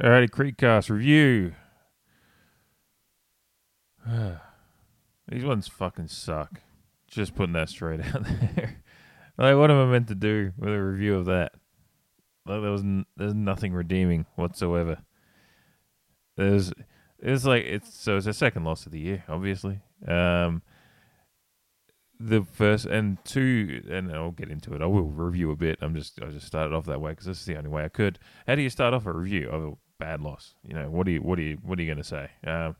Alrighty, 0.00 0.30
Creekcast 0.30 0.90
review. 0.90 1.54
These 5.28 5.44
ones 5.44 5.66
fucking 5.66 6.06
suck. 6.06 6.60
Just 7.08 7.34
putting 7.34 7.54
that 7.54 7.68
straight 7.68 8.00
out 8.14 8.22
there. 8.24 8.76
like, 9.36 9.56
what 9.56 9.72
am 9.72 9.88
I 9.88 9.90
meant 9.90 10.06
to 10.08 10.14
do 10.14 10.52
with 10.56 10.72
a 10.72 10.80
review 10.80 11.16
of 11.16 11.26
that? 11.26 11.52
Like, 12.46 12.62
there 12.62 12.70
was 12.70 12.82
n- 12.82 13.06
there's 13.16 13.34
nothing 13.34 13.72
redeeming 13.72 14.26
whatsoever. 14.36 14.98
There's 16.36 16.72
it's 17.18 17.44
like 17.44 17.64
it's 17.64 17.92
so 17.92 18.16
it's 18.16 18.26
a 18.26 18.32
second 18.32 18.62
loss 18.62 18.86
of 18.86 18.92
the 18.92 19.00
year, 19.00 19.24
obviously. 19.28 19.80
Um, 20.06 20.62
the 22.20 22.44
first 22.44 22.86
and 22.86 23.18
two, 23.24 23.82
and 23.90 24.12
I'll 24.12 24.30
get 24.30 24.48
into 24.48 24.74
it. 24.74 24.82
I 24.82 24.86
will 24.86 25.02
review 25.10 25.50
a 25.50 25.56
bit. 25.56 25.78
I'm 25.82 25.96
just 25.96 26.22
I 26.22 26.26
just 26.26 26.46
started 26.46 26.72
off 26.72 26.86
that 26.86 27.00
way 27.00 27.10
because 27.10 27.26
this 27.26 27.40
is 27.40 27.46
the 27.46 27.56
only 27.56 27.70
way 27.70 27.84
I 27.84 27.88
could. 27.88 28.20
How 28.46 28.54
do 28.54 28.62
you 28.62 28.70
start 28.70 28.94
off 28.94 29.06
a 29.06 29.12
review 29.12 29.48
of 29.48 29.64
a 29.64 29.72
bad 29.98 30.20
loss? 30.20 30.54
You 30.62 30.74
know, 30.74 30.90
what 30.90 31.06
do 31.06 31.12
you 31.12 31.20
what 31.20 31.36
do 31.36 31.42
you 31.42 31.58
what 31.62 31.78
are 31.78 31.82
you 31.82 31.88
going 31.88 32.02
to 32.02 32.04
say? 32.04 32.30
Um, 32.46 32.76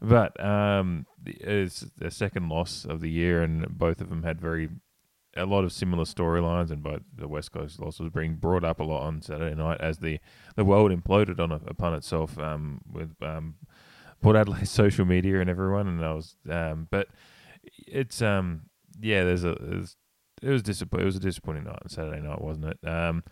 but 0.00 0.42
um, 0.44 1.06
it's 1.24 1.86
the 1.96 2.10
second 2.10 2.48
loss 2.48 2.84
of 2.84 3.00
the 3.00 3.10
year, 3.10 3.42
and 3.42 3.66
both 3.78 4.00
of 4.00 4.08
them 4.08 4.24
had 4.24 4.40
very 4.40 4.68
a 5.36 5.46
lot 5.46 5.64
of 5.64 5.72
similar 5.72 6.04
storylines, 6.04 6.70
and 6.70 6.82
both 6.82 7.02
the 7.14 7.28
West 7.28 7.52
Coast 7.52 7.80
loss 7.80 8.00
was 8.00 8.10
being 8.10 8.34
brought 8.34 8.64
up 8.64 8.80
a 8.80 8.84
lot 8.84 9.02
on 9.02 9.22
Saturday 9.22 9.54
night 9.54 9.80
as 9.80 9.98
the 9.98 10.18
the 10.56 10.64
world 10.64 10.90
imploded 10.90 11.38
on 11.38 11.52
upon 11.52 11.94
itself 11.94 12.38
um, 12.38 12.80
with 12.90 13.14
um, 13.22 13.54
Port 14.20 14.36
Adelaide 14.36 14.68
social 14.68 15.04
media 15.04 15.40
and 15.40 15.48
everyone, 15.48 15.86
and 15.86 16.04
I 16.04 16.14
was 16.14 16.36
um, 16.50 16.88
but 16.90 17.08
it's 17.86 18.20
um 18.20 18.62
yeah, 19.00 19.24
there's 19.24 19.44
a 19.44 19.56
there's, 19.60 19.96
it 20.42 20.50
was 20.50 20.62
disappointing. 20.62 21.04
It 21.04 21.06
was 21.06 21.16
a 21.16 21.20
disappointing 21.20 21.64
night 21.64 21.78
on 21.82 21.88
Saturday 21.88 22.20
night, 22.20 22.40
wasn't 22.40 22.66
it? 22.66 22.88
Um, 22.88 23.22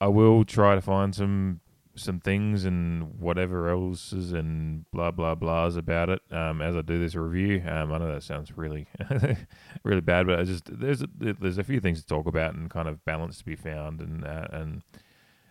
I 0.00 0.08
will 0.08 0.44
try 0.44 0.74
to 0.74 0.80
find 0.80 1.14
some 1.14 1.60
some 2.00 2.20
things 2.20 2.64
and 2.64 3.18
whatever 3.20 3.68
else 3.68 4.12
is 4.12 4.32
and 4.32 4.90
blah 4.90 5.10
blah 5.10 5.34
blahs 5.34 5.76
about 5.76 6.08
it 6.08 6.20
um, 6.30 6.60
as 6.62 6.76
I 6.76 6.82
do 6.82 6.98
this 6.98 7.14
review. 7.14 7.62
Um, 7.66 7.92
I 7.92 7.98
know 7.98 8.12
that 8.12 8.22
sounds 8.22 8.56
really 8.56 8.86
really 9.84 10.00
bad, 10.00 10.26
but 10.26 10.40
I 10.40 10.44
just 10.44 10.64
there's 10.66 11.02
a, 11.02 11.08
there's 11.18 11.58
a 11.58 11.64
few 11.64 11.80
things 11.80 12.00
to 12.00 12.06
talk 12.06 12.26
about 12.26 12.54
and 12.54 12.70
kind 12.70 12.88
of 12.88 13.04
balance 13.04 13.38
to 13.38 13.44
be 13.44 13.56
found 13.56 14.00
and 14.00 14.24
uh, 14.24 14.48
and 14.50 14.82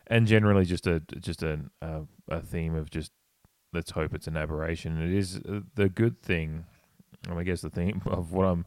and 0.08 0.28
generally 0.28 0.66
just 0.66 0.88
a 0.88 1.02
just 1.20 1.44
a, 1.44 1.60
a, 1.82 2.02
a 2.28 2.42
theme 2.42 2.76
of 2.76 2.90
just 2.90 3.12
let's 3.74 3.92
hope 3.92 4.14
it's 4.14 4.28
an 4.28 4.38
aberration. 4.38 5.02
It 5.02 5.16
is 5.16 5.38
uh, 5.38 5.62
the 5.76 5.90
good 5.90 6.22
thing. 6.22 6.66
I 7.30 7.44
guess 7.44 7.62
the 7.62 7.70
theme 7.70 8.02
of 8.06 8.34
what 8.34 8.46
I'm 8.46 8.66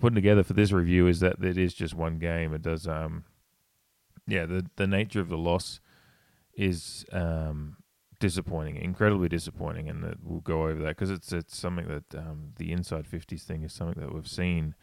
putting 0.00 0.16
together 0.16 0.42
for 0.42 0.54
this 0.54 0.72
review 0.72 1.06
is 1.06 1.20
that 1.20 1.42
it 1.42 1.58
is 1.58 1.74
just 1.74 1.94
one 1.94 2.18
game. 2.18 2.54
It 2.54 2.62
does, 2.62 2.88
um, 2.88 3.24
yeah, 4.26 4.46
the 4.46 4.66
the 4.76 4.86
nature 4.86 5.20
of 5.20 5.28
the 5.28 5.38
loss 5.38 5.80
is 6.60 7.06
um, 7.12 7.76
disappointing, 8.18 8.76
incredibly 8.76 9.28
disappointing, 9.28 9.88
and 9.88 10.04
that 10.04 10.22
we'll 10.22 10.40
go 10.40 10.64
over 10.64 10.82
that 10.82 10.96
because 10.96 11.10
it's 11.10 11.32
it's 11.32 11.56
something 11.56 11.88
that 11.88 12.18
um, 12.18 12.52
the 12.56 12.70
inside 12.70 13.06
fifties 13.06 13.44
thing 13.44 13.62
is 13.62 13.72
something 13.72 14.00
that 14.00 14.14
we've 14.14 14.28
seen 14.28 14.74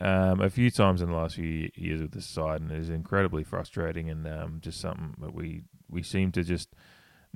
um, 0.00 0.40
a 0.40 0.50
few 0.50 0.70
times 0.70 1.00
in 1.00 1.08
the 1.08 1.14
last 1.14 1.36
few 1.36 1.70
years 1.74 2.00
with 2.00 2.12
this 2.12 2.26
side, 2.26 2.60
and 2.60 2.72
it 2.72 2.78
is 2.78 2.90
incredibly 2.90 3.44
frustrating 3.44 4.10
and 4.10 4.26
um, 4.26 4.58
just 4.60 4.80
something 4.80 5.14
that 5.20 5.34
we 5.34 5.62
we 5.88 6.02
seem 6.02 6.32
to 6.32 6.42
just 6.42 6.74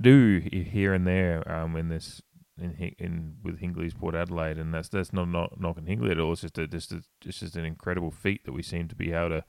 do 0.01 0.41
here 0.53 0.93
and 0.93 1.07
there 1.07 1.49
um, 1.51 1.77
in 1.77 1.89
this 1.89 2.21
in, 2.61 2.95
in 2.99 3.37
with 3.45 3.61
Hinkley's 3.61 3.95
Port 3.95 4.17
Adelaide, 4.17 4.59
and 4.59 4.75
that's 4.75 4.89
that's 4.89 5.13
not 5.13 5.29
not 5.29 5.61
knocking 5.61 5.85
Hinkley 5.85 6.11
at 6.11 6.19
all. 6.19 6.33
It's 6.33 6.41
just 6.41 6.59
a, 6.59 6.67
just 6.67 6.93
a, 6.93 7.03
it's 7.25 7.41
just 7.41 7.57
an 7.57 7.65
incredible 7.65 8.11
feat 8.11 8.45
that 8.45 8.53
we 8.53 8.63
seem 8.63 8.89
to 8.89 8.97
be 8.97 9.13
able 9.13 9.29
to 9.31 9.45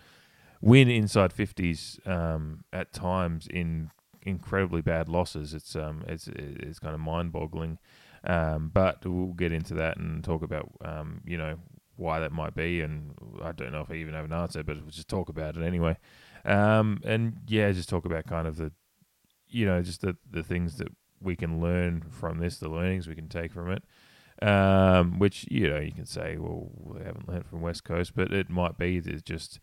win 0.61 0.89
inside 0.89 1.33
fifties 1.33 1.99
um, 2.05 2.63
at 2.71 2.93
times 2.93 3.47
in 3.47 3.89
incredibly 4.29 4.81
bad 4.81 5.09
losses. 5.09 5.53
It's 5.53 5.75
um 5.75 6.03
it's 6.07 6.27
it's 6.27 6.79
kind 6.79 6.93
of 6.93 7.01
mind 7.01 7.31
boggling, 7.31 7.79
um, 8.23 8.71
but 8.73 9.05
we'll 9.05 9.33
get 9.33 9.51
into 9.51 9.73
that 9.75 9.97
and 9.97 10.23
talk 10.23 10.41
about 10.43 10.71
um 10.83 11.21
you 11.25 11.37
know 11.37 11.57
why 11.95 12.19
that 12.19 12.31
might 12.31 12.55
be, 12.55 12.81
and 12.81 13.13
I 13.43 13.51
don't 13.51 13.73
know 13.73 13.81
if 13.81 13.91
I 13.91 13.95
even 13.95 14.13
have 14.13 14.25
an 14.25 14.33
answer, 14.33 14.63
but 14.63 14.77
we'll 14.77 14.89
just 14.89 15.09
talk 15.09 15.27
about 15.29 15.57
it 15.57 15.63
anyway. 15.63 15.97
Um, 16.45 17.01
and 17.03 17.41
yeah, 17.47 17.71
just 17.71 17.89
talk 17.89 18.05
about 18.05 18.25
kind 18.25 18.47
of 18.47 18.55
the 18.55 18.71
you 19.49 19.65
know 19.65 19.81
just 19.81 20.01
the 20.01 20.15
the 20.29 20.43
things 20.43 20.77
that 20.77 20.89
we 21.21 21.35
can 21.35 21.61
learn 21.61 22.05
from 22.09 22.39
this, 22.39 22.57
the 22.57 22.69
learnings 22.69 23.07
we 23.07 23.15
can 23.15 23.27
take 23.27 23.51
from 23.51 23.69
it. 23.71 23.83
Um, 24.41 25.19
which 25.19 25.45
you 25.51 25.69
know 25.69 25.79
you 25.79 25.91
can 25.91 26.05
say, 26.05 26.37
well, 26.37 26.69
we 26.73 26.99
haven't 27.03 27.27
learned 27.27 27.45
from 27.45 27.61
West 27.61 27.83
Coast, 27.83 28.13
but 28.15 28.31
it 28.31 28.49
might 28.49 28.77
be 28.77 29.01
that 29.01 29.25
just 29.25 29.59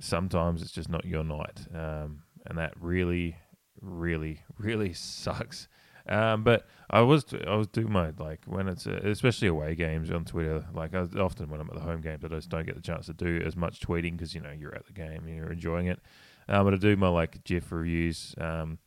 sometimes 0.00 0.62
it's 0.62 0.72
just 0.72 0.88
not 0.88 1.04
your 1.04 1.22
night, 1.22 1.66
um, 1.72 2.24
and 2.44 2.58
that 2.58 2.72
really, 2.80 3.36
really, 3.80 4.42
really 4.58 4.92
sucks. 4.92 5.68
Um, 6.08 6.42
but 6.42 6.66
I 6.88 7.02
was 7.02 7.24
I 7.46 7.54
was 7.54 7.68
doing 7.68 7.92
my 7.92 8.12
like 8.18 8.40
when 8.46 8.68
it's 8.68 8.86
uh, 8.86 9.00
especially 9.04 9.48
away 9.48 9.74
games 9.74 10.10
on 10.10 10.24
Twitter. 10.24 10.64
Like 10.74 10.94
I, 10.94 11.06
often 11.18 11.50
when 11.50 11.60
I'm 11.60 11.68
at 11.68 11.74
the 11.74 11.80
home 11.80 12.00
games, 12.00 12.24
I 12.24 12.28
just 12.28 12.48
don't 12.48 12.66
get 12.66 12.74
the 12.74 12.82
chance 12.82 13.06
to 13.06 13.12
do 13.12 13.42
as 13.44 13.56
much 13.56 13.80
tweeting 13.80 14.12
because 14.12 14.34
you 14.34 14.40
know 14.40 14.50
you're 14.50 14.74
at 14.74 14.86
the 14.86 14.92
game 14.92 15.24
and 15.26 15.36
you're 15.36 15.52
enjoying 15.52 15.86
it. 15.86 16.00
Um, 16.48 16.64
but 16.64 16.74
I 16.74 16.78
do 16.78 16.96
my 16.96 17.08
like 17.08 17.44
GIF 17.44 17.70
reviews. 17.70 18.34
Um, 18.38 18.78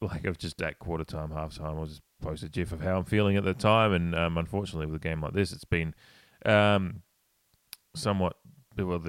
like 0.00 0.26
I've 0.26 0.38
just 0.38 0.60
at 0.62 0.78
quarter 0.78 1.04
time, 1.04 1.30
half 1.30 1.56
time, 1.56 1.78
I'll 1.78 1.86
just 1.86 2.02
post 2.20 2.42
a 2.44 2.48
GIF 2.48 2.70
of 2.70 2.80
how 2.80 2.98
I'm 2.98 3.04
feeling 3.04 3.36
at 3.36 3.44
the 3.44 3.54
time. 3.54 3.92
And 3.92 4.14
um, 4.14 4.38
unfortunately, 4.38 4.86
with 4.86 4.96
a 4.96 5.08
game 5.08 5.20
like 5.22 5.32
this, 5.32 5.52
it's 5.52 5.64
been 5.64 5.94
um, 6.44 7.02
somewhat 7.94 8.36
well, 8.78 9.02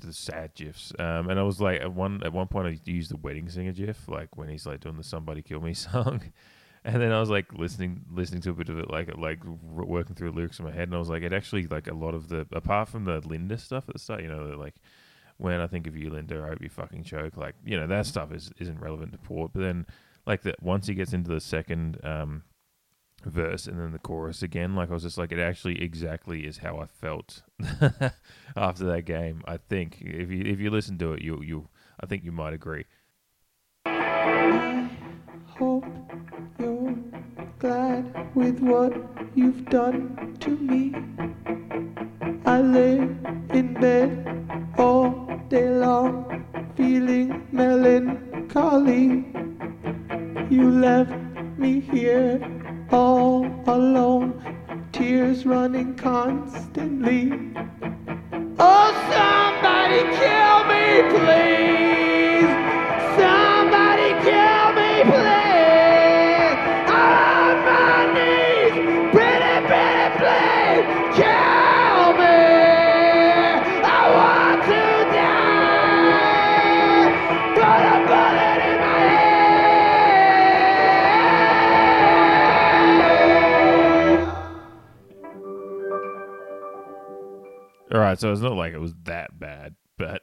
the 0.00 0.12
sad 0.12 0.54
gifs. 0.54 0.92
Um, 0.98 1.28
and 1.28 1.38
I 1.38 1.42
was 1.42 1.60
like, 1.60 1.80
at 1.80 1.92
one 1.92 2.22
at 2.24 2.32
one 2.32 2.48
point, 2.48 2.66
I 2.68 2.90
used 2.90 3.10
the 3.10 3.16
wedding 3.16 3.48
singer 3.48 3.72
gif, 3.72 4.08
like 4.08 4.36
when 4.36 4.48
he's 4.48 4.66
like 4.66 4.80
doing 4.80 4.96
the 4.96 5.04
"Somebody 5.04 5.42
Kill 5.42 5.60
Me" 5.60 5.74
song. 5.74 6.22
And 6.86 7.00
then 7.00 7.12
I 7.12 7.20
was 7.20 7.30
like 7.30 7.52
listening, 7.54 8.04
listening 8.12 8.42
to 8.42 8.50
a 8.50 8.54
bit 8.54 8.68
of 8.68 8.78
it, 8.78 8.90
like 8.90 9.16
like 9.16 9.42
working 9.44 10.14
through 10.14 10.30
the 10.30 10.36
lyrics 10.36 10.58
in 10.58 10.66
my 10.66 10.72
head, 10.72 10.88
and 10.88 10.94
I 10.94 10.98
was 10.98 11.08
like, 11.08 11.22
it 11.22 11.32
actually 11.32 11.66
like 11.66 11.86
a 11.86 11.94
lot 11.94 12.14
of 12.14 12.28
the 12.28 12.46
apart 12.52 12.88
from 12.88 13.04
the 13.04 13.26
Linda 13.26 13.56
stuff 13.56 13.88
at 13.88 13.94
the 13.94 13.98
start, 13.98 14.22
you 14.22 14.28
know, 14.28 14.54
like 14.58 14.74
when 15.38 15.60
I 15.60 15.66
think 15.66 15.86
of 15.86 15.96
you, 15.96 16.10
Linda, 16.10 16.42
I 16.44 16.48
hope 16.48 16.62
you 16.62 16.68
fucking 16.68 17.04
choke, 17.04 17.36
like 17.36 17.54
you 17.64 17.78
know 17.78 17.86
that 17.86 18.06
stuff 18.06 18.32
is 18.32 18.52
isn't 18.58 18.80
relevant 18.80 19.12
to 19.12 19.18
Port. 19.18 19.52
But 19.54 19.62
then 19.62 19.86
like 20.26 20.42
that 20.42 20.62
once 20.62 20.86
he 20.86 20.94
gets 20.94 21.12
into 21.12 21.30
the 21.30 21.40
second 21.40 21.98
um, 22.04 22.42
verse 23.24 23.66
and 23.66 23.78
then 23.78 23.92
the 23.92 23.98
chorus 23.98 24.42
again, 24.42 24.74
like 24.74 24.90
I 24.90 24.94
was 24.94 25.02
just 25.02 25.18
like, 25.18 25.32
it 25.32 25.38
actually 25.38 25.82
exactly 25.82 26.46
is 26.46 26.58
how 26.58 26.78
I 26.78 26.86
felt 26.86 27.42
after 28.56 28.84
that 28.84 29.02
game. 29.04 29.42
I 29.46 29.56
think 29.56 30.00
if 30.00 30.30
you 30.30 30.44
if 30.44 30.60
you 30.60 30.70
listen 30.70 30.98
to 30.98 31.12
it, 31.12 31.22
you 31.22 31.42
you 31.42 31.68
I 32.00 32.06
think 32.06 32.24
you 32.24 32.32
might 32.32 32.54
agree. 32.54 32.84
I 33.86 34.90
hope 35.58 35.84
you're 36.58 36.96
glad 37.58 38.34
with 38.34 38.60
what 38.60 38.92
you've 39.34 39.64
done 39.66 40.36
to 40.40 40.50
me. 40.50 40.94
I 42.46 42.60
lay 42.60 42.98
in 43.58 43.74
bed 43.80 44.72
all 44.76 45.40
day 45.48 45.70
long, 45.70 46.44
feeling 46.76 47.46
melancholy. 47.52 49.24
You 50.50 50.70
left 50.70 51.12
me 51.58 51.80
here 51.80 52.63
running 55.74 55.96
constantly. 55.96 57.43
Right, 88.14 88.20
so 88.20 88.32
it's 88.32 88.40
not 88.40 88.56
like 88.56 88.72
it 88.72 88.80
was 88.80 88.94
that 89.04 89.38
bad, 89.38 89.74
but 89.98 90.22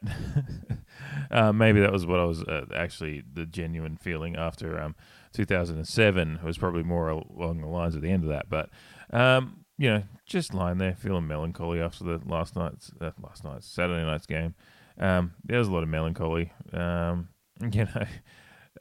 uh, 1.31 1.51
maybe 1.51 1.81
that 1.81 1.91
was 1.91 2.05
what 2.05 2.19
I 2.19 2.25
was 2.25 2.43
uh, 2.43 2.65
actually 2.73 3.23
the 3.33 3.45
genuine 3.45 3.97
feeling 3.97 4.35
after 4.35 4.79
um, 4.79 4.95
2007. 5.33 6.39
It 6.41 6.43
was 6.43 6.57
probably 6.57 6.83
more 6.83 7.09
along 7.09 7.61
the 7.61 7.67
lines 7.67 7.95
of 7.95 8.01
the 8.01 8.09
end 8.09 8.23
of 8.23 8.29
that, 8.29 8.49
but 8.49 8.69
um, 9.11 9.65
you 9.77 9.89
know, 9.89 10.03
just 10.25 10.53
lying 10.53 10.77
there 10.77 10.95
feeling 10.95 11.27
melancholy 11.27 11.81
after 11.81 12.03
the 12.03 12.21
last 12.25 12.55
night's 12.55 12.91
uh, 13.01 13.11
last 13.21 13.43
night's 13.43 13.67
Saturday 13.67 14.05
night's 14.05 14.25
game. 14.25 14.55
Um, 14.97 15.33
there 15.43 15.59
was 15.59 15.67
a 15.67 15.71
lot 15.71 15.83
of 15.83 15.89
melancholy. 15.89 16.53
Um, 16.73 17.29
you 17.71 17.85
know. 17.85 18.05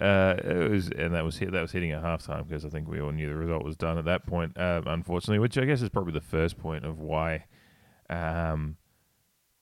Uh, 0.00 0.34
it 0.44 0.70
was, 0.70 0.88
and 0.88 1.12
that 1.14 1.24
was 1.24 1.36
hit, 1.36 1.52
that 1.52 1.60
was 1.60 1.72
hitting 1.72 1.90
at 1.90 2.02
halftime 2.02 2.48
because 2.48 2.64
I 2.64 2.70
think 2.70 2.88
we 2.88 3.02
all 3.02 3.10
knew 3.10 3.28
the 3.28 3.34
result 3.34 3.62
was 3.62 3.76
done 3.76 3.98
at 3.98 4.06
that 4.06 4.24
point. 4.24 4.56
Uh, 4.56 4.80
unfortunately, 4.86 5.40
which 5.40 5.58
I 5.58 5.66
guess 5.66 5.82
is 5.82 5.90
probably 5.90 6.14
the 6.14 6.22
first 6.22 6.56
point 6.56 6.86
of 6.86 7.00
why 7.00 7.44
um, 8.08 8.76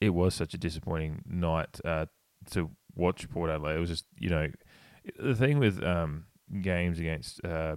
it 0.01 0.11
was 0.11 0.35
such 0.35 0.55
a 0.55 0.59
disappointing 0.59 1.23
night 1.27 1.81
uh, 1.85 2.07
to 2.51 2.71
watch 2.95 3.29
Port 3.31 3.51
Adelaide. 3.51 3.77
It 3.77 3.81
was 3.81 3.91
just, 3.91 4.07
you 4.19 4.31
know, 4.31 4.49
the 5.19 5.35
thing 5.35 5.59
with 5.59 5.83
um, 5.83 6.27
games 6.63 6.99
against 6.99 7.45
uh, 7.45 7.77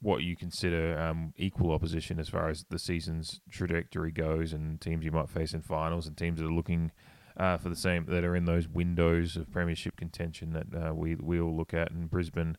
what 0.00 0.22
you 0.22 0.36
consider 0.36 0.98
um, 0.98 1.32
equal 1.36 1.72
opposition 1.72 2.18
as 2.18 2.28
far 2.28 2.48
as 2.48 2.64
the 2.70 2.78
season's 2.78 3.40
trajectory 3.50 4.12
goes, 4.12 4.52
and 4.52 4.80
teams 4.80 5.04
you 5.04 5.12
might 5.12 5.30
face 5.30 5.54
in 5.54 5.62
finals, 5.62 6.06
and 6.06 6.16
teams 6.16 6.40
that 6.40 6.46
are 6.46 6.52
looking 6.52 6.92
uh, 7.36 7.56
for 7.56 7.68
the 7.68 7.76
same 7.76 8.06
that 8.06 8.24
are 8.24 8.36
in 8.36 8.44
those 8.44 8.68
windows 8.68 9.36
of 9.36 9.50
premiership 9.50 9.96
contention 9.96 10.52
that 10.52 10.88
uh, 10.88 10.94
we 10.94 11.14
we 11.16 11.40
all 11.40 11.56
look 11.56 11.74
at. 11.74 11.90
And 11.90 12.10
Brisbane, 12.10 12.56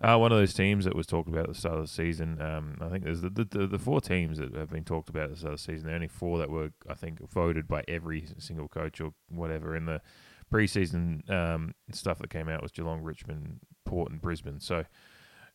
uh, 0.00 0.16
one 0.16 0.32
of 0.32 0.38
those 0.38 0.54
teams 0.54 0.84
that 0.84 0.94
was 0.94 1.06
talked 1.06 1.28
about 1.28 1.44
at 1.44 1.48
the 1.48 1.58
start 1.58 1.76
of 1.76 1.82
the 1.82 1.92
season. 1.92 2.40
Um, 2.40 2.78
I 2.80 2.88
think 2.88 3.04
there's 3.04 3.20
the, 3.20 3.30
the 3.30 3.66
the 3.66 3.78
four 3.78 4.00
teams 4.00 4.38
that 4.38 4.54
have 4.54 4.70
been 4.70 4.84
talked 4.84 5.08
about 5.08 5.24
at 5.24 5.30
the 5.30 5.36
start 5.36 5.54
of 5.54 5.58
the 5.58 5.64
season. 5.64 5.86
There 5.86 5.94
are 5.94 5.96
only 5.96 6.08
four 6.08 6.38
that 6.38 6.50
were 6.50 6.70
I 6.88 6.94
think 6.94 7.28
voted 7.30 7.66
by 7.66 7.84
every 7.88 8.26
single 8.38 8.68
coach 8.68 9.00
or 9.00 9.12
whatever 9.28 9.74
in 9.76 9.86
the 9.86 10.00
preseason 10.52 11.28
um, 11.30 11.74
stuff 11.92 12.18
that 12.18 12.30
came 12.30 12.48
out 12.48 12.62
was 12.62 12.72
Geelong, 12.72 13.02
Richmond, 13.02 13.60
Port, 13.84 14.10
and 14.10 14.20
Brisbane. 14.20 14.60
So 14.60 14.84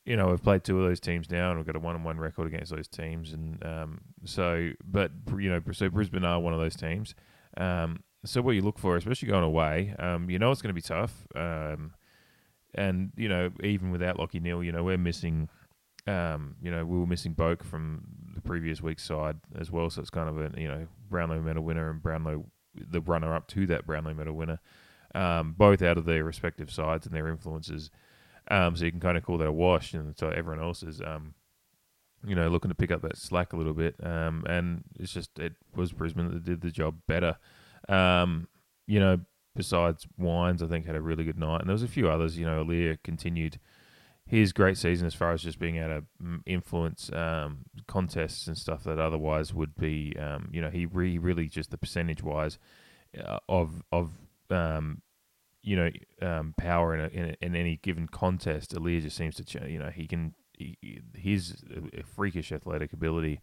you 0.06 0.18
know, 0.18 0.28
we've 0.28 0.44
played 0.44 0.64
two 0.64 0.78
of 0.80 0.88
those 0.88 1.00
teams 1.00 1.30
now, 1.30 1.50
and 1.50 1.58
we've 1.58 1.66
got 1.66 1.76
a 1.76 1.80
one-on-one 1.80 2.20
record 2.20 2.48
against 2.48 2.76
those 2.76 2.88
teams, 2.88 3.32
and 3.32 3.64
um, 3.66 4.02
so, 4.26 4.72
but 4.84 5.12
you 5.38 5.50
know, 5.50 5.62
so 5.72 5.90
Brisbane 5.90 6.26
are 6.26 6.40
one 6.40 6.54
of 6.54 6.60
those 6.60 6.76
teams. 6.76 7.16
Um, 7.56 8.04
so 8.26 8.42
what 8.42 8.52
you 8.56 8.62
look 8.62 8.80
for, 8.80 8.98
especially 8.98 9.30
going 9.30 9.44
away, 9.44 9.96
um, 10.00 10.30
you 10.30 10.40
know, 10.40 10.52
it's 10.52 10.62
going 10.62 10.70
to 10.70 10.74
be 10.74 10.82
tough, 10.82 11.26
um, 11.36 11.94
and 12.76 13.12
you 13.16 13.30
know, 13.30 13.52
even 13.64 13.92
without 13.92 14.18
Lachie 14.18 14.42
Neale, 14.42 14.64
you 14.64 14.72
know, 14.72 14.84
we're 14.84 14.98
missing, 14.98 15.50
um, 16.08 16.56
you 16.62 16.72
know, 16.72 16.86
we 16.86 16.98
were 16.98 17.08
missing 17.08 17.36
Boak 17.36 17.64
from 17.64 18.04
the 18.36 18.42
previous 18.42 18.82
week's 18.82 19.04
side 19.04 19.38
as 19.58 19.72
well, 19.72 19.90
so 19.90 20.02
it's 20.02 20.10
kind 20.10 20.30
of 20.30 20.40
a 20.40 20.60
you 20.60 20.68
know 20.68 20.88
Brownlow 21.10 21.42
medal 21.42 21.64
winner 21.64 21.90
and 21.90 22.02
Brownlow 22.02 22.46
the 22.76 23.02
runner-up 23.02 23.48
to 23.50 23.68
that 23.68 23.86
Brownlow 23.86 24.14
medal 24.14 24.34
winner, 24.34 24.60
um, 25.14 25.54
both 25.58 25.82
out 25.82 25.98
of 25.98 26.06
their 26.06 26.24
respective 26.24 26.72
sides 26.72 27.06
and 27.06 27.16
their 27.16 27.28
influences. 27.28 27.92
Um, 28.50 28.76
so 28.76 28.86
you 28.86 28.92
can 28.92 29.00
kind 29.00 29.18
of 29.18 29.24
call 29.24 29.38
that 29.38 29.48
a 29.48 29.52
wash, 29.52 29.94
and 29.94 30.18
so 30.18 30.30
everyone 30.30 30.64
else 30.64 30.84
is, 30.84 31.02
um, 31.02 31.34
you 32.26 32.36
know, 32.36 32.50
looking 32.50 32.70
to 32.70 32.76
pick 32.76 32.92
up 32.92 33.02
that 33.04 33.18
slack 33.18 33.54
a 33.54 33.58
little 33.58 33.74
bit. 33.74 33.96
Um, 34.04 34.44
and 34.48 34.84
it's 35.00 35.14
just 35.14 35.38
it 35.40 35.54
was 35.76 35.92
Brisbane 35.92 36.32
that 36.32 36.44
did 36.44 36.62
the 36.62 36.72
job 36.72 36.96
better. 37.08 37.38
Um, 37.88 38.48
you 38.88 39.00
know, 39.00 39.20
besides 39.56 40.08
Wines, 40.18 40.64
I 40.64 40.68
think 40.68 40.86
had 40.86 40.96
a 40.96 41.02
really 41.02 41.24
good 41.24 41.40
night, 41.40 41.62
and 41.62 41.70
there 41.70 41.74
was 41.74 41.84
a 41.84 41.88
few 41.88 42.10
others. 42.10 42.38
You 42.38 42.46
know, 42.46 42.64
Aliir 42.64 42.98
continued 43.04 43.60
his 44.26 44.54
great 44.54 44.78
season 44.78 45.06
as 45.06 45.14
far 45.14 45.34
as 45.34 45.44
just 45.44 45.60
being 45.60 45.76
able 45.78 45.90
to 45.90 46.04
mm, 46.24 46.40
influence 46.46 47.12
um, 47.12 47.66
contests 47.88 48.48
and 48.48 48.58
stuff 48.58 48.84
that 48.86 48.98
otherwise 48.98 49.54
would 49.54 49.76
be, 49.76 50.16
um, 50.18 50.50
you 50.52 50.62
know, 50.62 50.70
he 50.70 50.86
re- 50.86 51.18
really 51.18 51.48
just 51.48 51.72
the 51.72 51.78
percentage 51.78 52.24
wise 52.24 52.58
uh, 53.22 53.40
of 53.50 53.84
of 53.92 54.12
um, 54.50 55.02
you 55.64 55.78
know, 55.78 55.90
um, 56.22 56.54
power 56.58 56.94
in, 56.94 57.00
a, 57.00 57.08
in, 57.08 57.30
a, 57.30 57.46
in 57.46 57.56
any 57.56 57.78
given 57.78 58.08
contest, 58.08 58.76
Aliir 58.76 59.02
just 59.02 59.16
seems 59.16 59.36
to, 59.36 59.70
you 59.70 59.80
know, 59.80 59.90
he 59.90 60.08
can, 60.08 60.36
he, 60.58 60.78
his 61.16 61.56
freakish 62.06 62.52
athletic 62.52 62.92
ability 62.92 63.40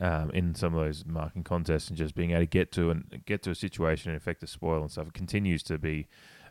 um, 0.00 0.30
in 0.30 0.54
some 0.54 0.74
of 0.74 0.84
those 0.84 1.04
marking 1.06 1.44
contests 1.44 1.88
and 1.88 1.96
just 1.96 2.14
being 2.14 2.30
able 2.30 2.40
to 2.40 2.46
get 2.46 2.72
to 2.72 2.90
and 2.90 3.22
get 3.26 3.42
to 3.42 3.50
a 3.50 3.54
situation 3.54 4.10
and 4.10 4.16
affect 4.16 4.40
the 4.40 4.46
spoil 4.46 4.82
and 4.82 4.90
stuff. 4.90 5.08
It 5.08 5.14
continues 5.14 5.62
to 5.64 5.78
be 5.78 6.08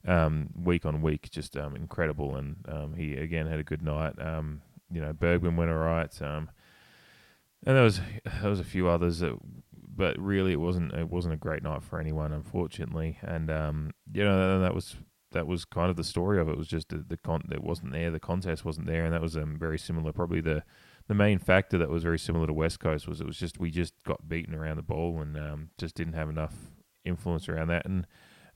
um, 0.07 0.49
week 0.55 0.85
on 0.85 1.01
week 1.01 1.29
just 1.29 1.55
um, 1.57 1.75
incredible. 1.75 2.35
And 2.35 2.57
um, 2.67 2.93
he 2.95 3.15
again 3.15 3.47
had 3.47 3.59
a 3.59 3.63
good 3.63 3.81
night. 3.81 4.19
Um, 4.19 4.61
you 4.91 5.01
know, 5.01 5.13
Bergman 5.13 5.55
went 5.55 5.71
all 5.71 5.77
right. 5.77 6.11
And 6.21 7.75
there 7.75 7.83
was 7.83 7.99
there 8.41 8.49
was 8.49 8.59
a 8.59 8.65
few 8.65 8.87
others 8.87 9.19
that 9.19 9.37
but 9.97 10.19
really 10.19 10.51
it 10.51 10.59
wasn't 10.59 10.93
it 10.93 11.09
wasn't 11.09 11.33
a 11.33 11.37
great 11.37 11.63
night 11.63 11.83
for 11.83 11.99
anyone, 11.99 12.31
unfortunately. 12.31 13.17
And 13.21 13.49
um, 13.49 13.93
you 14.13 14.23
know 14.23 14.59
that 14.59 14.75
was 14.75 14.95
that 15.31 15.47
was 15.47 15.65
kind 15.65 15.89
of 15.89 15.97
the 15.97 16.03
story 16.03 16.39
of 16.39 16.47
it. 16.47 16.53
it 16.53 16.57
was 16.57 16.67
just 16.67 16.89
the, 16.89 16.97
the 16.97 17.17
con 17.17 17.43
it 17.51 17.63
wasn't 17.63 17.91
there, 17.91 18.11
the 18.11 18.19
contest 18.19 18.65
wasn't 18.65 18.87
there, 18.87 19.05
and 19.05 19.13
that 19.13 19.21
was 19.21 19.35
um, 19.35 19.57
very 19.57 19.79
similar. 19.79 20.11
Probably 20.11 20.41
the 20.41 20.63
the 21.07 21.13
main 21.13 21.39
factor 21.39 21.77
that 21.77 21.89
was 21.89 22.03
very 22.03 22.19
similar 22.19 22.47
to 22.47 22.53
West 22.53 22.79
Coast 22.79 23.07
was 23.07 23.21
it 23.21 23.27
was 23.27 23.37
just 23.37 23.59
we 23.59 23.69
just 23.71 23.93
got 24.03 24.27
beaten 24.27 24.55
around 24.55 24.77
the 24.77 24.83
ball 24.83 25.21
and 25.21 25.37
um, 25.37 25.69
just 25.77 25.95
didn't 25.95 26.13
have 26.13 26.29
enough 26.29 26.53
influence 27.03 27.47
around 27.47 27.67
that. 27.67 27.85
And 27.85 28.07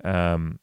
um, 0.04 0.60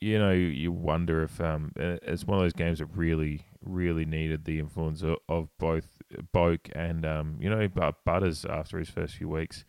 you 0.00 0.18
know, 0.18 0.32
you 0.32 0.70
wonder 0.70 1.22
if 1.22 1.40
um, 1.40 1.72
it's 1.76 2.24
one 2.24 2.38
of 2.38 2.44
those 2.44 2.52
games 2.52 2.78
that 2.78 2.86
really, 2.86 3.46
really 3.62 4.04
needed 4.04 4.44
the 4.44 4.58
influence 4.58 5.02
of, 5.02 5.16
of 5.28 5.48
both 5.58 5.86
Boak 6.34 6.70
and 6.74 7.06
um, 7.06 7.38
you 7.40 7.48
know, 7.48 7.68
Butters 8.04 8.44
after 8.44 8.78
his 8.78 8.90
first 8.90 9.14
few 9.14 9.28
weeks. 9.28 9.64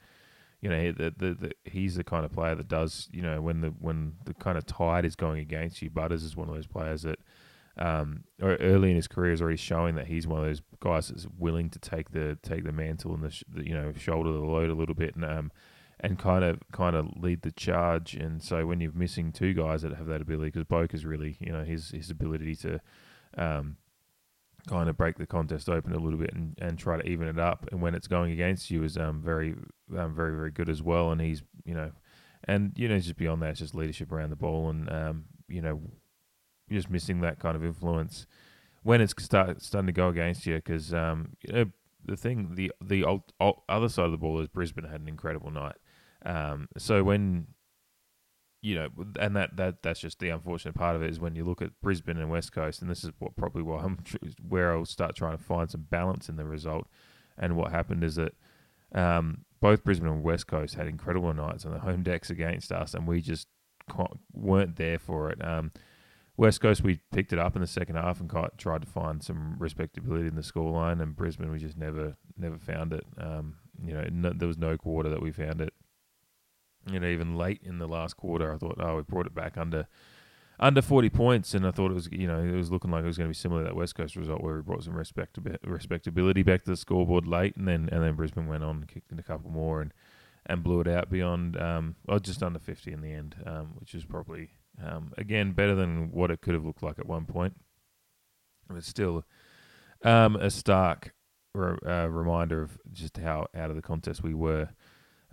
You 0.61 0.69
know, 0.69 0.91
the, 0.91 1.13
the, 1.15 1.33
the, 1.35 1.51
he's 1.63 1.95
the 1.95 2.03
kind 2.03 2.25
of 2.25 2.31
player 2.31 2.55
that 2.55 2.67
does, 2.67 3.07
you 3.11 3.21
know, 3.21 3.41
when 3.41 3.61
the 3.61 3.69
when 3.79 4.13
the 4.25 4.33
kind 4.33 4.57
of 4.57 4.65
tide 4.65 5.05
is 5.05 5.15
going 5.15 5.39
against 5.39 5.81
you. 5.81 5.89
Butters 5.89 6.23
is 6.23 6.35
one 6.35 6.49
of 6.49 6.55
those 6.55 6.67
players 6.67 7.03
that, 7.03 7.19
um, 7.77 8.23
early 8.41 8.89
in 8.89 8.95
his 8.95 9.07
career 9.07 9.33
is 9.33 9.41
already 9.41 9.57
showing 9.57 9.95
that 9.95 10.07
he's 10.07 10.27
one 10.27 10.39
of 10.39 10.45
those 10.45 10.61
guys 10.79 11.09
that's 11.09 11.27
willing 11.37 11.69
to 11.69 11.79
take 11.79 12.11
the 12.11 12.37
take 12.41 12.63
the 12.63 12.71
mantle 12.71 13.13
and 13.13 13.23
the, 13.23 13.43
the 13.49 13.67
you 13.67 13.73
know 13.73 13.91
shoulder 13.97 14.31
the 14.31 14.39
load 14.39 14.69
a 14.69 14.75
little 14.75 14.95
bit 14.95 15.15
and 15.15 15.25
um, 15.25 15.51
and 15.99 16.17
kind 16.17 16.43
of 16.43 16.59
kind 16.71 16.95
of 16.95 17.07
lead 17.17 17.41
the 17.41 17.51
charge. 17.51 18.15
And 18.15 18.41
so 18.41 18.65
when 18.65 18.79
you're 18.79 18.93
missing 18.93 19.31
two 19.31 19.53
guys 19.53 19.81
that 19.81 19.93
have 19.93 20.07
that 20.07 20.21
ability, 20.21 20.51
because 20.51 20.63
Boak 20.63 20.93
is 20.93 21.05
really 21.05 21.37
you 21.39 21.51
know 21.51 21.63
his 21.63 21.91
his 21.91 22.09
ability 22.09 22.55
to 22.57 22.79
um, 23.37 23.77
kind 24.67 24.89
of 24.89 24.97
break 24.97 25.17
the 25.17 25.27
contest 25.27 25.69
open 25.69 25.93
a 25.93 25.99
little 25.99 26.19
bit 26.19 26.33
and, 26.33 26.57
and 26.59 26.79
try 26.79 26.97
to 26.97 27.07
even 27.07 27.27
it 27.27 27.39
up. 27.39 27.67
And 27.71 27.81
when 27.81 27.93
it's 27.93 28.07
going 28.07 28.31
against 28.31 28.71
you, 28.71 28.83
is 28.83 28.97
um, 28.97 29.21
very 29.21 29.53
um, 29.97 30.15
very 30.15 30.35
very 30.35 30.51
good 30.51 30.69
as 30.69 30.81
well. 30.81 31.11
And 31.11 31.19
he's 31.19 31.43
you 31.65 31.73
know, 31.73 31.91
and 32.45 32.71
you 32.77 32.87
know 32.87 32.97
just 32.99 33.17
beyond 33.17 33.41
that, 33.41 33.51
it's 33.51 33.59
just 33.59 33.75
leadership 33.75 34.13
around 34.13 34.29
the 34.29 34.37
ball 34.37 34.69
and 34.69 34.89
um, 34.89 35.25
you 35.47 35.61
know, 35.61 35.81
just 36.69 36.89
missing 36.89 37.21
that 37.21 37.39
kind 37.39 37.55
of 37.55 37.63
influence 37.63 38.25
when 38.83 39.01
it's 39.01 39.13
start, 39.23 39.61
starting 39.61 39.87
to 39.87 39.93
go 39.93 40.09
against 40.09 40.45
you 40.45 40.55
because 40.55 40.93
um, 40.93 41.33
you 41.41 41.53
know 41.53 41.65
the 42.03 42.15
thing 42.15 42.55
the 42.55 42.71
the 42.81 43.03
alt, 43.03 43.33
other 43.67 43.89
side 43.89 44.05
of 44.05 44.11
the 44.11 44.17
ball 44.17 44.39
is 44.39 44.47
Brisbane 44.47 44.85
had 44.85 45.01
an 45.01 45.07
incredible 45.07 45.51
night. 45.51 45.75
Um, 46.25 46.69
so 46.77 47.03
when 47.03 47.47
you 48.65 48.73
know, 48.73 48.89
and 49.19 49.35
that, 49.35 49.57
that 49.57 49.83
that's 49.83 49.99
just 49.99 50.17
the 50.17 50.29
unfortunate 50.29 50.73
part 50.73 50.95
of 50.95 51.03
it 51.03 51.11
is 51.11 51.19
when 51.19 51.35
you 51.35 51.43
look 51.43 51.61
at 51.61 51.79
Brisbane 51.81 52.17
and 52.17 52.31
West 52.31 52.51
Coast, 52.51 52.81
and 52.81 52.89
this 52.89 53.03
is 53.03 53.11
what 53.19 53.35
probably 53.35 53.61
why 53.61 53.83
I'm 53.83 53.99
where 54.47 54.75
I'll 54.75 54.85
start 54.85 55.15
trying 55.15 55.37
to 55.37 55.43
find 55.43 55.69
some 55.69 55.85
balance 55.89 56.29
in 56.29 56.35
the 56.35 56.45
result. 56.45 56.87
And 57.37 57.55
what 57.55 57.71
happened 57.71 58.03
is 58.03 58.15
that 58.15 58.33
um, 58.93 59.45
both 59.61 59.83
Brisbane 59.83 60.09
and 60.09 60.23
West 60.23 60.47
Coast 60.47 60.75
had 60.75 60.87
incredible 60.87 61.31
nights 61.33 61.65
on 61.65 61.73
the 61.73 61.79
home 61.79 62.01
decks 62.01 62.31
against 62.31 62.71
us, 62.71 62.95
and 62.95 63.07
we 63.07 63.21
just 63.21 63.47
weren't 64.33 64.77
there 64.77 64.97
for 64.97 65.29
it. 65.29 65.45
Um, 65.45 65.71
West 66.37 66.59
Coast, 66.59 66.83
we 66.83 66.99
picked 67.13 67.31
it 67.31 67.39
up 67.39 67.55
in 67.55 67.61
the 67.61 67.67
second 67.67 67.95
half 67.95 68.19
and 68.19 68.29
tried 68.57 68.81
to 68.81 68.87
find 68.87 69.23
some 69.23 69.55
respectability 69.57 70.27
in 70.27 70.35
the 70.35 70.41
scoreline, 70.41 71.01
and 71.01 71.15
Brisbane, 71.15 71.51
we 71.51 71.59
just 71.59 71.77
never 71.77 72.17
never 72.37 72.57
found 72.57 72.93
it. 72.93 73.05
Um, 73.17 73.55
you 73.83 73.93
know, 73.93 74.05
no, 74.11 74.33
there 74.33 74.47
was 74.47 74.57
no 74.57 74.77
quarter 74.77 75.09
that 75.09 75.21
we 75.21 75.31
found 75.31 75.61
it 75.61 75.73
you 76.91 76.99
know, 76.99 77.07
even 77.07 77.35
late 77.35 77.61
in 77.63 77.79
the 77.79 77.87
last 77.87 78.15
quarter, 78.17 78.53
I 78.53 78.57
thought, 78.57 78.77
oh, 78.79 78.97
we 78.97 79.01
brought 79.03 79.25
it 79.25 79.35
back 79.35 79.57
under 79.57 79.87
under 80.57 80.81
40 80.81 81.09
points, 81.09 81.53
and 81.53 81.67
I 81.67 81.71
thought 81.71 81.91
it 81.91 81.95
was, 81.95 82.07
you 82.13 82.27
know, 82.27 82.39
it 82.39 82.55
was 82.55 82.71
looking 82.71 82.89
like 82.89 83.03
it 83.03 83.07
was 83.07 83.17
going 83.17 83.27
to 83.27 83.31
be 83.31 83.37
similar 83.37 83.63
to 83.63 83.67
that 83.67 83.75
West 83.75 83.95
Coast 83.95 84.15
result 84.15 84.41
where 84.41 84.55
we 84.55 84.61
brought 84.61 84.85
some 84.85 84.93
respectab- 84.93 85.57
respectability 85.65 86.43
back 86.43 86.63
to 86.63 86.71
the 86.71 86.77
scoreboard 86.77 87.27
late, 87.27 87.57
and 87.57 87.67
then 87.67 87.89
and 87.91 88.03
then 88.03 88.15
Brisbane 88.15 88.47
went 88.47 88.63
on 88.63 88.77
and 88.77 88.87
kicked 88.87 89.11
in 89.11 89.19
a 89.19 89.23
couple 89.23 89.49
more 89.49 89.81
and 89.81 89.93
and 90.45 90.63
blew 90.63 90.79
it 90.79 90.87
out 90.87 91.09
beyond, 91.09 91.59
um, 91.59 91.95
just 92.21 92.43
under 92.43 92.59
50 92.59 92.93
in 92.93 93.01
the 93.01 93.11
end, 93.11 93.35
um, 93.47 93.71
which 93.79 93.95
is 93.95 94.05
probably 94.05 94.51
um, 94.83 95.13
again 95.17 95.53
better 95.53 95.75
than 95.75 96.11
what 96.11 96.31
it 96.31 96.41
could 96.41 96.53
have 96.53 96.65
looked 96.65 96.83
like 96.83 96.99
at 96.99 97.07
one 97.07 97.25
point, 97.25 97.55
but 98.69 98.83
still 98.83 99.23
um, 100.03 100.35
a 100.35 100.49
stark 100.49 101.13
re- 101.53 101.77
uh, 101.85 102.07
reminder 102.07 102.61
of 102.61 102.77
just 102.91 103.17
how 103.17 103.47
out 103.55 103.69
of 103.69 103.75
the 103.75 103.81
contest 103.81 104.23
we 104.23 104.33
were. 104.33 104.69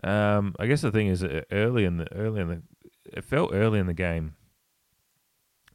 Um, 0.04 0.54
I 0.58 0.66
guess 0.66 0.80
the 0.80 0.90
thing 0.90 1.08
is, 1.08 1.22
uh, 1.22 1.42
early 1.50 1.84
in 1.84 1.98
the 1.98 2.12
early 2.12 2.40
in 2.40 2.48
the, 2.48 2.62
it 3.04 3.24
felt 3.24 3.52
early 3.52 3.78
in 3.78 3.86
the 3.86 3.94
game 3.94 4.34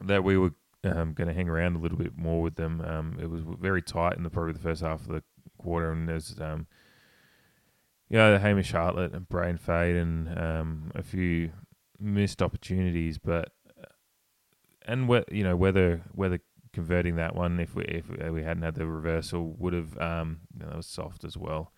that 0.01 0.23
we 0.23 0.37
were 0.37 0.53
um, 0.83 1.13
going 1.13 1.27
to 1.27 1.33
hang 1.33 1.49
around 1.49 1.75
a 1.75 1.79
little 1.79 1.97
bit 1.97 2.17
more 2.17 2.41
with 2.41 2.55
them. 2.55 2.81
Um, 2.81 3.17
it 3.21 3.29
was 3.29 3.41
very 3.59 3.81
tight 3.81 4.17
in 4.17 4.23
the 4.23 4.29
probably 4.29 4.53
the 4.53 4.59
first 4.59 4.81
half 4.81 5.01
of 5.01 5.07
the 5.07 5.23
quarter, 5.57 5.91
and 5.91 6.07
there's 6.07 6.35
um, 6.39 6.67
you 8.09 8.17
know, 8.17 8.37
Hamish 8.37 8.71
Hartlett 8.71 9.13
and 9.13 9.27
Brain 9.27 9.57
Fade 9.57 9.95
and 9.95 10.39
um, 10.39 10.91
a 10.95 11.03
few 11.03 11.51
missed 11.99 12.41
opportunities, 12.41 13.17
but 13.17 13.51
and 14.87 15.09
wh- 15.09 15.31
you 15.31 15.43
know 15.43 15.55
whether 15.55 16.01
whether 16.13 16.39
converting 16.73 17.15
that 17.15 17.35
one 17.35 17.59
if 17.59 17.75
we 17.75 17.83
if 17.85 18.09
we 18.09 18.43
hadn't 18.43 18.63
had 18.63 18.75
the 18.75 18.85
reversal 18.85 19.55
would 19.57 19.73
have 19.73 19.97
um, 19.99 20.39
you 20.53 20.59
know, 20.59 20.69
that 20.69 20.77
was 20.77 20.87
soft 20.87 21.23
as 21.23 21.37
well. 21.37 21.71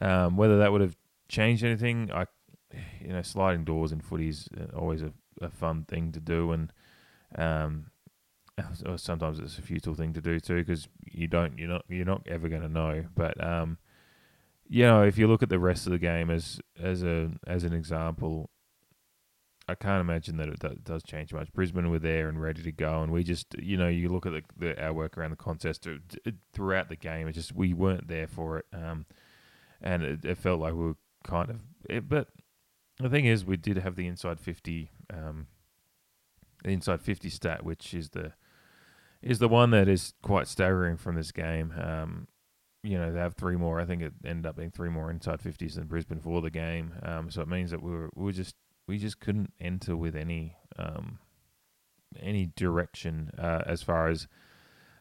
Um, 0.00 0.36
whether 0.36 0.58
that 0.58 0.72
would 0.72 0.80
have 0.80 0.96
changed 1.28 1.64
anything. 1.64 2.10
I, 2.12 2.26
you 3.00 3.08
know, 3.08 3.22
sliding 3.22 3.64
doors 3.64 3.92
in 3.92 4.00
footy 4.00 4.28
is 4.28 4.48
uh, 4.58 4.76
always 4.76 5.02
a, 5.02 5.12
a 5.40 5.50
fun 5.50 5.84
thing 5.84 6.12
to 6.12 6.20
do, 6.20 6.52
and 6.52 6.72
um, 7.36 7.90
sometimes 8.96 9.38
it's 9.38 9.58
a 9.58 9.62
futile 9.62 9.94
thing 9.94 10.12
to 10.14 10.20
do 10.20 10.40
too 10.40 10.56
because 10.56 10.88
you 11.04 11.26
don't, 11.26 11.58
you're 11.58 11.68
not, 11.68 11.84
you're 11.88 12.04
not 12.04 12.26
ever 12.28 12.48
going 12.48 12.62
to 12.62 12.68
know. 12.68 13.04
But 13.14 13.42
um, 13.42 13.78
you 14.68 14.84
know, 14.84 15.02
if 15.02 15.18
you 15.18 15.26
look 15.26 15.42
at 15.42 15.48
the 15.48 15.58
rest 15.58 15.86
of 15.86 15.92
the 15.92 15.98
game 15.98 16.30
as 16.30 16.60
as 16.80 17.02
a 17.02 17.30
as 17.46 17.64
an 17.64 17.72
example, 17.72 18.50
I 19.70 19.74
can't 19.74 20.00
imagine 20.00 20.36
that 20.38 20.48
it 20.48 20.58
do- 20.58 20.78
does 20.82 21.02
change 21.02 21.32
much. 21.32 21.52
Brisbane 21.52 21.90
were 21.90 21.98
there 21.98 22.28
and 22.28 22.40
ready 22.40 22.62
to 22.62 22.72
go, 22.72 23.02
and 23.02 23.12
we 23.12 23.22
just, 23.22 23.54
you 23.58 23.76
know, 23.76 23.88
you 23.88 24.08
look 24.08 24.26
at 24.26 24.32
the, 24.32 24.42
the 24.58 24.82
our 24.82 24.92
work 24.92 25.16
around 25.16 25.30
the 25.30 25.36
contest 25.36 25.86
throughout 26.52 26.88
the 26.88 26.96
game. 26.96 27.28
It 27.28 27.32
just 27.32 27.54
we 27.54 27.72
weren't 27.72 28.08
there 28.08 28.26
for 28.26 28.58
it, 28.58 28.66
um, 28.72 29.06
and 29.80 30.02
it, 30.02 30.24
it 30.24 30.38
felt 30.38 30.60
like 30.60 30.74
we 30.74 30.86
were 30.86 30.96
kind 31.24 31.50
of. 31.50 31.60
It, 31.88 32.08
but 32.08 32.28
the 32.98 33.08
thing 33.08 33.26
is, 33.26 33.44
we 33.44 33.56
did 33.56 33.78
have 33.78 33.96
the 33.96 34.06
inside 34.06 34.40
fifty, 34.40 34.90
um, 35.12 35.46
the 36.64 36.70
inside 36.70 37.00
fifty 37.00 37.30
stat, 37.30 37.64
which 37.64 37.94
is 37.94 38.10
the 38.10 38.32
is 39.22 39.38
the 39.38 39.48
one 39.48 39.70
that 39.70 39.88
is 39.88 40.14
quite 40.22 40.48
staggering 40.48 40.96
from 40.96 41.14
this 41.14 41.32
game. 41.32 41.72
Um, 41.80 42.26
you 42.82 42.98
know, 42.98 43.12
they 43.12 43.18
have 43.18 43.34
three 43.34 43.56
more. 43.56 43.80
I 43.80 43.84
think 43.84 44.02
it 44.02 44.14
ended 44.24 44.46
up 44.46 44.56
being 44.56 44.70
three 44.70 44.88
more 44.88 45.10
inside 45.10 45.40
fifties 45.40 45.74
than 45.74 45.86
Brisbane 45.86 46.20
for 46.20 46.40
the 46.40 46.50
game. 46.50 46.92
Um, 47.02 47.30
so 47.30 47.42
it 47.42 47.48
means 47.48 47.70
that 47.70 47.82
we 47.82 47.90
were 47.90 48.10
we 48.14 48.24
were 48.24 48.32
just 48.32 48.56
we 48.90 48.98
just 48.98 49.20
couldn't 49.20 49.52
enter 49.60 49.96
with 49.96 50.16
any 50.16 50.56
um, 50.76 51.20
any 52.20 52.50
direction 52.56 53.30
uh, 53.38 53.62
as 53.64 53.84
far 53.84 54.08
as 54.08 54.26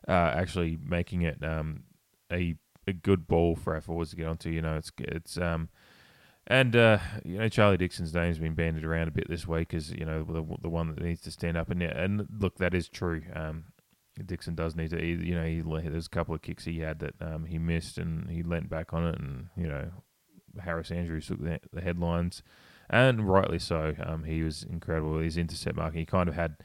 uh, 0.07 0.11
actually 0.11 0.77
making 0.81 1.23
it 1.23 1.43
um, 1.43 1.83
a 2.31 2.55
a 2.85 2.93
good 2.93 3.27
ball 3.27 3.55
for 3.55 3.73
our 3.73 3.81
forwards 3.81 4.11
to 4.11 4.15
get 4.15 4.27
onto. 4.27 4.51
You 4.51 4.61
know, 4.61 4.77
it's 4.77 4.91
it's 4.99 5.39
um, 5.39 5.69
and 6.45 6.75
uh, 6.75 6.99
you 7.25 7.39
know 7.39 7.49
Charlie 7.49 7.77
Dixon's 7.77 8.13
name's 8.13 8.37
been 8.37 8.53
bandied 8.53 8.85
around 8.85 9.07
a 9.07 9.11
bit 9.11 9.27
this 9.27 9.47
week 9.47 9.73
as 9.73 9.91
you 9.91 10.05
know 10.05 10.23
the 10.23 10.45
the 10.61 10.69
one 10.69 10.93
that 10.93 11.03
needs 11.03 11.21
to 11.21 11.31
stand 11.31 11.57
up 11.57 11.71
and 11.71 11.81
and 11.81 12.27
look 12.39 12.59
that 12.59 12.75
is 12.75 12.87
true. 12.87 13.23
Um, 13.33 13.65
Dixon 14.23 14.53
does 14.53 14.75
need 14.75 14.89
to, 14.89 15.01
you 15.03 15.33
know, 15.33 15.45
he, 15.45 15.61
there's 15.89 16.07
a 16.07 16.09
couple 16.09 16.35
of 16.35 16.41
kicks 16.41 16.65
he 16.65 16.79
had 16.79 16.99
that 16.99 17.13
um, 17.21 17.45
he 17.45 17.57
missed 17.57 17.97
and 17.97 18.29
he 18.29 18.43
leant 18.43 18.69
back 18.69 18.93
on 18.93 19.07
it, 19.07 19.17
and 19.17 19.47
you 19.55 19.65
know, 19.65 19.89
Harris 20.61 20.91
Andrews 20.91 21.27
took 21.27 21.41
the, 21.41 21.59
the 21.71 21.81
headlines, 21.81 22.43
and 22.89 23.27
rightly 23.27 23.59
so. 23.59 23.95
Um, 24.03 24.23
he 24.23 24.43
was 24.43 24.63
incredible. 24.63 25.19
His 25.19 25.37
intercept 25.37 25.75
marking, 25.75 25.99
he 25.99 26.05
kind 26.05 26.29
of 26.29 26.35
had 26.35 26.57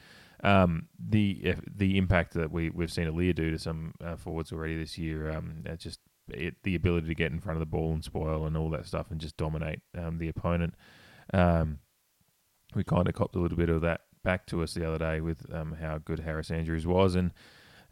um, 0.43 0.89
the 0.99 1.55
the 1.75 1.97
impact 1.97 2.35
that 2.35 2.51
we 2.51 2.71
we've 2.71 2.93
seen 2.93 3.07
Aliir 3.07 3.35
do 3.35 3.51
to 3.51 3.59
some 3.59 3.95
uh, 4.05 4.17
forwards 4.17 4.53
already 4.53 4.77
this 4.79 4.99
year. 4.99 5.31
Um, 5.31 5.65
just 5.79 6.01
it, 6.29 6.57
the 6.63 6.75
ability 6.75 7.09
to 7.09 7.15
get 7.15 7.33
in 7.33 7.41
front 7.41 7.57
of 7.57 7.61
the 7.61 7.67
ball 7.67 7.93
and 7.93 8.05
spoil 8.05 8.47
and 8.47 8.57
all 8.57 8.71
that 8.71 8.87
stuff, 8.87 9.11
and 9.11 9.21
just 9.21 9.37
dominate 9.37 9.81
um, 9.97 10.19
the 10.19 10.29
opponent. 10.29 10.75
Um, 11.33 11.79
we 12.75 12.85
kind 12.85 13.09
of 13.09 13.15
copped 13.15 13.37
a 13.37 13.39
little 13.39 13.57
bit 13.57 13.71
of 13.71 13.81
that 13.83 14.03
back 14.23 14.47
to 14.47 14.63
us 14.63 14.75
the 14.75 14.87
other 14.87 14.99
day 14.99 15.21
with 15.21 15.47
um, 15.53 15.77
how 15.81 15.99
good 15.99 16.21
Harris 16.21 16.51
Andrews 16.51 16.87
was, 16.87 17.15
and 17.15 17.33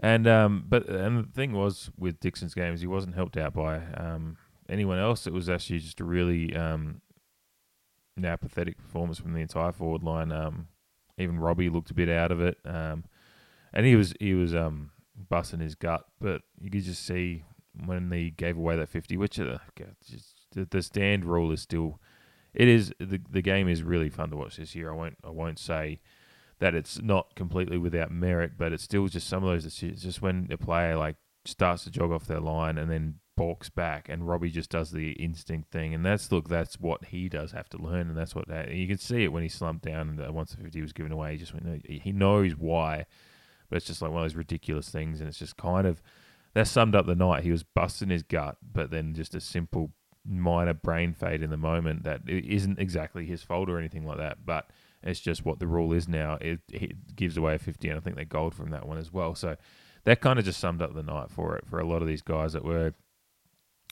and 0.01 0.27
um, 0.27 0.65
but 0.69 0.89
and 0.89 1.25
the 1.25 1.33
thing 1.33 1.53
was 1.53 1.91
with 1.99 2.21
Dixon's 2.21 2.55
games, 2.55 2.81
he 2.81 2.87
wasn't 2.87 3.15
helped 3.15 3.37
out 3.37 3.55
by 3.55 3.77
um, 3.97 4.37
anyone 4.69 4.99
else. 4.99 5.27
It 5.27 5.33
was 5.33 5.49
actually 5.49 5.79
just 5.79 6.01
a 6.01 6.05
really 6.05 6.55
um, 6.57 7.01
now 8.17 8.37
pathetic 8.37 8.77
performance 8.77 9.19
from 9.19 9.33
the 9.33 9.41
entire 9.41 9.73
forward 9.73 10.03
line. 10.03 10.33
Um, 10.33 10.69
even 11.19 11.39
Robbie 11.39 11.69
looked 11.69 11.91
a 11.91 11.95
bit 11.95 12.09
out 12.09 12.33
of 12.33 12.41
it, 12.41 12.59
um, 12.65 13.05
and 13.73 13.87
he 13.87 13.97
was 13.97 14.15
he 14.19 14.35
was 14.35 14.55
um, 14.55 14.91
busting 15.29 15.61
his 15.61 15.75
gut. 15.75 16.05
But 16.21 16.43
you 16.61 16.71
could 16.71 16.85
just 16.85 17.05
see 17.05 17.45
when 17.87 18.09
they 18.09 18.31
gave 18.31 18.57
away 18.57 18.77
that 18.77 18.89
fifty, 18.89 19.17
which 19.17 19.39
uh, 19.39 19.59
just, 20.09 20.47
the, 20.53 20.67
the 20.71 20.83
stand 20.83 21.25
rule 21.25 21.53
is 21.53 21.63
still. 21.63 22.01
It 22.55 22.69
is 22.69 22.93
the 22.99 23.21
the 23.31 23.43
game 23.43 23.69
is 23.69 23.83
really 23.83 24.11
fun 24.11 24.31
to 24.31 24.37
watch 24.37 24.57
this 24.57 24.75
year. 24.75 24.93
I 24.93 24.97
won't 24.97 25.17
I 25.25 25.31
won't 25.31 25.59
say 25.59 26.01
that 26.59 26.75
it's 26.75 27.01
not 27.01 27.35
completely 27.35 27.79
without 27.79 28.13
merit, 28.13 28.53
but 28.59 28.73
it's 28.73 28.85
still 28.85 29.09
just 29.09 29.27
some 29.27 29.43
of 29.43 29.51
those 29.51 29.65
decisions. 29.65 30.03
Just 30.03 30.23
when 30.23 30.49
a 30.51 30.59
player 30.59 30.97
like 30.97 31.17
starts 31.45 31.85
to 31.85 31.91
jog 31.91 32.13
off 32.13 32.27
their 32.27 32.41
line 32.41 32.79
and 32.79 32.91
then 32.91 33.17
balks 33.37 33.69
back, 33.69 34.09
and 34.09 34.27
Robbie 34.29 34.51
just 34.51 34.71
does 34.71 34.91
the 34.91 35.13
instinct 35.13 35.71
thing, 35.71 35.95
and 35.95 36.05
that's 36.05 36.31
look, 36.31 36.49
that's 36.49 36.79
what 36.79 37.07
he 37.07 37.29
does 37.29 37.53
have 37.53 37.69
to 37.71 37.79
learn, 37.79 38.09
and 38.09 38.17
that's 38.17 38.35
what 38.35 38.49
that, 38.49 38.71
you 38.73 38.87
can 38.87 38.99
see 38.99 39.25
it 39.25 39.33
when 39.33 39.43
he 39.43 39.49
slumped 39.49 39.85
down 39.85 40.21
and 40.21 40.35
once 40.35 40.53
the 40.53 40.63
fifty 40.63 40.83
was 40.83 40.93
given 40.93 41.13
away, 41.13 41.33
he 41.33 41.39
just 41.39 41.55
went, 41.55 41.87
he 41.87 42.13
knows 42.13 42.53
why, 42.53 43.07
but 43.69 43.77
it's 43.77 43.87
just 43.87 44.03
like 44.03 44.11
one 44.11 44.23
of 44.23 44.25
those 44.25 44.37
ridiculous 44.37 44.89
things, 44.89 45.21
and 45.21 45.29
it's 45.29 45.39
just 45.39 45.57
kind 45.57 45.87
of 45.87 46.03
that 46.55 46.69
summed 46.69 46.95
up 46.95 47.07
the 47.07 47.15
night. 47.15 47.45
He 47.45 47.51
was 47.51 47.63
busting 47.63 48.11
his 48.11 48.23
gut, 48.23 48.57
but 48.73 48.91
then 48.91 49.15
just 49.15 49.35
a 49.35 49.41
simple 49.41 49.93
minor 50.25 50.75
brain 50.75 51.13
fade 51.15 51.43
in 51.43 51.51
the 51.51 51.57
moment 51.57 52.05
that 52.05 52.21
isn't 52.29 52.79
exactly 52.79 53.27
his 53.27 53.43
fault 53.43 53.69
or 53.69 53.79
anything 53.79 54.07
like 54.07 54.19
that, 54.19 54.45
but 54.45 54.71
it's 55.03 55.21
just 55.21 55.45
what 55.45 55.59
the 55.59 55.67
rule 55.67 55.93
is 55.93 56.09
now. 56.09 56.39
It, 56.41 56.61
it 56.73 57.17
gives 57.17 57.37
away 57.37 57.55
a 57.55 57.59
50, 57.59 57.89
and 57.89 57.99
I 57.99 58.01
think 58.01 58.17
they 58.17 58.25
gold 58.25 58.55
from 58.55 58.71
that 58.71 58.87
one 58.87 58.99
as 58.99 59.13
well. 59.13 59.35
So 59.35 59.57
that 60.05 60.21
kind 60.21 60.39
of 60.39 60.45
just 60.45 60.61
summed 60.61 60.83
up 60.83 60.95
the 60.95 61.03
night 61.03 61.31
for 61.31 61.57
it 61.57 61.67
for 61.67 61.81
a 61.81 61.87
lot 61.87 62.03
of 62.03 62.09
these 62.09 62.23
guys 62.23 62.53
that 62.53 62.65
were. 62.65 62.95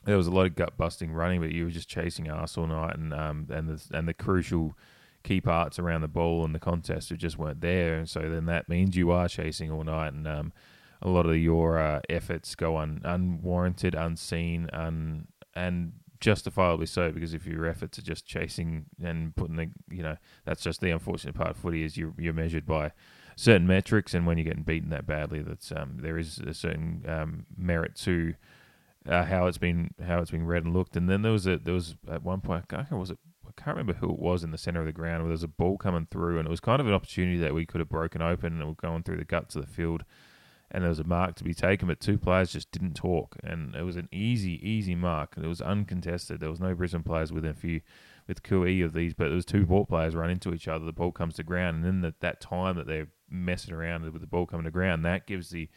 There 0.04 0.16
was 0.16 0.26
a 0.26 0.30
lot 0.30 0.46
of 0.46 0.54
gut 0.56 0.76
busting 0.76 1.12
running, 1.12 1.40
but 1.40 1.52
you 1.52 1.64
were 1.64 1.70
just 1.70 1.88
chasing 1.88 2.28
ass 2.28 2.56
all 2.56 2.66
night, 2.66 2.96
and 2.96 3.12
um 3.12 3.46
and 3.50 3.68
the 3.68 3.96
and 3.96 4.08
the 4.08 4.14
crucial 4.14 4.76
key 5.22 5.40
parts 5.40 5.78
around 5.78 6.00
the 6.00 6.08
ball 6.08 6.44
and 6.44 6.54
the 6.54 6.58
contest 6.58 7.14
just 7.16 7.38
weren't 7.38 7.60
there, 7.60 7.96
and 7.96 8.08
so 8.08 8.20
then 8.20 8.46
that 8.46 8.68
means 8.68 8.96
you 8.96 9.10
are 9.10 9.28
chasing 9.28 9.70
all 9.70 9.84
night, 9.84 10.12
and 10.12 10.26
um 10.26 10.52
a 11.02 11.08
lot 11.08 11.26
of 11.26 11.36
your 11.36 11.78
uh, 11.78 12.00
efforts 12.10 12.54
go 12.54 12.76
un, 12.76 13.00
unwarranted, 13.04 13.94
unseen, 13.94 14.68
un, 14.72 15.26
and 15.54 15.92
justifiably 16.20 16.84
so 16.84 17.10
because 17.10 17.32
if 17.32 17.46
your 17.46 17.66
efforts 17.66 17.98
are 17.98 18.02
just 18.02 18.26
chasing 18.26 18.84
and 19.02 19.34
putting 19.36 19.56
the 19.56 19.70
you 19.90 20.02
know 20.02 20.16
that's 20.44 20.62
just 20.62 20.82
the 20.82 20.90
unfortunate 20.90 21.34
part 21.34 21.48
of 21.48 21.56
footy 21.56 21.82
is 21.82 21.96
you're, 21.96 22.12
you're 22.18 22.34
measured 22.34 22.66
by 22.66 22.92
certain 23.36 23.66
metrics 23.66 24.12
and 24.12 24.26
when 24.26 24.36
you're 24.36 24.44
getting 24.44 24.62
beaten 24.62 24.90
that 24.90 25.06
badly 25.06 25.40
that's 25.40 25.72
um, 25.72 25.96
there 25.96 26.18
is 26.18 26.38
a 26.40 26.52
certain 26.52 27.02
um, 27.08 27.46
merit 27.56 27.96
to 27.96 28.34
uh, 29.08 29.24
how 29.24 29.46
it's 29.46 29.58
been 29.58 29.90
how 30.06 30.20
it's 30.20 30.30
been 30.30 30.46
read 30.46 30.64
and 30.64 30.74
looked 30.74 30.96
and 30.96 31.08
then 31.08 31.22
there 31.22 31.32
was 31.32 31.46
a 31.46 31.58
there 31.58 31.74
was 31.74 31.96
at 32.10 32.22
one 32.22 32.40
point 32.40 32.64
I 32.70 32.84
can't 32.84 32.92
was 32.92 33.10
it 33.10 33.18
I 33.46 33.52
can't 33.60 33.76
remember 33.76 33.94
who 33.94 34.10
it 34.10 34.18
was 34.18 34.44
in 34.44 34.52
the 34.52 34.58
center 34.58 34.80
of 34.80 34.86
the 34.86 34.92
ground 34.92 35.22
where 35.22 35.28
there 35.28 35.32
was 35.32 35.42
a 35.42 35.48
ball 35.48 35.76
coming 35.76 36.06
through 36.10 36.38
and 36.38 36.46
it 36.46 36.50
was 36.50 36.60
kind 36.60 36.80
of 36.80 36.86
an 36.86 36.94
opportunity 36.94 37.38
that 37.38 37.54
we 37.54 37.66
could 37.66 37.80
have 37.80 37.88
broken 37.88 38.22
open 38.22 38.60
and 38.60 38.66
was 38.66 38.76
going 38.80 39.02
through 39.02 39.16
the 39.16 39.24
guts 39.24 39.56
of 39.56 39.62
the 39.62 39.72
field 39.72 40.04
and 40.70 40.84
there 40.84 40.88
was 40.88 41.00
a 41.00 41.04
mark 41.04 41.34
to 41.36 41.44
be 41.44 41.54
taken, 41.54 41.88
but 41.88 42.00
two 42.00 42.16
players 42.16 42.52
just 42.52 42.70
didn't 42.70 42.94
talk, 42.94 43.36
and 43.42 43.74
it 43.74 43.82
was 43.82 43.96
an 43.96 44.08
easy, 44.12 44.60
easy 44.66 44.94
mark. 44.94 45.32
And 45.34 45.44
it 45.44 45.48
was 45.48 45.60
uncontested. 45.60 46.38
There 46.38 46.50
was 46.50 46.60
no 46.60 46.74
Brisbane 46.74 47.02
players 47.02 47.32
within 47.32 47.50
a 47.50 47.54
few 47.54 47.80
with 48.28 48.44
QE 48.44 48.84
of 48.84 48.92
these, 48.92 49.12
but 49.12 49.24
there 49.24 49.34
was 49.34 49.44
two 49.44 49.66
ball 49.66 49.84
players 49.84 50.14
run 50.14 50.30
into 50.30 50.54
each 50.54 50.68
other. 50.68 50.84
The 50.84 50.92
ball 50.92 51.10
comes 51.10 51.34
to 51.34 51.42
ground, 51.42 51.78
and 51.78 51.84
then 51.84 52.00
that 52.02 52.20
that 52.20 52.40
time 52.40 52.76
that 52.76 52.86
they're 52.86 53.08
messing 53.28 53.74
around 53.74 54.04
with 54.04 54.20
the 54.20 54.28
ball 54.28 54.46
coming 54.46 54.64
to 54.64 54.70
ground, 54.70 55.04
that 55.04 55.26
gives 55.26 55.50
the 55.50 55.68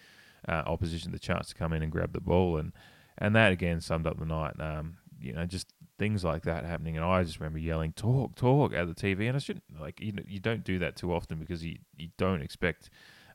uh, 0.48 0.64
opposition 0.68 1.12
the 1.12 1.20
chance 1.20 1.48
to 1.50 1.56
come 1.56 1.74
in 1.74 1.82
and 1.82 1.92
grab 1.92 2.14
the 2.14 2.22
ball, 2.22 2.58
and 2.58 2.72
and 3.18 3.36
that 3.36 3.52
again 3.52 3.82
summed 3.82 4.08
up 4.08 4.20
the 4.20 4.26
night. 4.26 4.60
Um, 4.60 4.98
you 5.20 5.34
know, 5.34 5.46
just 5.46 5.74
things 5.98 6.24
like 6.24 6.44
that 6.44 6.66
happening, 6.66 6.98
and 6.98 7.06
I 7.06 7.24
just 7.24 7.40
remember 7.40 7.60
yelling, 7.60 7.94
"Talk, 7.94 8.36
talk!" 8.36 8.74
at 8.74 8.88
the 8.88 8.94
TV, 8.94 9.28
and 9.28 9.36
I 9.36 9.40
shouldn't 9.40 9.64
like 9.80 10.00
you. 10.02 10.12
Know, 10.12 10.24
you 10.28 10.40
don't 10.40 10.64
do 10.64 10.80
that 10.80 10.96
too 10.96 11.14
often 11.14 11.40
because 11.40 11.64
you 11.64 11.78
you 11.98 12.10
don't 12.18 12.42
expect 12.42 12.90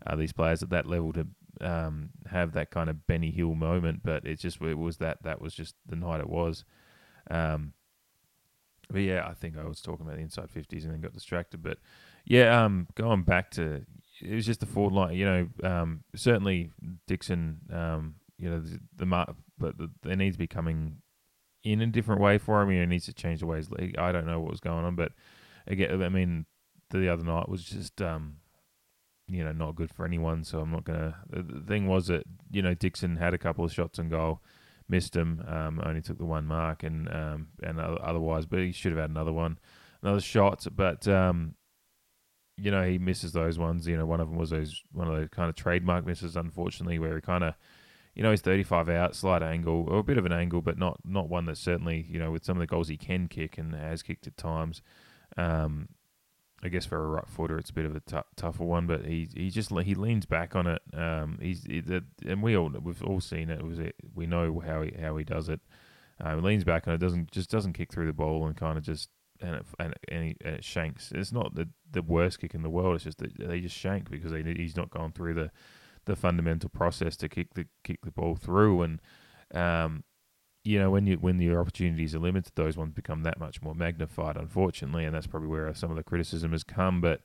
uh, 0.06 0.16
these 0.16 0.32
players 0.32 0.62
at 0.62 0.70
that 0.70 0.86
level 0.86 1.12
to 1.12 1.26
um, 1.60 2.10
have 2.30 2.52
that 2.52 2.70
kind 2.70 2.90
of 2.90 3.06
Benny 3.06 3.30
Hill 3.30 3.54
moment, 3.54 4.00
but 4.04 4.24
it 4.24 4.38
just 4.38 4.60
it 4.60 4.78
was 4.78 4.98
that 4.98 5.22
that 5.22 5.40
was 5.40 5.54
just 5.54 5.74
the 5.86 5.96
night 5.96 6.20
it 6.20 6.28
was. 6.28 6.64
Um, 7.30 7.72
but 8.90 9.02
yeah, 9.02 9.26
I 9.26 9.34
think 9.34 9.56
I 9.56 9.64
was 9.64 9.80
talking 9.80 10.06
about 10.06 10.16
the 10.16 10.22
inside 10.22 10.50
fifties 10.50 10.84
and 10.84 10.92
then 10.92 11.00
got 11.00 11.12
distracted. 11.12 11.62
But 11.62 11.78
yeah, 12.24 12.64
um, 12.64 12.86
going 12.94 13.22
back 13.22 13.50
to 13.52 13.84
it 14.20 14.34
was 14.34 14.46
just 14.46 14.60
the 14.60 14.66
forward 14.66 14.94
line. 14.94 15.14
You 15.14 15.24
know, 15.24 15.48
um, 15.62 16.04
certainly 16.14 16.70
Dixon. 17.06 17.60
Um, 17.72 18.14
you 18.38 18.48
know 18.48 18.60
the, 18.60 18.80
the 18.96 19.34
but 19.58 19.76
the, 19.78 19.90
there 20.02 20.16
needs 20.16 20.36
to 20.36 20.38
be 20.38 20.46
coming 20.46 20.98
in 21.64 21.80
a 21.80 21.86
different 21.86 22.20
way 22.20 22.38
for 22.38 22.62
him. 22.62 22.70
You 22.70 22.76
know, 22.78 22.82
he 22.82 22.86
needs 22.86 23.06
to 23.06 23.12
change 23.12 23.40
the 23.40 23.46
ways. 23.46 23.68
I 23.98 24.12
don't 24.12 24.26
know 24.26 24.40
what 24.40 24.50
was 24.50 24.60
going 24.60 24.84
on, 24.84 24.94
but 24.94 25.12
again, 25.66 26.02
I 26.02 26.08
mean, 26.08 26.46
the 26.90 27.08
other 27.08 27.24
night 27.24 27.48
was 27.48 27.64
just 27.64 28.00
um, 28.00 28.36
you 29.28 29.44
know, 29.44 29.52
not 29.52 29.76
good 29.76 29.92
for 29.92 30.04
anyone. 30.04 30.44
So 30.44 30.60
I'm 30.60 30.70
not 30.70 30.84
gonna. 30.84 31.16
The 31.28 31.62
thing 31.66 31.86
was 31.86 32.06
that 32.06 32.24
you 32.50 32.62
know 32.62 32.74
Dixon 32.74 33.16
had 33.16 33.34
a 33.34 33.38
couple 33.38 33.64
of 33.64 33.72
shots 33.72 33.98
on 33.98 34.08
goal, 34.08 34.40
missed 34.88 35.12
them. 35.12 35.44
Um, 35.46 35.80
only 35.84 36.00
took 36.00 36.18
the 36.18 36.24
one 36.24 36.46
mark, 36.46 36.82
and 36.82 37.08
um, 37.12 37.48
and 37.62 37.78
otherwise, 37.78 38.46
but 38.46 38.60
he 38.60 38.72
should 38.72 38.92
have 38.92 39.00
had 39.00 39.10
another 39.10 39.32
one, 39.32 39.58
another 40.02 40.20
shot. 40.20 40.66
But 40.74 41.06
um, 41.06 41.54
you 42.56 42.70
know, 42.70 42.84
he 42.84 42.98
misses 42.98 43.32
those 43.32 43.58
ones. 43.58 43.86
You 43.86 43.96
know, 43.96 44.06
one 44.06 44.20
of 44.20 44.30
them 44.30 44.38
was 44.38 44.50
those 44.50 44.82
one 44.92 45.08
of 45.08 45.14
those 45.14 45.28
kind 45.30 45.50
of 45.50 45.56
trademark 45.56 46.06
misses, 46.06 46.36
unfortunately, 46.36 46.98
where 46.98 47.14
he 47.14 47.20
kind 47.20 47.44
of. 47.44 47.54
You 48.18 48.24
know, 48.24 48.30
he's 48.30 48.40
35 48.40 48.88
out, 48.88 49.14
slight 49.14 49.42
angle, 49.42 49.86
or 49.88 50.00
a 50.00 50.02
bit 50.02 50.18
of 50.18 50.26
an 50.26 50.32
angle, 50.32 50.60
but 50.60 50.76
not 50.76 50.98
not 51.04 51.28
one 51.28 51.46
that 51.46 51.56
certainly, 51.56 52.04
you 52.10 52.18
know, 52.18 52.32
with 52.32 52.44
some 52.44 52.56
of 52.56 52.60
the 52.60 52.66
goals 52.66 52.88
he 52.88 52.96
can 52.96 53.28
kick 53.28 53.56
and 53.56 53.72
has 53.74 54.02
kicked 54.02 54.26
at 54.26 54.36
times, 54.36 54.82
um, 55.36 55.88
I 56.62 56.68
guess 56.68 56.84
for 56.84 57.02
a 57.02 57.06
right 57.06 57.28
footer, 57.28 57.56
it's 57.56 57.70
a 57.70 57.74
bit 57.74 57.84
of 57.84 57.94
a 57.94 58.00
t- 58.00 58.16
tougher 58.34 58.64
one, 58.64 58.86
but 58.86 59.04
he 59.04 59.28
he 59.34 59.50
just 59.50 59.70
he 59.70 59.94
leans 59.94 60.26
back 60.26 60.56
on 60.56 60.66
it. 60.66 60.82
Um, 60.92 61.38
he's 61.40 61.62
he, 61.64 61.82
and 62.26 62.42
we 62.42 62.56
all 62.56 62.68
we've 62.68 63.02
all 63.04 63.20
seen 63.20 63.50
it. 63.50 63.60
it 63.60 63.64
was 63.64 63.78
we 64.14 64.26
know 64.26 64.60
how 64.66 64.82
he 64.82 64.92
how 65.00 65.16
he 65.16 65.24
does 65.24 65.48
it. 65.48 65.60
Uh, 66.20 66.34
he 66.34 66.40
leans 66.40 66.64
back 66.64 66.86
and 66.86 66.94
it, 66.94 66.98
doesn't 66.98 67.30
just 67.30 67.50
doesn't 67.50 67.74
kick 67.74 67.92
through 67.92 68.06
the 68.06 68.12
ball 68.12 68.46
and 68.46 68.56
kind 68.56 68.76
of 68.76 68.82
just 68.82 69.10
and 69.40 69.54
it, 69.54 69.66
and, 69.78 69.94
and, 70.08 70.24
he, 70.24 70.36
and 70.44 70.56
it 70.56 70.64
shanks. 70.64 71.12
It's 71.14 71.30
not 71.30 71.54
the 71.54 71.68
the 71.92 72.02
worst 72.02 72.40
kick 72.40 72.54
in 72.54 72.62
the 72.62 72.70
world. 72.70 72.96
It's 72.96 73.04
just 73.04 73.18
that 73.18 73.38
they 73.38 73.60
just 73.60 73.76
shank 73.76 74.10
because 74.10 74.32
he's 74.32 74.76
not 74.76 74.90
gone 74.90 75.12
through 75.12 75.34
the 75.34 75.52
the 76.08 76.16
fundamental 76.16 76.68
process 76.68 77.16
to 77.16 77.28
kick 77.28 77.54
the 77.54 77.66
kick 77.84 78.04
the 78.04 78.10
ball 78.10 78.34
through 78.34 78.82
and 78.82 79.00
um 79.54 80.02
you 80.68 80.78
know 80.78 80.90
when 80.90 81.06
you 81.06 81.16
when 81.16 81.40
your 81.40 81.60
opportunities 81.60 82.14
are 82.14 82.18
limited, 82.18 82.52
those 82.54 82.76
ones 82.76 82.92
become 82.92 83.22
that 83.22 83.40
much 83.40 83.62
more 83.62 83.74
magnified, 83.74 84.36
unfortunately, 84.36 85.04
and 85.04 85.14
that's 85.14 85.26
probably 85.26 85.48
where 85.48 85.72
some 85.72 85.90
of 85.90 85.96
the 85.96 86.02
criticism 86.02 86.52
has 86.52 86.62
come. 86.62 87.00
But 87.00 87.22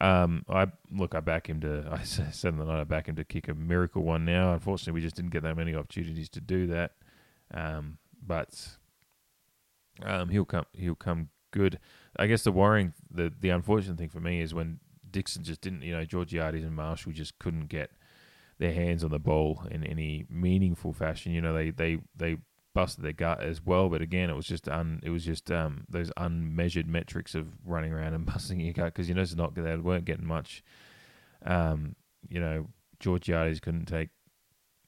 um, 0.00 0.44
I 0.48 0.68
look, 0.90 1.14
I 1.14 1.20
back 1.20 1.48
him 1.48 1.60
to. 1.60 1.86
I 1.92 2.02
said 2.04 2.54
in 2.54 2.58
the 2.58 2.64
night, 2.64 2.80
I 2.80 2.84
back 2.84 3.06
him 3.08 3.16
to 3.16 3.24
kick 3.24 3.48
a 3.48 3.54
miracle 3.54 4.02
one. 4.02 4.24
Now, 4.24 4.54
unfortunately, 4.54 4.94
we 4.94 5.02
just 5.02 5.16
didn't 5.16 5.32
get 5.32 5.42
that 5.42 5.56
many 5.56 5.74
opportunities 5.74 6.30
to 6.30 6.40
do 6.40 6.66
that. 6.68 6.92
Um, 7.52 7.98
but 8.26 8.78
um, 10.02 10.30
he'll 10.30 10.46
come. 10.46 10.64
He'll 10.72 10.94
come 10.94 11.28
good. 11.50 11.78
I 12.16 12.26
guess 12.26 12.42
the 12.42 12.52
worrying, 12.52 12.94
the 13.10 13.30
the 13.38 13.50
unfortunate 13.50 13.98
thing 13.98 14.08
for 14.08 14.20
me 14.20 14.40
is 14.40 14.54
when 14.54 14.80
Dixon 15.10 15.44
just 15.44 15.60
didn't. 15.60 15.82
You 15.82 15.92
know, 15.92 16.04
Georgiades 16.06 16.64
and 16.64 16.74
Marshall 16.74 17.12
just 17.12 17.38
couldn't 17.38 17.66
get 17.66 17.90
their 18.58 18.72
hands 18.72 19.04
on 19.04 19.10
the 19.10 19.18
ball 19.18 19.62
in 19.70 19.84
any 19.84 20.26
meaningful 20.28 20.92
fashion. 20.92 21.32
You 21.32 21.40
know, 21.40 21.54
they 21.54 21.70
they 21.70 21.98
they 22.16 22.38
busted 22.74 23.04
their 23.04 23.12
gut 23.12 23.42
as 23.42 23.64
well, 23.64 23.88
but 23.88 24.02
again, 24.02 24.30
it 24.30 24.36
was 24.36 24.46
just 24.46 24.68
un 24.68 25.00
it 25.02 25.10
was 25.10 25.24
just 25.24 25.50
um 25.50 25.84
those 25.88 26.10
unmeasured 26.16 26.86
metrics 26.86 27.34
of 27.34 27.46
running 27.64 27.92
around 27.92 28.14
and 28.14 28.26
busting 28.32 28.60
your 28.60 28.72
gut 28.72 28.92
because 28.94 29.08
you 29.08 29.14
know 29.14 29.22
it's 29.22 29.34
not 29.34 29.54
they 29.54 29.76
weren't 29.76 30.04
getting 30.04 30.26
much. 30.26 30.62
Um, 31.44 31.94
you 32.28 32.40
know, 32.40 32.66
Georgiades 32.98 33.60
couldn't 33.60 33.86
take 33.86 34.10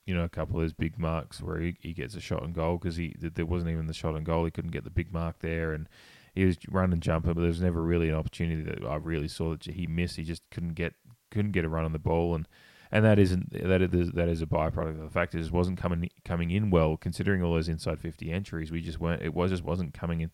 you 0.07 0.15
know 0.15 0.25
a 0.25 0.29
couple 0.29 0.57
of 0.57 0.62
those 0.62 0.73
big 0.73 0.99
marks 0.99 1.41
where 1.41 1.61
he, 1.61 1.77
he 1.81 1.93
gets 1.93 2.17
a 2.17 2.21
shot 2.21 2.43
on 2.43 2.53
goal 2.53 2.79
because 2.79 2.97
he 2.97 3.15
there 3.19 3.47
wasn't 3.47 3.71
even 3.71 3.87
the 3.87 3.95
shot 3.95 4.17
on 4.17 4.25
goal. 4.25 4.45
He 4.45 4.50
couldn't 4.50 4.73
get 4.73 4.85
the 4.85 4.91
big 4.91 5.12
mark 5.12 5.39
there 5.41 5.73
and. 5.73 5.89
He 6.33 6.45
was 6.45 6.59
running 6.69 7.00
jumping, 7.00 7.33
but 7.33 7.41
there 7.41 7.49
was 7.49 7.61
never 7.61 7.83
really 7.83 8.09
an 8.09 8.15
opportunity 8.15 8.62
that 8.62 8.87
I 8.89 8.95
really 8.95 9.27
saw 9.27 9.50
that 9.50 9.65
he 9.65 9.89
missed. 9.89 10.15
He 10.15 10.23
just 10.23 10.43
couldn't 10.53 10.75
get 10.75 10.95
couldn't 11.33 11.50
get 11.50 11.65
a 11.65 11.69
run 11.69 11.85
on 11.85 11.93
the 11.93 11.99
ball, 11.99 12.37
and 12.37 12.47
and 12.92 13.04
that 13.04 13.18
isn't 13.18 13.52
that 13.52 13.82
is 13.82 14.12
that 14.12 14.28
is 14.28 14.42
a 14.42 14.47
byproduct 14.47 14.99
of 14.99 15.02
the 15.02 15.11
fact 15.11 15.35
it 15.35 15.38
just 15.38 15.52
wasn't 15.52 15.78
coming 15.78 16.09
coming 16.25 16.50
in 16.50 16.70
well 16.70 16.97
considering 16.97 17.42
all 17.42 17.54
those 17.54 17.68
inside 17.68 18.00
50 18.00 18.30
entries. 18.30 18.70
We 18.70 18.82
just 18.82 19.00
weren't 19.00 19.23
it 19.23 19.35
was 19.35 19.50
just 19.50 19.64
wasn't 19.64 19.94
coming 19.94 20.20
in. 20.20 20.30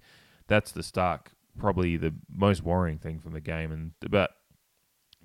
That's 0.46 0.72
the 0.72 0.82
stark 0.82 1.32
probably 1.58 1.96
the 1.96 2.14
most 2.34 2.62
worrying 2.62 2.98
thing 2.98 3.18
from 3.18 3.32
the 3.32 3.40
game. 3.40 3.72
And 3.72 3.92
but 4.10 4.30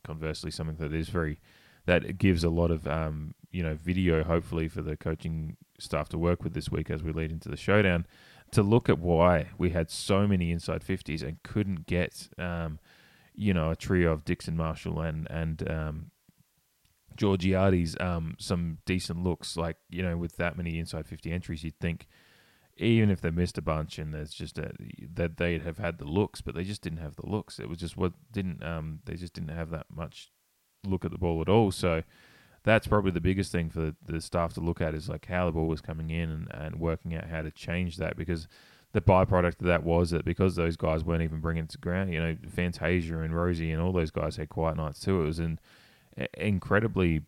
conversely 0.03 0.51
something 0.51 0.77
that 0.77 0.93
is 0.93 1.09
very 1.09 1.39
that 1.85 2.17
gives 2.17 2.43
a 2.43 2.50
lot 2.50 2.71
of 2.71 2.88
um, 2.88 3.33
you 3.51 3.63
know 3.63 3.75
video 3.75 4.23
hopefully 4.23 4.67
for 4.67 4.81
the 4.81 4.97
coaching 4.97 5.57
staff 5.79 6.09
to 6.09 6.17
work 6.17 6.43
with 6.43 6.53
this 6.53 6.69
week 6.69 6.89
as 6.89 7.03
we 7.03 7.11
lead 7.11 7.31
into 7.31 7.50
the 7.50 7.57
showdown 7.57 8.05
to 8.51 8.61
look 8.61 8.89
at 8.89 9.00
why 9.00 9.47
we 9.57 9.69
had 9.69 9.89
so 9.89 10.27
many 10.27 10.51
inside 10.51 10.83
50s 10.83 11.23
and 11.23 11.41
couldn't 11.43 11.88
get 11.88 12.27
um, 12.38 12.79
you 13.33 13.53
know 13.53 13.71
a 13.71 13.75
trio 13.75 14.11
of 14.11 14.25
Dixon 14.25 14.57
Marshall 14.57 15.00
and 15.01 15.27
and 15.29 15.69
um, 15.69 16.11
Georgiades 17.15 17.96
um, 18.00 18.36
some 18.39 18.80
decent 18.86 19.24
looks. 19.24 19.58
Like 19.58 19.77
you 19.89 20.03
know, 20.03 20.18
with 20.18 20.38
that 20.38 20.58
many 20.58 20.80
inside 20.80 21.06
fifty 21.06 21.32
entries, 21.32 21.63
you'd 21.63 21.80
think 21.80 22.08
even 22.77 23.10
if 23.12 23.22
they 23.22 23.30
missed 23.30 23.58
a 23.58 23.62
bunch 23.62 24.00
and 24.00 24.13
there's 24.13 24.34
just 24.34 24.58
a, 24.58 24.72
that 25.13 25.38
they'd 25.38 25.62
have 25.62 25.77
had 25.77 25.98
the 25.98 26.06
looks, 26.06 26.41
but 26.41 26.56
they 26.56 26.63
just 26.63 26.82
didn't 26.82 27.00
have 27.00 27.15
the 27.15 27.27
looks. 27.27 27.60
It 27.60 27.70
was 27.70 27.77
just 27.77 27.98
what 27.98 28.13
didn't 28.32 28.63
um 28.63 29.00
they 29.06 29.15
just 29.15 29.34
didn't 29.34 29.56
have 29.56 29.70
that 29.72 29.88
much 29.94 30.32
look 30.86 31.06
at 31.06 31.12
the 31.12 31.18
ball 31.18 31.41
at 31.41 31.50
all. 31.50 31.72
So 31.72 32.03
that's 32.63 32.88
probably 32.88 33.12
the 33.12 33.22
biggest 33.22 33.51
thing 33.51 33.70
for 33.70 33.94
the, 34.06 34.22
staff 34.22 34.53
to 34.53 34.62
look 34.62 34.82
at 34.82 34.94
is 34.94 35.10
like 35.10 35.25
how 35.25 35.46
the 35.46 35.51
ball 35.51 35.68
was 35.68 35.82
coming 35.82 36.10
in 36.12 36.30
and, 36.30 36.48
and 36.53 36.80
working 36.80 37.15
out 37.15 37.27
how 37.27 37.41
to 37.41 37.51
change 37.51 37.98
that 37.98 38.15
because 38.15 38.48
the 38.94 39.01
byproduct 39.01 39.62
of 39.62 39.68
that 39.68 39.84
was 39.84 40.12
that 40.12 40.25
because 40.25 40.56
those 40.56 40.77
guys 40.77 41.03
weren't 41.03 41.24
even 41.24 41.39
bringing 41.39 41.63
it 41.63 41.70
to 41.70 41.77
ground, 41.77 42.13
you 42.13 42.22
know, 42.22 42.36
Fantasia 42.48 43.20
and 43.22 43.34
Rozee 43.34 43.72
and 43.72 43.82
all 43.82 43.91
those 43.91 44.12
guys 44.12 44.36
had 44.36 44.50
quiet 44.50 44.77
nights 44.77 45.00
too. 45.00 45.22
It 45.22 45.25
was 45.25 45.39
in 45.39 45.60
incredibly 46.34 47.22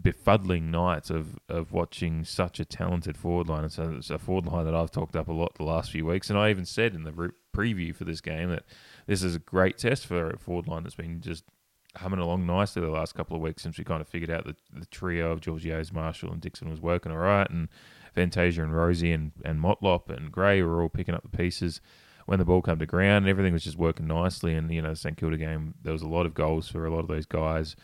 befuddling 0.00 0.70
nights 0.70 1.10
of, 1.10 1.38
of 1.48 1.72
watching 1.72 2.24
such 2.24 2.58
a 2.58 2.64
talented 2.64 3.16
forward 3.16 3.48
line. 3.48 3.64
It's 3.64 3.78
a, 3.78 3.96
it's 3.96 4.10
a 4.10 4.18
forward 4.18 4.46
line 4.46 4.64
that 4.64 4.74
I've 4.74 4.90
talked 4.90 5.16
up 5.16 5.28
a 5.28 5.32
lot 5.32 5.54
the 5.54 5.64
last 5.64 5.90
few 5.90 6.06
weeks, 6.06 6.30
and 6.30 6.38
I 6.38 6.50
even 6.50 6.64
said 6.64 6.94
in 6.94 7.04
the 7.04 7.12
re- 7.12 7.30
preview 7.54 7.94
for 7.94 8.04
this 8.04 8.20
game 8.20 8.50
that 8.50 8.64
this 9.06 9.22
is 9.22 9.36
a 9.36 9.40
great 9.40 9.78
test 9.78 10.06
for 10.06 10.30
a 10.30 10.38
forward 10.38 10.66
line 10.66 10.82
that's 10.82 10.96
been 10.96 11.20
just 11.20 11.44
humming 11.96 12.18
along 12.18 12.44
nicely 12.44 12.82
the 12.82 12.88
last 12.88 13.14
couple 13.14 13.36
of 13.36 13.42
weeks 13.42 13.62
since 13.62 13.78
we 13.78 13.84
kind 13.84 14.00
of 14.00 14.08
figured 14.08 14.30
out 14.30 14.44
that 14.46 14.56
the 14.72 14.86
trio 14.86 15.30
of 15.30 15.40
Georgiades, 15.40 15.92
Marshall, 15.92 16.32
and 16.32 16.40
Dixon 16.40 16.68
was 16.68 16.80
working 16.80 17.12
all 17.12 17.18
right, 17.18 17.48
and 17.50 17.68
Fantasia 18.14 18.62
and 18.62 18.72
Rozee 18.72 19.14
and, 19.14 19.32
and 19.44 19.60
Motlop 19.60 20.08
and 20.08 20.32
Gray 20.32 20.62
were 20.62 20.82
all 20.82 20.88
picking 20.88 21.14
up 21.14 21.22
the 21.22 21.36
pieces 21.36 21.80
when 22.26 22.38
the 22.38 22.44
ball 22.44 22.62
came 22.62 22.78
to 22.78 22.86
ground. 22.86 23.24
And 23.24 23.28
everything 23.28 23.52
was 23.52 23.64
just 23.64 23.78
working 23.78 24.06
nicely, 24.06 24.54
and 24.54 24.72
you 24.72 24.82
know, 24.82 24.90
the 24.90 24.96
St 24.96 25.16
Kilda 25.16 25.36
game 25.36 25.74
there 25.82 25.92
was 25.92 26.02
a 26.02 26.08
lot 26.08 26.26
of 26.26 26.34
goals 26.34 26.68
for 26.68 26.84
a 26.84 26.90
lot 26.90 27.00
of 27.00 27.08
those 27.08 27.26
guys 27.26 27.76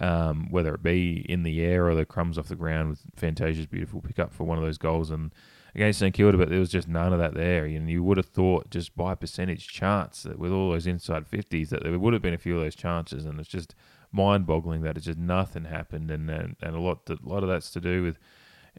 um, 0.00 0.48
whether 0.50 0.74
it 0.74 0.82
be 0.82 1.24
in 1.28 1.42
the 1.42 1.60
air 1.60 1.86
or 1.86 1.94
the 1.94 2.04
crumbs 2.04 2.38
off 2.38 2.48
the 2.48 2.56
ground 2.56 2.90
with 2.90 3.02
Fantasia's 3.16 3.66
beautiful 3.66 4.00
pickup 4.00 4.32
for 4.32 4.44
one 4.44 4.58
of 4.58 4.64
those 4.64 4.78
goals 4.78 5.10
and 5.10 5.32
against 5.74 6.00
St 6.00 6.14
Kilda, 6.14 6.36
but 6.36 6.50
there 6.50 6.58
was 6.58 6.70
just 6.70 6.88
none 6.88 7.12
of 7.12 7.18
that 7.18 7.34
there. 7.34 7.64
And 7.64 7.88
you 7.88 8.02
would 8.02 8.16
have 8.16 8.26
thought 8.26 8.70
just 8.70 8.96
by 8.96 9.14
percentage 9.14 9.68
chance 9.68 10.22
that 10.24 10.38
with 10.38 10.52
all 10.52 10.70
those 10.70 10.86
inside 10.86 11.28
50s 11.28 11.70
that 11.70 11.82
there 11.82 11.98
would 11.98 12.12
have 12.12 12.22
been 12.22 12.34
a 12.34 12.38
few 12.38 12.56
of 12.56 12.62
those 12.62 12.74
chances, 12.74 13.24
and 13.24 13.40
it's 13.40 13.48
just 13.48 13.74
mind-boggling 14.10 14.82
that 14.82 14.96
it's 14.96 15.06
just 15.06 15.18
nothing 15.18 15.64
happened, 15.64 16.10
and 16.10 16.28
and, 16.28 16.56
and 16.60 16.76
a 16.76 16.80
lot 16.80 17.08
a 17.08 17.16
lot 17.22 17.42
of 17.42 17.48
that's 17.48 17.70
to 17.70 17.80
do 17.80 18.02
with. 18.02 18.18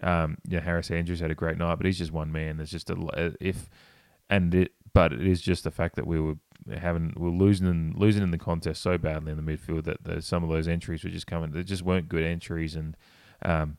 Um, 0.01 0.39
you 0.47 0.57
know, 0.57 0.63
Harris 0.63 0.89
Andrews 0.89 1.19
had 1.19 1.29
a 1.29 1.35
great 1.35 1.57
night, 1.59 1.75
but 1.75 1.85
he's 1.85 1.99
just 1.99 2.11
one 2.11 2.31
man. 2.31 2.57
There's 2.57 2.71
just 2.71 2.89
a 2.89 3.35
if, 3.39 3.69
and 4.27 4.53
it, 4.55 4.71
but 4.91 5.13
it 5.13 5.25
is 5.25 5.39
just 5.39 5.63
the 5.63 5.71
fact 5.71 5.95
that 5.97 6.07
we 6.07 6.19
were 6.19 6.35
having 6.77 7.13
we're 7.15 7.29
losing 7.29 7.67
in, 7.67 7.93
losing 7.95 8.23
in 8.23 8.31
the 8.31 8.37
contest 8.37 8.81
so 8.81 8.97
badly 8.97 9.31
in 9.31 9.43
the 9.43 9.51
midfield 9.51 9.83
that 9.85 10.03
the, 10.03 10.21
some 10.21 10.43
of 10.43 10.49
those 10.49 10.67
entries 10.67 11.03
were 11.03 11.09
just 11.09 11.27
coming. 11.27 11.51
They 11.51 11.63
just 11.63 11.83
weren't 11.83 12.09
good 12.09 12.23
entries, 12.23 12.75
and 12.75 12.95
um, 13.43 13.77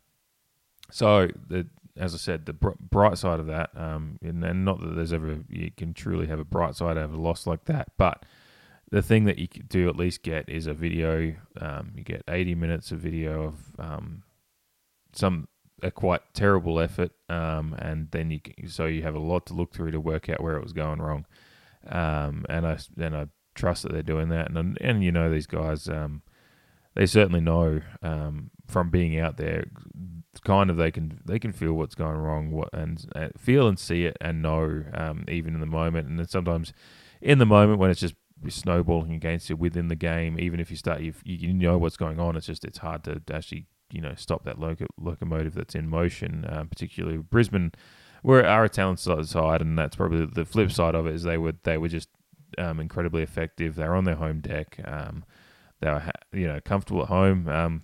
so 0.91 1.29
the 1.49 1.67
as 1.97 2.13
I 2.15 2.19
said, 2.19 2.47
the 2.47 2.53
br- 2.53 2.71
bright 2.81 3.19
side 3.19 3.39
of 3.39 3.47
that, 3.47 3.71
um, 3.77 4.19
and, 4.21 4.43
and, 4.45 4.65
not 4.65 4.81
that 4.81 4.97
there's 4.97 5.13
ever 5.13 5.39
you 5.49 5.71
can 5.77 5.95
truly 5.95 6.27
have 6.27 6.41
a 6.41 6.45
bright 6.45 6.75
side 6.75 6.99
out 6.99 7.05
of 7.05 7.15
a 7.15 7.21
loss 7.21 7.47
like 7.47 7.67
that, 7.67 7.93
but 7.97 8.25
the 8.91 9.03
thing 9.03 9.25
that 9.25 9.39
you 9.39 9.47
do 9.47 9.89
at 9.89 9.97
least 9.97 10.23
get 10.23 10.49
is 10.49 10.67
a 10.67 10.75
video. 10.75 11.35
Um, 11.61 11.93
you 11.97 12.05
get 12.05 12.23
80 12.29 12.55
minutes 12.55 12.93
of 12.93 13.01
video 13.01 13.45
of 13.45 13.55
um, 13.79 14.23
some 15.13 15.49
a 15.83 15.91
quite 15.91 16.23
terrible 16.33 16.81
effort, 16.81 17.13
um, 17.29 17.75
and 17.79 18.11
then 18.11 18.31
you 18.31 18.41
so 18.69 18.87
you 18.87 19.03
have 19.03 19.15
a 19.15 19.21
lot 19.21 19.47
to 19.47 19.55
look 19.55 19.73
through 19.73 19.91
to 19.91 20.01
work 20.01 20.29
out 20.29 20.41
where 20.43 20.57
it 20.57 20.63
was 20.63 20.73
going 20.73 21.01
wrong. 21.01 21.27
Um, 21.89 22.45
and 22.49 22.67
I 22.67 22.79
and 22.99 23.17
I 23.17 23.27
trust 23.55 23.83
that 23.83 23.93
they're 23.93 24.03
doing 24.03 24.29
that, 24.31 24.51
and 24.51 24.79
and 24.81 25.05
you 25.05 25.13
know 25.13 25.31
these 25.31 25.47
guys, 25.47 25.89
um, 25.89 26.23
they 26.95 27.07
certainly 27.07 27.41
know 27.41 27.81
um, 28.03 28.51
from 28.67 28.91
being 28.91 29.19
out 29.19 29.37
there, 29.37 29.67
kind 30.45 30.71
of 30.71 30.77
they 30.77 30.91
can 30.91 31.21
they 31.25 31.39
can 31.39 31.53
feel 31.53 31.75
what's 31.75 31.95
going 31.95 32.17
wrong, 32.17 32.51
what 32.51 32.71
and 32.73 33.07
uh, 33.15 33.29
feel 33.39 33.69
and 33.69 33.79
see 33.79 34.05
it 34.07 34.17
and 34.21 34.43
know 34.43 34.85
um, 34.95 35.25
even 35.29 35.55
in 35.55 35.61
the 35.61 35.67
moment, 35.67 36.09
and 36.09 36.19
then 36.19 36.29
sometimes 36.29 36.73
in 37.21 37.39
the 37.39 37.47
moment 37.47 37.79
when 37.79 37.91
it's 37.91 38.01
just 38.01 38.15
snowballing 38.49 39.15
against 39.15 39.49
you 39.49 39.57
within 39.57 39.89
the 39.89 39.97
game, 39.97 40.39
even 40.39 40.61
if 40.61 40.71
you 40.71 40.77
start 40.77 41.01
you 41.01 41.15
you 41.25 41.53
know 41.53 41.79
what's 41.79 41.97
going 41.97 42.19
on, 42.19 42.37
it's 42.37 42.47
just 42.47 42.65
it's 42.65 42.79
hard 42.79 43.05
to 43.05 43.23
actually 43.33 43.67
you 43.91 44.01
know 44.01 44.15
stop 44.17 44.45
that 44.45 44.59
loco- 44.59 44.87
locomotive 44.99 45.55
that's 45.55 45.75
in 45.75 45.89
motion, 45.89 46.45
uh, 46.45 46.65
particularly 46.65 47.19
Brisbane 47.19 47.73
we're 48.25 48.43
are 48.43 48.65
a 48.65 48.69
talented 48.69 49.29
side, 49.29 49.61
and 49.61 49.79
that's 49.79 49.95
probably 49.95 50.27
the 50.27 50.47
flip 50.47 50.73
side 50.73 50.95
of 50.95 51.07
it. 51.07 51.15
Is 51.15 51.23
they 51.23 51.39
were 51.39 51.53
they 51.63 51.79
were 51.79 51.89
just 51.89 52.09
um, 52.59 52.81
incredibly 52.81 53.23
effective. 53.23 53.77
They're 53.77 53.95
on 53.95 54.05
their 54.05 54.17
home 54.17 54.41
deck. 54.41 54.81
Um, 54.85 55.25
they 55.81 55.91
were 55.91 56.11
you 56.33 56.47
know 56.47 56.59
comfortable 56.65 57.03
at 57.03 57.09
home, 57.09 57.47
um, 57.49 57.83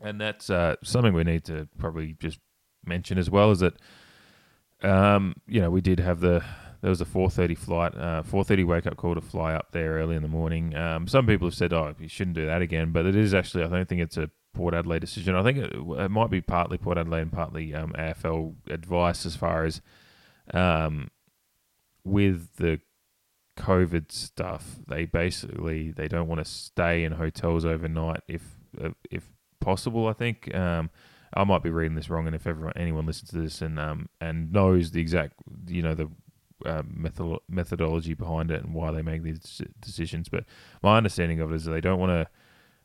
and 0.00 0.20
that's 0.20 0.50
uh, 0.50 0.74
something 0.82 1.14
we 1.14 1.22
need 1.22 1.44
to 1.44 1.68
probably 1.78 2.16
just 2.18 2.40
mention 2.84 3.16
as 3.16 3.30
well. 3.30 3.52
Is 3.52 3.60
that 3.60 3.74
um, 4.82 5.36
you 5.46 5.60
know 5.60 5.70
we 5.70 5.80
did 5.80 6.00
have 6.00 6.18
the 6.18 6.42
there 6.80 6.90
was 6.90 7.00
a 7.00 7.04
4:30 7.04 7.56
flight, 7.56 7.94
uh, 7.94 8.24
4:30 8.24 8.66
wake 8.66 8.86
up 8.86 8.96
call 8.96 9.14
to 9.14 9.20
fly 9.20 9.54
up 9.54 9.70
there 9.70 9.92
early 9.98 10.16
in 10.16 10.22
the 10.22 10.28
morning. 10.28 10.74
Um, 10.74 11.06
some 11.06 11.28
people 11.28 11.46
have 11.46 11.54
said, 11.54 11.72
"Oh, 11.72 11.94
you 12.00 12.08
shouldn't 12.08 12.34
do 12.34 12.46
that 12.46 12.60
again," 12.60 12.90
but 12.90 13.06
it 13.06 13.14
is 13.14 13.34
actually 13.34 13.62
I 13.62 13.68
don't 13.68 13.88
think 13.88 14.00
it's 14.00 14.16
a 14.16 14.30
Port 14.54 14.74
Adelaide 14.74 15.00
decision. 15.00 15.34
I 15.34 15.42
think 15.42 15.58
it, 15.58 15.72
it 15.74 16.10
might 16.10 16.30
be 16.30 16.40
partly 16.40 16.78
Port 16.78 16.98
Adelaide 16.98 17.22
and 17.22 17.32
partly 17.32 17.74
um, 17.74 17.92
AFL 17.92 18.54
advice 18.68 19.24
as 19.26 19.36
far 19.36 19.64
as 19.64 19.80
um, 20.52 21.10
with 22.04 22.56
the 22.56 22.80
COVID 23.56 24.12
stuff. 24.12 24.76
They 24.86 25.04
basically 25.04 25.90
they 25.90 26.08
don't 26.08 26.28
want 26.28 26.44
to 26.44 26.50
stay 26.50 27.04
in 27.04 27.12
hotels 27.12 27.64
overnight 27.64 28.20
if 28.28 28.42
uh, 28.82 28.90
if 29.10 29.30
possible. 29.60 30.06
I 30.08 30.12
think 30.12 30.54
um, 30.54 30.90
I 31.34 31.44
might 31.44 31.62
be 31.62 31.70
reading 31.70 31.94
this 31.94 32.10
wrong, 32.10 32.26
and 32.26 32.36
if 32.36 32.46
everyone 32.46 32.74
anyone 32.76 33.06
listens 33.06 33.30
to 33.30 33.38
this 33.38 33.62
and 33.62 33.78
um, 33.78 34.08
and 34.20 34.52
knows 34.52 34.90
the 34.90 35.00
exact 35.00 35.34
you 35.66 35.82
know 35.82 35.94
the 35.94 36.10
uh, 36.64 36.82
method- 36.86 37.40
methodology 37.48 38.14
behind 38.14 38.50
it 38.50 38.62
and 38.62 38.74
why 38.74 38.90
they 38.90 39.02
make 39.02 39.22
these 39.22 39.62
decisions, 39.80 40.28
but 40.28 40.44
my 40.82 40.96
understanding 40.96 41.40
of 41.40 41.50
it 41.50 41.56
is 41.56 41.64
that 41.64 41.72
they 41.72 41.80
don't 41.80 41.98
want 41.98 42.10
to 42.10 42.28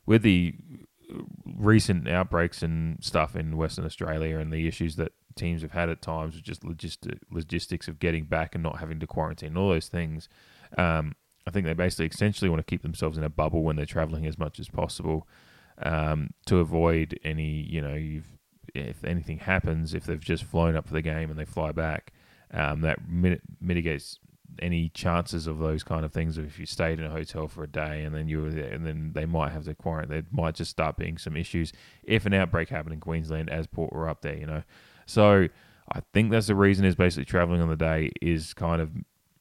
with 0.06 0.22
the 0.22 0.54
recent 1.58 2.08
outbreaks 2.08 2.62
and 2.62 3.02
stuff 3.02 3.34
in 3.34 3.56
Western 3.56 3.84
Australia 3.84 4.38
and 4.38 4.52
the 4.52 4.68
issues 4.68 4.96
that 4.96 5.12
teams 5.34 5.62
have 5.62 5.72
had 5.72 5.88
at 5.88 6.00
times 6.00 6.34
with 6.34 6.44
just 6.44 6.62
logistic, 6.62 7.18
logistics 7.30 7.88
of 7.88 7.98
getting 7.98 8.24
back 8.24 8.54
and 8.54 8.62
not 8.62 8.78
having 8.78 9.00
to 9.00 9.06
quarantine, 9.06 9.56
all 9.56 9.68
those 9.68 9.88
things. 9.88 10.28
Um, 10.76 11.14
I 11.46 11.50
think 11.50 11.66
they 11.66 11.74
basically 11.74 12.06
essentially 12.06 12.48
want 12.48 12.60
to 12.60 12.70
keep 12.70 12.82
themselves 12.82 13.18
in 13.18 13.24
a 13.24 13.28
bubble 13.28 13.62
when 13.62 13.76
they're 13.76 13.86
traveling 13.86 14.26
as 14.26 14.38
much 14.38 14.60
as 14.60 14.68
possible 14.68 15.26
um, 15.82 16.30
to 16.46 16.58
avoid 16.58 17.18
any, 17.24 17.66
you 17.68 17.80
know, 17.80 18.20
if 18.74 19.04
anything 19.04 19.38
happens, 19.38 19.94
if 19.94 20.04
they've 20.04 20.20
just 20.20 20.44
flown 20.44 20.76
up 20.76 20.86
for 20.86 20.94
the 20.94 21.02
game 21.02 21.30
and 21.30 21.38
they 21.38 21.44
fly 21.44 21.72
back, 21.72 22.12
um, 22.52 22.82
that 22.82 23.08
mit- 23.08 23.42
mitigates 23.60 24.18
any 24.60 24.88
chances 24.88 25.46
of 25.46 25.58
those 25.58 25.82
kind 25.82 26.04
of 26.04 26.12
things. 26.12 26.38
If 26.38 26.58
you 26.58 26.66
stayed 26.66 26.98
in 26.98 27.06
a 27.06 27.10
hotel 27.10 27.48
for 27.48 27.64
a 27.64 27.68
day 27.68 28.02
and 28.02 28.14
then 28.14 28.28
you 28.28 28.42
were 28.42 28.50
there, 28.50 28.72
and 28.72 28.86
then 28.86 29.12
they 29.14 29.26
might 29.26 29.52
have 29.52 29.64
to 29.64 29.74
quarantine, 29.74 30.10
there 30.10 30.22
might 30.30 30.54
just 30.54 30.70
start 30.70 30.96
being 30.96 31.18
some 31.18 31.36
issues 31.36 31.72
if 32.02 32.26
an 32.26 32.34
outbreak 32.34 32.68
happened 32.68 32.94
in 32.94 33.00
Queensland 33.00 33.50
as 33.50 33.66
Port 33.66 33.92
were 33.92 34.08
up 34.08 34.22
there, 34.22 34.36
you 34.36 34.46
know. 34.46 34.62
So 35.06 35.48
I 35.90 36.00
think 36.12 36.30
that's 36.30 36.48
the 36.48 36.54
reason 36.54 36.84
is 36.84 36.94
basically 36.94 37.24
traveling 37.24 37.60
on 37.60 37.68
the 37.68 37.76
day 37.76 38.10
is 38.20 38.54
kind 38.54 38.82
of 38.82 38.90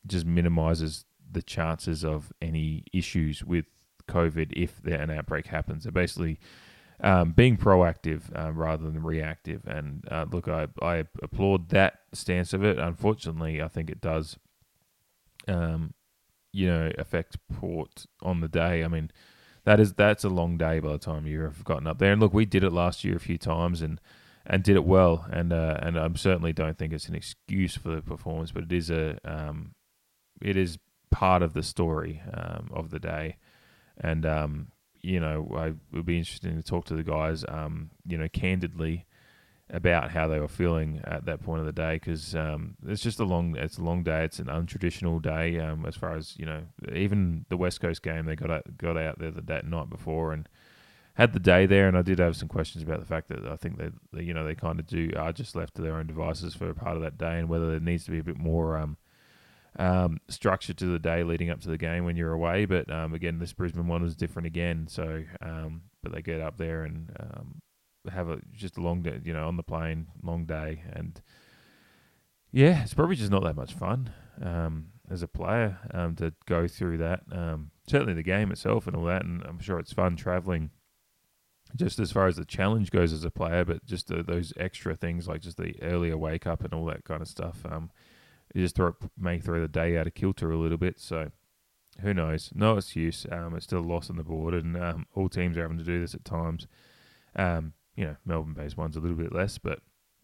just 0.06 0.26
minimizes 0.26 1.06
the 1.30 1.42
chances 1.42 2.06
of 2.06 2.32
any 2.42 2.86
issues 2.94 3.44
with 3.44 3.66
COVID 4.08 4.54
if 4.54 4.82
there 4.82 5.02
an 5.02 5.12
outbreak 5.12 5.48
happens. 5.48 5.84
So 5.84 5.92
basically, 5.92 6.40
um, 7.02 7.32
being 7.32 7.58
proactive 7.58 8.22
uh, 8.36 8.52
rather 8.52 8.90
than 8.90 9.04
reactive. 9.04 9.68
And 9.68 10.04
uh, 10.10 10.26
look, 10.32 10.48
I, 10.48 10.68
I 10.82 11.06
applaud 11.22 11.70
that 11.70 12.00
stance 12.14 12.54
of 12.54 12.64
it. 12.64 12.80
Unfortunately, 12.80 13.62
I 13.62 13.68
think 13.68 13.90
it 13.90 14.02
does, 14.02 14.38
um, 15.48 15.94
you 16.52 16.68
know, 16.68 16.92
affect 16.98 17.38
Port 17.54 18.06
on 18.22 18.42
the 18.42 18.48
day. 18.48 18.84
I 18.84 18.88
mean, 18.88 19.12
that 19.66 19.80
is 19.80 19.94
that's 19.94 20.24
a 20.24 20.30
long 20.30 20.58
day 20.58 20.80
by 20.80 20.94
the 20.94 20.98
time 20.98 21.28
you've 21.28 21.64
gotten 21.64 21.88
up 21.88 22.00
there. 22.00 22.12
And 22.12 22.22
look, 22.22 22.34
we 22.34 22.46
did 22.46 22.64
it 22.64 22.72
last 22.72 23.04
year 23.04 23.16
a 23.16 23.20
few 23.20 23.38
times 23.38 23.82
and 23.82 24.00
and 24.46 24.64
did 24.64 24.76
it 24.76 24.86
well. 24.86 25.26
And 25.32 25.52
uh, 25.52 25.78
and 25.82 26.00
I 26.00 26.10
certainly 26.16 26.54
don't 26.54 26.78
think 26.78 26.94
it's 26.94 27.10
an 27.10 27.16
excuse 27.16 27.76
for 27.76 27.90
the 27.90 28.02
performance, 28.02 28.52
but 28.52 28.64
it 28.64 28.72
is 28.72 28.90
a 28.90 29.18
um, 29.26 29.76
it 30.42 30.56
is 30.56 30.78
part 31.12 31.42
of 31.42 31.54
the 31.54 31.64
story 31.64 32.22
um, 32.34 32.70
of 32.74 32.90
the 32.90 33.00
day. 33.00 33.38
And 34.00 34.26
um, 34.26 34.68
you 35.02 35.20
know, 35.20 35.52
I, 35.56 35.68
it 35.68 35.76
would 35.92 36.06
be 36.06 36.18
interesting 36.18 36.56
to 36.56 36.64
talk 36.64 36.86
to 36.86 36.96
the 36.96 37.04
guys, 37.04 37.44
um, 37.48 37.92
you 38.06 38.18
know, 38.18 38.28
candidly 38.30 39.06
about 39.70 40.12
how 40.12 40.28
they 40.28 40.40
were 40.40 40.48
feeling 40.48 41.02
at 41.04 41.26
that 41.26 41.42
point 41.42 41.60
of 41.60 41.66
the 41.66 41.74
day 41.74 41.96
because 41.96 42.36
um, 42.36 42.76
it's 42.88 43.02
just 43.02 43.20
a 43.20 43.26
long, 43.26 43.56
it's 43.58 43.78
a 43.78 43.84
long 43.84 44.02
day. 44.04 44.24
It's 44.24 44.40
an 44.40 44.46
untraditional 44.46 45.22
day 45.22 45.60
um, 45.60 45.86
as 45.86 45.96
far 45.96 46.16
as 46.16 46.36
you 46.38 46.46
know. 46.46 46.64
Even 46.94 47.46
the 47.50 47.58
West 47.58 47.82
Coast 47.82 48.02
game, 48.02 48.26
they 48.26 48.36
got 48.36 48.50
out, 48.50 48.78
got 48.78 48.98
out 48.98 49.20
there 49.20 49.32
the 49.32 49.42
that 49.42 49.66
night 49.66 49.90
before 49.90 50.32
and 50.32 50.48
had 51.16 51.34
the 51.34 51.40
day 51.40 51.66
there. 51.66 51.88
And 51.88 51.98
I 51.98 52.02
did 52.02 52.20
have 52.20 52.38
some 52.38 52.48
questions 52.48 52.84
about 52.84 53.00
the 53.00 53.06
fact 53.06 53.28
that 53.28 53.46
I 53.46 53.58
think 53.58 53.78
that 53.78 53.92
they, 54.14 54.24
you 54.24 54.34
know 54.34 54.46
they 54.46 54.56
kind 54.56 54.80
of 54.80 54.88
do 54.88 55.12
are 55.18 55.34
just 55.34 55.56
left 55.56 55.76
to 55.76 55.82
their 55.82 55.96
own 55.96 56.08
devices 56.08 56.56
for 56.56 56.70
a 56.70 56.76
part 56.76 56.96
of 56.96 57.02
that 57.02 57.18
day, 57.18 57.38
and 57.40 57.50
whether 57.50 57.70
there 57.70 57.80
needs 57.80 58.06
to 58.06 58.12
be 58.12 58.20
a 58.20 58.24
bit 58.24 58.38
more. 58.38 58.78
Um, 58.78 58.98
um, 59.80 60.20
structure 60.28 60.74
to 60.74 60.86
the 60.88 60.98
day 60.98 61.24
leading 61.24 61.52
up 61.52 61.62
to 61.62 61.70
the 61.70 61.78
game 61.78 62.04
when 62.04 62.16
you're 62.16 62.34
away. 62.34 62.66
But 62.66 62.92
um, 62.92 63.14
again, 63.14 63.38
this 63.38 63.54
Brisbane 63.54 63.88
one 63.88 64.02
was 64.02 64.16
different 64.16 64.48
again. 64.48 64.88
So, 64.90 65.24
um, 65.40 65.84
but 66.02 66.14
they 66.14 66.24
get 66.24 66.42
up 66.42 66.58
there 66.58 66.84
and 66.84 67.16
um, 67.20 67.62
have 68.10 68.30
a 68.30 68.40
just 68.54 68.78
a 68.78 68.82
long 68.82 69.02
day, 69.02 69.20
you 69.24 69.34
know, 69.34 69.48
on 69.48 69.58
the 69.58 69.64
plane, 69.64 70.08
long 70.24 70.46
day, 70.46 70.84
and 70.92 71.22
yeah, 72.52 72.84
it's 72.84 72.94
probably 72.94 73.16
just 73.16 73.32
not 73.32 73.44
that 73.44 73.56
much 73.56 73.74
fun 73.74 74.12
um, 74.42 74.88
as 75.10 75.22
a 75.22 75.28
player 75.28 75.80
um, 75.94 76.16
to 76.16 76.34
go 76.46 76.68
through 76.68 76.98
that. 76.98 77.22
certainly 77.88 78.14
the 78.14 78.24
game 78.24 78.52
itself 78.52 78.88
and 78.88 78.96
all 78.96 79.06
that, 79.06 79.24
and 79.24 79.44
I'm 79.44 79.60
sure 79.60 79.80
it's 79.80 79.94
fun 79.94 80.16
traveling. 80.16 80.72
Just 81.76 82.00
as 82.00 82.14
far 82.14 82.28
as 82.28 82.38
the 82.38 82.46
challenge 82.46 82.92
goes 82.92 83.12
as 83.12 83.26
a 83.26 83.30
player, 83.30 83.66
but 83.66 83.86
just 83.86 84.08
the, 84.08 84.24
those 84.24 84.54
extra 84.58 84.96
things 84.96 85.28
like 85.28 85.42
just 85.42 85.58
the 85.58 85.76
earlier 85.82 86.18
wake 86.18 86.48
up 86.48 86.64
and 86.64 86.74
all 86.74 86.86
that 86.86 87.04
kind 87.04 87.22
of 87.22 87.28
stuff 87.28 87.66
you 88.54 88.64
just 88.64 88.76
throw 88.76 88.96
may 89.18 89.40
throw 89.40 89.62
the 89.62 89.68
day 89.68 89.98
out 89.98 90.08
of 90.08 90.14
kilter 90.14 90.52
a 90.52 90.58
little 90.58 90.78
bit. 90.78 91.00
So 91.00 91.32
who 92.02 92.14
knows? 92.14 92.52
No 92.54 92.78
excuse. 92.78 93.26
Um, 93.32 93.56
it's 93.56 93.66
still 93.66 93.80
a 93.80 93.82
loss 93.82 94.10
on 94.10 94.18
the 94.18 94.24
board, 94.24 94.54
and 94.54 94.78
um, 94.78 95.06
all 95.14 95.30
teams 95.30 95.58
are 95.58 95.62
having 95.62 95.78
to 95.78 95.84
do 95.84 96.00
this 96.00 96.14
at 96.14 96.26
times. 96.26 96.68
Um, 97.36 97.74
you 97.98 98.06
know, 98.06 98.16
Melbourne-based 98.26 98.78
ones 98.78 98.96
a 98.96 99.00
little 99.00 99.18
bit 99.18 99.34
less, 99.34 99.58
but 99.58 99.80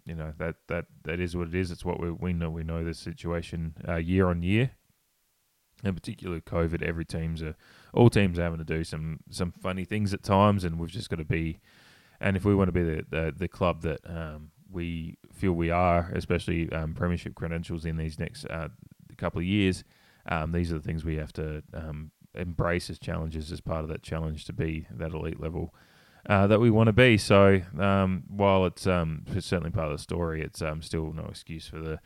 you 0.05 0.15
know 0.15 0.33
that 0.37 0.55
that 0.67 0.85
that 1.03 1.19
is 1.19 1.35
what 1.35 1.47
it 1.47 1.55
is. 1.55 1.71
It's 1.71 1.83
what 1.83 1.99
we 1.99 2.11
we 2.11 2.33
know. 2.33 2.49
We 2.49 2.63
know 2.63 2.83
this 2.83 2.99
situation 2.99 3.75
uh, 3.87 3.95
year 3.95 4.27
on 4.27 4.43
year. 4.43 4.71
In 5.83 5.93
particular, 5.95 6.39
COVID. 6.39 6.81
Every 6.81 7.03
teams 7.03 7.41
are 7.41 7.55
all 7.93 8.09
teams 8.09 8.39
are 8.39 8.43
having 8.43 8.59
to 8.59 8.63
do 8.63 8.83
some 8.83 9.19
some 9.29 9.51
funny 9.51 9.85
things 9.85 10.13
at 10.13 10.23
times, 10.23 10.63
and 10.63 10.79
we've 10.79 10.91
just 10.91 11.09
got 11.09 11.17
to 11.17 11.25
be. 11.25 11.59
And 12.21 12.37
if 12.37 12.45
we 12.45 12.55
want 12.55 12.67
to 12.69 12.71
be 12.71 12.83
the 12.83 13.05
the, 13.09 13.33
the 13.35 13.47
club 13.47 13.81
that 13.81 13.99
um, 14.05 14.51
we 14.69 15.17
feel 15.33 15.53
we 15.53 15.71
are, 15.71 16.11
especially 16.13 16.71
um, 16.71 16.93
premiership 16.93 17.35
credentials 17.35 17.85
in 17.85 17.97
these 17.97 18.19
next 18.19 18.45
uh, 18.45 18.69
couple 19.17 19.39
of 19.39 19.45
years, 19.45 19.83
um, 20.27 20.51
these 20.51 20.71
are 20.71 20.75
the 20.75 20.81
things 20.81 21.03
we 21.03 21.15
have 21.15 21.33
to 21.33 21.63
um, 21.73 22.11
embrace 22.35 22.89
as 22.89 22.99
challenges 22.99 23.51
as 23.51 23.61
part 23.61 23.83
of 23.83 23.89
that 23.89 24.03
challenge 24.03 24.45
to 24.45 24.53
be 24.53 24.85
that 24.91 25.11
elite 25.11 25.39
level 25.39 25.73
uh, 26.29 26.47
that 26.47 26.59
we 26.59 26.69
want 26.69 26.87
to 26.87 26.93
be. 26.93 27.17
So 27.17 27.61
um, 27.79 28.23
while 28.27 28.65
it's, 28.65 28.87
um, 28.87 29.23
it's, 29.27 29.47
certainly 29.47 29.71
part 29.71 29.87
of 29.87 29.97
the 29.97 30.03
story, 30.03 30.41
it's 30.41 30.61
um, 30.61 30.81
still 30.81 31.11
no 31.13 31.25
excuse 31.25 31.67
for 31.67 31.79
the 31.79 31.99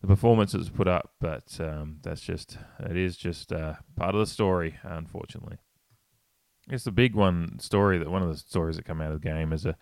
the 0.00 0.08
performance 0.08 0.52
that's 0.52 0.68
put 0.68 0.86
up, 0.86 1.12
but 1.18 1.58
that's 2.02 2.20
just 2.20 2.58
it 2.80 2.94
is 2.94 3.16
just 3.16 3.50
uh, 3.50 3.72
part 3.96 4.14
of 4.14 4.20
the 4.20 4.26
story, 4.26 4.78
unfortunately. 4.82 5.56
It's 6.68 6.84
the 6.84 6.92
big 6.92 7.14
one 7.14 7.58
story 7.58 7.96
that 7.98 8.10
one 8.10 8.22
of 8.22 8.28
the 8.28 8.36
stories 8.36 8.76
that 8.76 8.84
come 8.84 9.00
out 9.00 9.12
of 9.12 9.22
the 9.22 9.28
game 9.28 9.50
is 9.50 9.64
a 9.64 9.76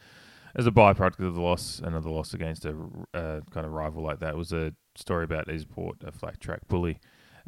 as 0.55 0.67
a 0.67 0.71
byproduct 0.71 1.21
of 1.21 1.35
the 1.35 1.41
loss, 1.41 1.81
another 1.83 2.11
loss 2.11 2.35
against 2.35 2.65
a, 2.67 2.77
a 3.15 3.41
kind 3.51 3.65
of 3.65 3.73
rival 3.73 4.03
like 4.03 4.21
that 4.21 4.37
was 4.37 4.53
a 4.53 4.75
story 4.95 5.25
about 5.25 5.51
is 5.51 5.65
Port, 5.65 5.97
a 6.05 6.13
flat 6.13 6.41
track 6.41 6.69
bully, 6.69 6.99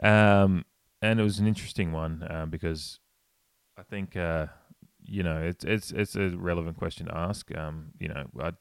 um, 0.03 0.65
and 1.03 1.21
it 1.21 1.23
was 1.23 1.39
an 1.39 1.47
interesting 1.47 1.93
one 1.93 2.27
um, 2.31 2.51
because 2.51 2.99
I 3.77 3.83
think 3.83 4.17
uh, 4.17 4.47
you 5.05 5.23
know 5.23 5.39
it's 5.39 5.65
it's 5.65 5.91
it's 5.93 6.17
a 6.17 6.31
relevant 6.31 6.77
question 6.77 7.07
to 7.07 7.17
ask. 7.17 7.55
Um, 7.57 7.93
you 7.99 8.09
know, 8.09 8.27
I, 8.41 8.53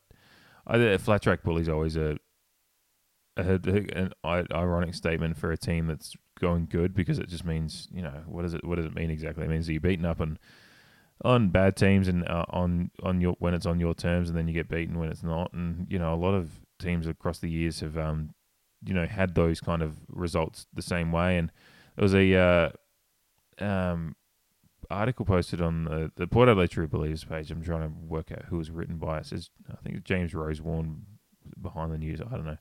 I 0.68 0.98
flat 0.98 1.22
track 1.22 1.44
bully 1.44 1.62
is 1.62 1.70
always 1.70 1.96
a, 1.96 2.18
a, 3.38 3.60
an 3.66 4.14
ironic 4.26 4.94
statement 4.94 5.38
for 5.38 5.52
a 5.52 5.58
team 5.58 5.88
that's 5.88 6.16
going 6.40 6.68
good 6.70 6.94
because 6.94 7.20
it 7.20 7.30
just 7.30 7.46
means 7.46 7.88
you 7.94 8.02
know 8.02 8.24
what 8.26 8.42
does 8.42 8.54
it 8.54 8.64
what 8.66 8.76
does 8.76 8.86
it 8.86 8.96
mean 8.96 9.10
exactly? 9.10 9.46
It 9.46 9.50
means 9.50 9.68
that 9.68 9.74
you're 9.74 9.82
beaten 9.82 10.06
up 10.06 10.20
and 10.20 10.38
on 11.24 11.50
bad 11.50 11.76
teams 11.76 12.08
and 12.08 12.28
uh, 12.28 12.46
on 12.50 12.92
on 13.02 13.22
your 13.22 13.36
when 13.40 13.54
it's 13.54 13.66
on 13.66 13.80
your 13.80 13.94
terms, 13.94 14.30
and 14.30 14.38
then 14.38 14.48
you 14.48 14.54
get 14.54 14.70
beaten 14.70 15.00
when 15.00 15.10
it's 15.10 15.24
not. 15.24 15.54
And 15.54 15.88
you 15.90 16.00
know, 16.00 16.14
a 16.14 16.16
lot 16.16 16.34
of 16.34 16.52
teams 16.80 17.08
across 17.08 17.40
the 17.40 17.50
years 17.50 17.80
have 17.80 17.98
um, 17.98 18.34
you 18.84 18.94
know 18.94 19.06
had 19.06 19.36
those 19.36 19.62
kind 19.62 19.82
of 19.82 19.98
results 20.10 20.68
the 20.74 20.82
same 20.82 21.12
way. 21.12 21.38
And 21.38 21.52
there 21.96 22.04
was 22.04 22.14
a 22.14 22.36
uh, 22.36 22.70
um, 23.64 24.16
article 24.94 25.26
posted 25.26 25.62
on 25.62 25.86
the, 25.86 26.12
the 26.16 26.28
Port 26.28 26.50
Adelaide 26.50 26.72
True 26.72 26.88
Believers 26.88 27.24
page. 27.24 27.52
I'm 27.52 27.64
trying 27.64 27.82
to 27.82 27.94
work 28.08 28.32
out 28.32 28.46
who 28.46 28.58
was 28.58 28.72
written 28.72 28.98
by. 28.98 29.20
It 29.20 29.26
says 29.28 29.50
I 29.72 29.76
think 29.84 30.04
James 30.04 30.34
Rosewarne 30.34 31.04
behind 31.62 31.92
the 31.92 31.98
news. 31.98 32.22
I 32.22 32.36
don't 32.36 32.46
know. 32.46 32.58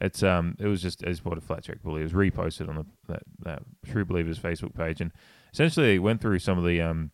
It's 0.00 0.22
um 0.22 0.56
it 0.58 0.66
was 0.66 0.82
just 0.82 1.04
as 1.04 1.20
part 1.20 1.36
of 1.36 1.44
Flat 1.44 1.64
Track 1.64 1.78
was 1.84 2.12
reposted 2.12 2.68
on 2.68 2.76
the 2.76 2.86
that, 3.08 3.22
that 3.40 3.62
True 3.86 4.04
Believers 4.04 4.38
Facebook 4.38 4.74
page 4.74 5.00
and 5.00 5.12
essentially 5.52 5.98
went 5.98 6.20
through 6.20 6.38
some 6.38 6.58
of 6.58 6.64
the 6.64 6.80
um 6.80 7.10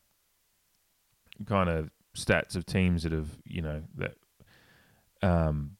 kind 1.46 1.68
of 1.68 1.90
stats 2.16 2.56
of 2.56 2.66
teams 2.66 3.02
that 3.02 3.12
have 3.12 3.38
you 3.44 3.62
know 3.62 3.82
that 3.96 4.14
um 5.22 5.72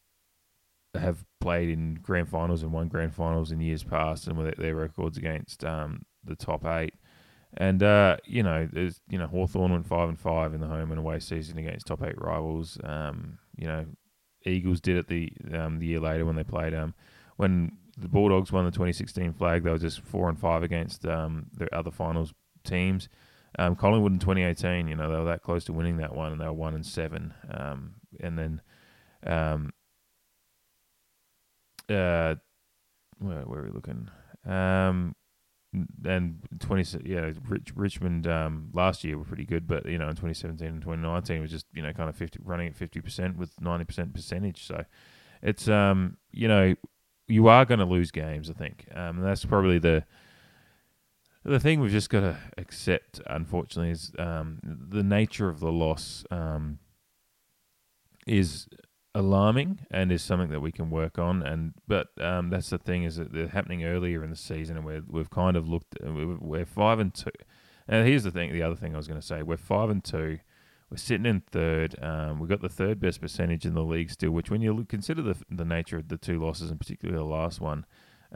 have 0.94 1.24
played 1.40 1.68
in 1.68 1.98
grand 2.02 2.28
finals 2.28 2.62
and 2.62 2.72
won 2.72 2.88
grand 2.88 3.14
finals 3.14 3.50
in 3.50 3.60
years 3.60 3.84
past 3.84 4.26
and 4.26 4.36
with 4.36 4.56
their 4.56 4.74
records 4.74 5.16
against 5.16 5.64
um, 5.64 6.02
the 6.24 6.36
top 6.36 6.64
eight. 6.64 6.94
And 7.56 7.82
uh, 7.82 8.18
you 8.24 8.42
know, 8.42 8.68
there's 8.70 9.00
you 9.08 9.18
know 9.18 9.26
Hawthorn 9.26 9.72
went 9.72 9.86
five 9.86 10.08
and 10.08 10.18
five 10.18 10.54
in 10.54 10.60
the 10.60 10.66
home 10.66 10.90
and 10.90 10.98
away 10.98 11.18
season 11.18 11.58
against 11.58 11.86
top 11.86 12.02
eight 12.02 12.20
rivals. 12.20 12.78
Um, 12.84 13.38
you 13.56 13.66
know, 13.66 13.86
Eagles 14.44 14.80
did 14.80 14.96
it 14.96 15.08
the 15.08 15.32
um, 15.56 15.78
the 15.78 15.86
year 15.86 16.00
later 16.00 16.24
when 16.24 16.36
they 16.36 16.44
played 16.44 16.74
um 16.74 16.94
when 17.36 17.72
the 17.96 18.08
Bulldogs 18.08 18.52
won 18.52 18.64
the 18.64 18.70
2016 18.70 19.32
flag. 19.32 19.64
They 19.64 19.70
were 19.70 19.78
just 19.78 20.00
four 20.00 20.28
and 20.28 20.38
five 20.38 20.62
against 20.62 21.04
um, 21.06 21.46
the 21.56 21.74
other 21.74 21.90
finals 21.90 22.32
teams. 22.64 23.08
Um, 23.58 23.74
Collingwood 23.74 24.12
in 24.12 24.18
2018, 24.18 24.88
you 24.88 24.94
know, 24.94 25.10
they 25.10 25.18
were 25.18 25.24
that 25.24 25.42
close 25.42 25.64
to 25.64 25.72
winning 25.72 25.96
that 25.96 26.14
one, 26.14 26.32
and 26.32 26.40
they 26.40 26.44
were 26.44 26.52
one 26.52 26.74
and 26.74 26.86
seven. 26.86 27.34
Um, 27.50 27.94
and 28.20 28.38
then, 28.38 28.60
um, 29.26 29.72
uh, 31.88 32.36
where, 33.18 33.42
where 33.42 33.60
are 33.60 33.64
we 33.64 33.70
looking? 33.70 34.08
Um, 34.46 35.16
and 35.72 36.38
20, 36.60 37.00
yeah, 37.04 37.30
Rich, 37.46 37.72
Richmond 37.74 38.26
um, 38.26 38.70
last 38.72 39.04
year 39.04 39.18
were 39.18 39.24
pretty 39.24 39.44
good, 39.44 39.66
but 39.66 39.86
you 39.86 39.98
know, 39.98 40.08
in 40.08 40.16
2017 40.16 40.66
and 40.66 40.80
2019 40.80 41.40
was 41.40 41.50
just 41.50 41.66
you 41.74 41.82
know 41.82 41.92
kind 41.92 42.08
of 42.08 42.16
50 42.16 42.40
running 42.44 42.68
at 42.68 42.76
50 42.76 43.00
percent 43.00 43.36
with 43.36 43.60
90 43.60 43.84
percent 43.84 44.14
percentage. 44.14 44.66
So 44.66 44.84
it's 45.42 45.68
um, 45.68 46.16
you 46.32 46.48
know, 46.48 46.74
you 47.26 47.48
are 47.48 47.64
going 47.64 47.80
to 47.80 47.84
lose 47.84 48.10
games, 48.10 48.50
I 48.50 48.54
think, 48.54 48.86
um, 48.94 49.18
and 49.18 49.24
that's 49.24 49.44
probably 49.44 49.78
the 49.78 50.04
the 51.44 51.60
thing 51.60 51.80
we've 51.80 51.90
just 51.90 52.10
got 52.10 52.20
to 52.20 52.36
accept, 52.58 53.20
unfortunately, 53.26 53.90
is 53.90 54.12
um, 54.18 54.58
the 54.62 55.02
nature 55.02 55.48
of 55.48 55.60
the 55.60 55.72
loss 55.72 56.24
um, 56.30 56.78
is 58.26 58.68
alarming 59.18 59.80
and 59.90 60.12
is 60.12 60.22
something 60.22 60.50
that 60.50 60.60
we 60.60 60.70
can 60.70 60.90
work 60.90 61.18
on. 61.18 61.42
And 61.42 61.74
but 61.86 62.08
um, 62.22 62.50
that's 62.50 62.70
the 62.70 62.78
thing 62.78 63.02
is 63.02 63.16
that 63.16 63.32
they're 63.32 63.48
happening 63.48 63.84
earlier 63.84 64.22
in 64.22 64.30
the 64.30 64.36
season, 64.36 64.76
and 64.76 64.86
we're, 64.86 65.02
we've 65.06 65.30
kind 65.30 65.56
of 65.56 65.68
looked. 65.68 65.96
We're 66.00 66.64
five 66.64 67.00
and 67.00 67.12
two. 67.12 67.30
And 67.88 68.06
here's 68.06 68.22
the 68.22 68.30
thing. 68.30 68.52
The 68.52 68.62
other 68.62 68.76
thing 68.76 68.94
I 68.94 68.96
was 68.96 69.08
going 69.08 69.20
to 69.20 69.26
say: 69.26 69.42
we're 69.42 69.56
five 69.56 69.90
and 69.90 70.04
two. 70.04 70.38
we're 70.88 70.98
sitting 70.98 71.26
in 71.26 71.40
third. 71.40 71.96
Um, 72.00 72.38
we've 72.38 72.48
got 72.48 72.62
the 72.62 72.68
third 72.68 73.00
best 73.00 73.20
percentage 73.20 73.66
in 73.66 73.74
the 73.74 73.82
league 73.82 74.10
still, 74.10 74.30
which 74.30 74.50
when 74.50 74.62
you 74.62 74.86
consider 74.88 75.20
the 75.20 75.36
the 75.50 75.64
nature 75.64 75.98
of 75.98 76.08
the 76.08 76.16
two 76.16 76.38
losses, 76.38 76.70
and 76.70 76.78
particularly 76.78 77.18
the 77.18 77.24
last 77.24 77.60
one, 77.60 77.86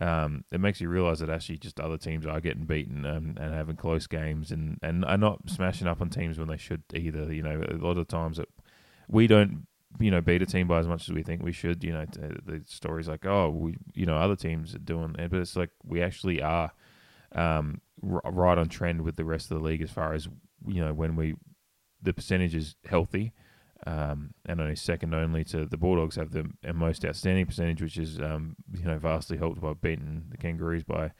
um, 0.00 0.44
it 0.50 0.58
makes 0.58 0.80
you 0.80 0.88
realise 0.88 1.20
that 1.20 1.30
actually 1.30 1.58
just 1.58 1.78
other 1.78 1.98
teams 1.98 2.26
are 2.26 2.40
getting 2.40 2.64
beaten 2.64 3.06
um, 3.06 3.36
and 3.38 3.54
having 3.54 3.76
close 3.76 4.08
games 4.08 4.50
and, 4.50 4.78
and 4.82 5.04
are 5.04 5.18
not 5.18 5.48
smashing 5.48 5.86
up 5.86 6.00
on 6.00 6.10
teams 6.10 6.38
when 6.40 6.48
they 6.48 6.56
should 6.56 6.82
either. 6.92 7.32
You 7.32 7.42
know, 7.44 7.62
a 7.70 7.76
lot 7.76 7.98
of 7.98 8.08
times 8.08 8.38
that 8.38 8.48
we 9.08 9.28
don't 9.28 9.66
you 10.00 10.10
know 10.10 10.20
beat 10.20 10.42
a 10.42 10.46
team 10.46 10.66
by 10.66 10.78
as 10.78 10.88
much 10.88 11.08
as 11.08 11.14
we 11.14 11.22
think 11.22 11.42
we 11.42 11.52
should. 11.52 11.82
You 11.84 11.92
know, 11.92 12.04
the 12.06 12.62
stories 12.66 13.08
like 13.08 13.26
oh 13.26 13.50
we 13.50 13.76
you 13.94 14.06
know 14.06 14.16
other 14.16 14.36
teams 14.36 14.74
are 14.74 14.78
doing 14.78 15.14
it, 15.18 15.30
but 15.30 15.40
it's 15.40 15.56
like 15.56 15.70
we 15.84 16.02
actually 16.02 16.42
are 16.42 16.72
um, 17.34 17.80
r- 18.02 18.22
right 18.24 18.58
on 18.58 18.68
trend 18.68 19.02
with 19.02 19.16
the 19.16 19.24
rest 19.24 19.50
of 19.50 19.58
the 19.58 19.64
league 19.64 19.82
as 19.82 19.90
far 19.90 20.12
as 20.12 20.28
you 20.66 20.84
know 20.84 20.92
when 20.92 21.16
we 21.16 21.34
the 22.02 22.12
percentage 22.12 22.54
is 22.54 22.76
healthy. 22.84 23.32
Um, 23.84 24.34
and 24.46 24.60
only 24.60 24.76
second 24.76 25.12
only 25.12 25.42
to 25.44 25.66
the 25.66 25.76
Bulldogs 25.76 26.14
have 26.14 26.30
the 26.30 26.48
most 26.72 27.04
outstanding 27.04 27.46
percentage, 27.46 27.82
which 27.82 27.98
is 27.98 28.20
um, 28.20 28.54
you 28.72 28.84
know 28.84 28.98
vastly 28.98 29.38
helped 29.38 29.60
by 29.60 29.72
beating 29.74 30.24
the 30.30 30.36
Kangaroos 30.36 30.84
by 30.84 31.10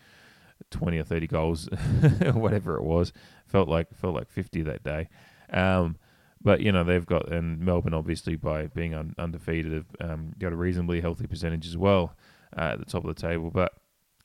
twenty 0.71 0.99
or 0.99 1.03
thirty 1.03 1.27
goals, 1.27 1.67
whatever 2.35 2.77
it 2.77 2.85
was. 2.85 3.13
Felt 3.47 3.69
like 3.69 3.93
felt 3.95 4.15
like 4.15 4.31
fifty 4.31 4.63
that 4.63 4.85
day. 4.85 5.09
Um, 5.53 5.97
but 6.43 6.61
you 6.61 6.73
know 6.73 6.85
they've 6.85 7.07
got 7.07 7.31
and 7.31 7.61
Melbourne 7.61 7.95
obviously 7.95 8.37
by 8.37 8.67
being 8.67 8.95
un, 8.95 9.15
undefeated 9.19 9.73
have 9.73 10.11
um, 10.11 10.33
got 10.39 10.53
a 10.53 10.57
reasonably 10.57 11.01
healthy 11.01 11.27
percentage 11.27 11.67
as 11.67 11.77
well 11.77 12.17
uh, 12.57 12.73
at 12.73 12.79
the 12.79 12.85
top 12.85 13.05
of 13.05 13.15
the 13.15 13.21
table. 13.21 13.51
But 13.51 13.73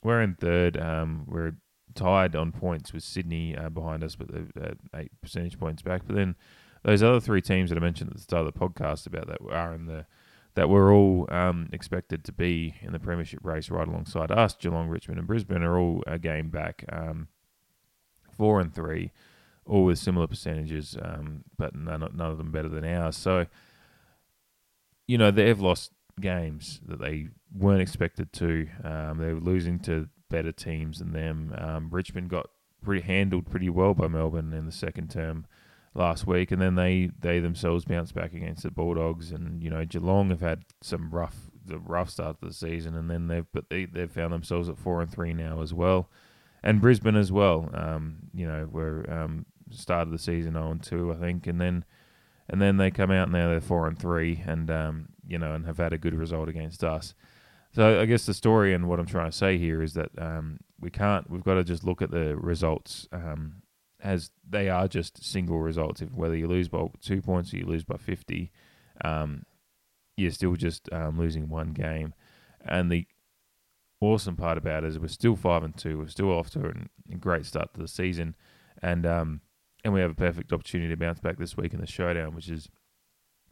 we're 0.04 0.22
in 0.22 0.36
third. 0.36 0.78
Um, 0.78 1.26
we're 1.28 1.54
tied 1.96 2.36
on 2.36 2.52
points 2.52 2.94
with 2.94 3.04
Sydney 3.04 3.56
uh, 3.56 3.70
behind 3.70 4.04
us, 4.04 4.16
but 4.16 4.30
uh, 4.32 4.74
eight 4.96 5.12
percentage 5.22 5.60
points 5.60 5.82
back. 5.82 6.04
But 6.06 6.16
then 6.16 6.36
those 6.84 7.04
other 7.04 7.20
three 7.20 7.42
teams 7.42 7.70
that 7.70 7.78
I 7.78 7.82
mentioned 7.82 8.12
at 8.12 8.18
the 8.18 8.22
start 8.22 8.46
of 8.46 8.54
the 8.54 8.60
podcast 8.60 9.08
about 9.08 9.28
that 9.28 9.40
are 9.52 9.74
in 9.74 9.86
the 9.86 10.06
that 10.56 10.70
we're 10.70 10.92
all 10.92 11.28
um, 11.30 11.70
expected 11.72 12.24
to 12.24 12.32
be 12.32 12.74
in 12.82 12.92
the 12.92 13.00
premiership 13.00 13.40
race 13.44 13.70
right 13.70 13.88
alongside 13.88 14.32
us. 14.32 14.56
Geelong, 14.56 14.88
Richmond, 14.88 15.20
and 15.20 15.28
Brisbane 15.28 15.62
are 15.62 15.78
all 15.78 16.04
a 16.08 16.18
game 16.18 16.50
back, 16.50 16.84
um, 16.92 17.28
four 18.36 18.60
and 18.60 18.74
three 18.74 19.12
all 19.68 19.86
with 19.86 20.00
similar 20.00 20.28
percentages, 20.28 20.98
um, 21.02 21.44
but 21.58 21.76
none, 21.76 22.00
none 22.00 22.32
of 22.32 22.38
them 22.38 22.52
better 22.52 22.70
than 22.70 22.86
ours. 22.86 23.18
So, 23.18 23.48
you 25.08 25.18
know, 25.18 25.32
they've 25.32 25.60
lost 25.60 25.92
games 26.20 26.82
that 26.88 27.00
they 27.00 27.28
weren't 27.54 27.82
expected 27.82 28.34
to. 28.34 28.68
Um, 28.84 29.18
they 29.18 29.34
were 29.34 29.40
losing 29.40 29.80
to 29.82 30.10
better 30.30 30.52
teams 30.52 31.00
than 31.00 31.14
them. 31.14 31.54
Um, 31.58 31.90
Richmond 31.92 32.30
got 32.30 32.50
pretty 32.84 33.02
handled 33.02 33.50
pretty 33.50 33.70
well 33.70 33.94
by 33.94 34.08
Melbourne 34.08 34.54
in 34.54 34.66
the 34.66 34.72
second 34.72 35.10
term 35.10 35.46
last 35.94 36.28
week, 36.28 36.52
and 36.52 36.62
then 36.62 36.76
they, 36.76 37.12
they 37.20 37.40
themselves 37.40 37.86
bounced 37.86 38.14
back 38.14 38.34
against 38.34 38.64
the 38.64 38.72
Bulldogs. 38.72 39.32
And 39.32 39.62
you 39.64 39.70
know, 39.70 39.86
Geelong 39.86 40.30
have 40.30 40.42
had 40.42 40.64
some 40.82 41.10
rough 41.12 41.36
the 41.66 41.80
rough 41.80 42.10
start 42.10 42.40
to 42.40 42.48
the 42.48 42.54
season, 42.54 42.96
and 42.96 43.10
then 43.10 43.28
they've 43.28 43.46
but 43.54 43.70
they 43.70 43.86
they've 43.86 44.12
found 44.12 44.34
themselves 44.34 44.70
at 44.70 44.78
four 44.78 45.02
and 45.02 45.12
three 45.12 45.34
now 45.34 45.62
as 45.62 45.74
well. 45.74 46.10
And 46.64 46.82
Brisbane 46.82 47.16
as 47.16 47.32
well, 47.32 47.70
um, 47.74 48.18
you 48.34 48.48
know, 48.48 48.68
were 48.72 49.06
um, 49.10 49.46
started 49.72 50.14
the 50.14 50.18
season 50.18 50.54
0 50.54 50.72
and 50.72 50.84
2, 50.84 51.14
I 51.14 51.16
think, 51.16 51.48
and 51.48 51.60
then 51.60 51.86
and 52.50 52.62
then 52.62 52.78
they 52.78 52.92
come 52.92 53.12
out 53.12 53.28
and 53.28 53.36
they're 53.36 53.60
four 53.60 53.88
and 53.88 54.00
three, 54.00 54.44
and 54.46 54.72
um, 54.72 55.10
you 55.28 55.38
know, 55.38 55.54
and 55.54 55.66
have 55.66 55.78
had 55.78 55.94
a 55.94 55.98
good 55.98 56.14
result 56.14 56.48
against 56.48 56.84
us. 56.84 57.14
So 57.74 58.00
I 58.02 58.06
guess 58.06 58.26
the 58.26 58.34
story 58.34 58.74
and 58.74 58.88
what 58.88 59.00
I'm 59.00 59.06
trying 59.06 59.30
to 59.30 59.38
say 59.38 59.58
here 59.58 59.84
is 59.84 59.94
that 59.94 60.10
um, 60.18 60.60
we 60.80 60.90
can't. 60.90 61.30
We've 61.30 61.44
got 61.44 61.56
to 61.56 61.64
just 61.64 61.84
look 61.84 62.02
at 62.02 62.12
the 62.12 62.38
results 62.38 63.08
um, 63.12 63.62
as 64.02 64.32
they 64.48 64.70
are 64.70 64.88
just 64.88 65.24
single 65.24 65.60
results. 65.60 66.02
If 66.02 66.12
whether 66.14 66.36
you 66.36 66.48
lose 66.48 66.70
by 66.70 66.88
two 67.02 67.22
points 67.22 67.54
or 67.54 67.58
you 67.58 67.66
lose 67.66 67.84
by 67.84 67.98
fifty, 67.98 68.52
um, 69.04 69.44
you're 70.16 70.32
still 70.32 70.56
just 70.56 70.92
um, 70.94 71.20
losing 71.20 71.50
one 71.50 71.74
game. 71.74 72.14
And 72.66 72.90
the 72.90 73.06
awesome 74.00 74.38
part 74.38 74.58
about 74.58 74.84
it 74.84 74.88
is 74.88 75.00
we're 75.00 75.08
still 75.08 75.36
five 75.36 75.64
and 75.64 75.76
two. 75.76 75.98
We're 75.98 76.08
still 76.08 76.32
off 76.32 76.50
to 76.52 76.74
a 77.12 77.16
great 77.18 77.46
start 77.46 77.74
to 77.74 77.82
the 77.82 77.88
season, 77.90 78.36
and 78.82 79.06
um, 79.06 79.42
and 79.84 79.94
we 79.94 80.02
have 80.02 80.12
a 80.12 80.16
perfect 80.16 80.52
opportunity 80.52 80.90
to 80.90 80.98
bounce 80.98 81.20
back 81.20 81.38
this 81.38 81.56
week 81.58 81.74
in 81.74 81.80
the 81.80 81.88
showdown, 81.88 82.36
which 82.36 82.50
is 82.50 82.70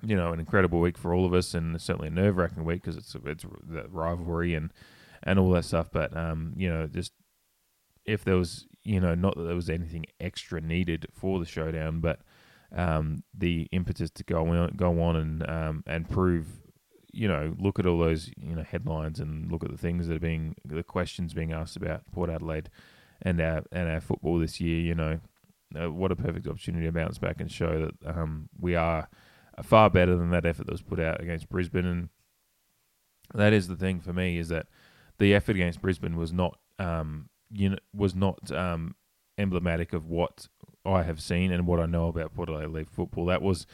you 0.03 0.15
know 0.15 0.31
an 0.31 0.39
incredible 0.39 0.79
week 0.79 0.97
for 0.97 1.13
all 1.13 1.25
of 1.25 1.33
us, 1.33 1.53
and 1.53 1.79
certainly 1.81 2.07
a 2.07 2.11
nerve 2.11 2.37
wracking 2.37 2.65
week 2.65 2.81
because 2.81 2.97
it's 2.97 3.15
it's 3.25 3.45
that 3.69 3.91
rivalry 3.91 4.53
and 4.53 4.71
and 5.23 5.39
all 5.39 5.51
that 5.51 5.65
stuff. 5.65 5.89
But 5.91 6.15
um, 6.15 6.53
you 6.55 6.69
know, 6.69 6.87
just 6.87 7.11
if 8.05 8.23
there 8.23 8.37
was 8.37 8.65
you 8.83 8.99
know 8.99 9.15
not 9.15 9.35
that 9.35 9.43
there 9.43 9.55
was 9.55 9.69
anything 9.69 10.05
extra 10.19 10.61
needed 10.61 11.07
for 11.13 11.39
the 11.39 11.45
showdown, 11.45 11.99
but 12.01 12.19
um, 12.75 13.23
the 13.33 13.67
impetus 13.71 14.09
to 14.11 14.23
go 14.23 14.47
on 14.47 14.73
go 14.75 15.01
on 15.01 15.15
and 15.15 15.49
um, 15.49 15.83
and 15.87 16.09
prove 16.09 16.47
you 17.15 17.29
know, 17.29 17.55
look 17.57 17.79
at 17.79 17.85
all 17.85 17.99
those 17.99 18.29
you 18.37 18.55
know 18.55 18.63
headlines 18.63 19.21
and 19.21 19.49
look 19.49 19.63
at 19.63 19.71
the 19.71 19.77
things 19.77 20.07
that 20.07 20.17
are 20.17 20.19
being 20.19 20.55
the 20.65 20.83
questions 20.83 21.33
being 21.33 21.53
asked 21.53 21.77
about 21.77 22.03
Port 22.11 22.29
Adelaide 22.29 22.69
and 23.21 23.39
our 23.39 23.63
and 23.71 23.89
our 23.89 24.01
football 24.01 24.37
this 24.37 24.59
year. 24.59 24.81
You 24.81 24.95
know, 24.95 25.19
uh, 25.79 25.91
what 25.91 26.11
a 26.11 26.15
perfect 26.15 26.47
opportunity 26.47 26.85
to 26.85 26.91
bounce 26.91 27.17
back 27.17 27.39
and 27.39 27.51
show 27.51 27.85
that 27.85 28.17
um, 28.17 28.49
we 28.59 28.75
are 28.75 29.09
far 29.63 29.89
better 29.89 30.15
than 30.15 30.31
that 30.31 30.45
effort 30.45 30.65
that 30.65 30.73
was 30.73 30.81
put 30.81 30.99
out 30.99 31.21
against 31.21 31.49
Brisbane. 31.49 31.85
And 31.85 32.09
that 33.33 33.53
is 33.53 33.67
the 33.67 33.75
thing 33.75 33.99
for 33.99 34.13
me 34.13 34.37
is 34.37 34.49
that 34.49 34.67
the 35.17 35.33
effort 35.33 35.55
against 35.55 35.81
Brisbane 35.81 36.17
was 36.17 36.33
not 36.33 36.57
um, 36.79 37.29
you 37.51 37.69
know, 37.69 37.77
was 37.93 38.15
not 38.15 38.51
um, 38.51 38.95
emblematic 39.37 39.93
of 39.93 40.07
what 40.07 40.47
I 40.85 41.03
have 41.03 41.21
seen 41.21 41.51
and 41.51 41.67
what 41.67 41.79
I 41.79 41.85
know 41.85 42.07
about 42.07 42.33
Port 42.33 42.49
Adelaide 42.49 42.89
football. 42.89 43.25
That 43.25 43.41
was 43.41 43.65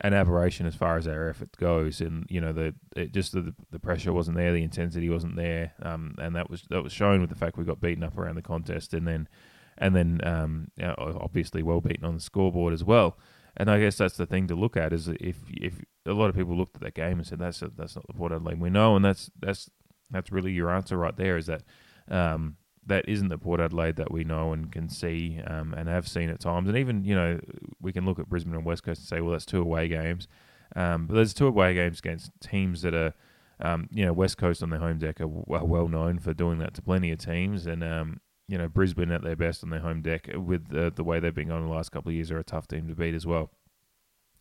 an 0.00 0.14
aberration 0.14 0.66
as 0.66 0.74
far 0.74 0.96
as 0.96 1.08
our 1.08 1.28
effort 1.28 1.56
goes, 1.56 2.00
and 2.00 2.24
you 2.28 2.40
know 2.40 2.52
the 2.52 2.74
it 2.96 3.12
just 3.12 3.32
the, 3.32 3.54
the 3.70 3.78
pressure 3.78 4.12
wasn't 4.12 4.36
there, 4.36 4.52
the 4.52 4.62
intensity 4.62 5.08
wasn't 5.08 5.36
there, 5.36 5.72
um, 5.82 6.14
and 6.18 6.36
that 6.36 6.50
was 6.50 6.62
that 6.70 6.82
was 6.82 6.92
shown 6.92 7.20
with 7.20 7.30
the 7.30 7.36
fact 7.36 7.58
we 7.58 7.64
got 7.64 7.80
beaten 7.80 8.04
up 8.04 8.16
around 8.16 8.36
the 8.36 8.42
contest, 8.42 8.94
and 8.94 9.06
then 9.06 9.28
and 9.78 9.94
then 9.94 10.20
um, 10.24 10.70
obviously 10.98 11.62
well 11.62 11.80
beaten 11.80 12.04
on 12.04 12.14
the 12.14 12.20
scoreboard 12.20 12.72
as 12.72 12.84
well. 12.84 13.16
And 13.56 13.70
I 13.70 13.80
guess 13.80 13.96
that's 13.96 14.16
the 14.16 14.26
thing 14.26 14.46
to 14.48 14.54
look 14.54 14.76
at 14.76 14.92
is 14.92 15.08
if 15.08 15.36
if 15.50 15.80
a 16.06 16.12
lot 16.12 16.30
of 16.30 16.36
people 16.36 16.56
looked 16.56 16.76
at 16.76 16.82
that 16.82 16.94
game 16.94 17.18
and 17.18 17.26
said 17.26 17.40
that's 17.40 17.60
a, 17.60 17.70
that's 17.76 17.96
not 17.96 18.06
the 18.06 18.14
Port 18.14 18.32
Adelaide 18.32 18.60
we 18.60 18.70
know, 18.70 18.94
and 18.94 19.04
that's 19.04 19.30
that's 19.38 19.68
that's 20.10 20.30
really 20.30 20.52
your 20.52 20.70
answer 20.70 20.96
right 20.96 21.16
there 21.16 21.36
is 21.36 21.46
that 21.46 21.62
um, 22.08 22.56
that 22.86 23.08
isn't 23.08 23.28
the 23.28 23.38
Port 23.38 23.60
Adelaide 23.60 23.96
that 23.96 24.12
we 24.12 24.22
know 24.22 24.52
and 24.52 24.70
can 24.70 24.88
see 24.88 25.40
um, 25.46 25.74
and 25.74 25.88
have 25.88 26.06
seen 26.06 26.30
at 26.30 26.40
times. 26.40 26.68
And 26.68 26.78
even 26.78 27.04
you 27.04 27.16
know 27.16 27.40
we 27.80 27.92
can 27.92 28.04
look 28.04 28.20
at 28.20 28.28
Brisbane 28.28 28.54
and 28.54 28.64
West 28.64 28.84
Coast 28.84 29.00
and 29.00 29.08
say, 29.08 29.20
well, 29.20 29.32
that's 29.32 29.46
two 29.46 29.60
away 29.60 29.88
games, 29.88 30.28
um, 30.76 31.06
but 31.06 31.14
there's 31.14 31.34
two 31.34 31.48
away 31.48 31.74
games 31.74 31.98
against 31.98 32.30
teams 32.40 32.82
that 32.82 32.94
are. 32.94 33.14
Um, 33.60 33.88
you 33.90 34.06
know, 34.06 34.12
West 34.12 34.38
Coast 34.38 34.62
on 34.62 34.70
their 34.70 34.78
home 34.78 34.98
deck 34.98 35.20
are, 35.20 35.24
are, 35.24 35.64
well 35.64 35.88
known 35.88 36.20
for 36.20 36.32
doing 36.32 36.60
that 36.60 36.74
to 36.74 36.82
plenty 36.82 37.10
of 37.10 37.18
teams, 37.18 37.66
and 37.66 37.82
um, 37.82 38.20
you 38.48 38.56
know, 38.56 38.66
Brisbane 38.66 39.12
at 39.12 39.22
their 39.22 39.36
best 39.36 39.62
on 39.62 39.70
their 39.70 39.80
home 39.80 40.00
deck 40.00 40.28
with 40.34 40.68
the, 40.68 40.90
the 40.94 41.04
way 41.04 41.20
they've 41.20 41.34
been 41.34 41.48
going 41.48 41.62
the 41.62 41.72
last 41.72 41.92
couple 41.92 42.08
of 42.08 42.14
years 42.14 42.30
are 42.30 42.38
a 42.38 42.44
tough 42.44 42.66
team 42.66 42.88
to 42.88 42.94
beat 42.94 43.14
as 43.14 43.26
well. 43.26 43.50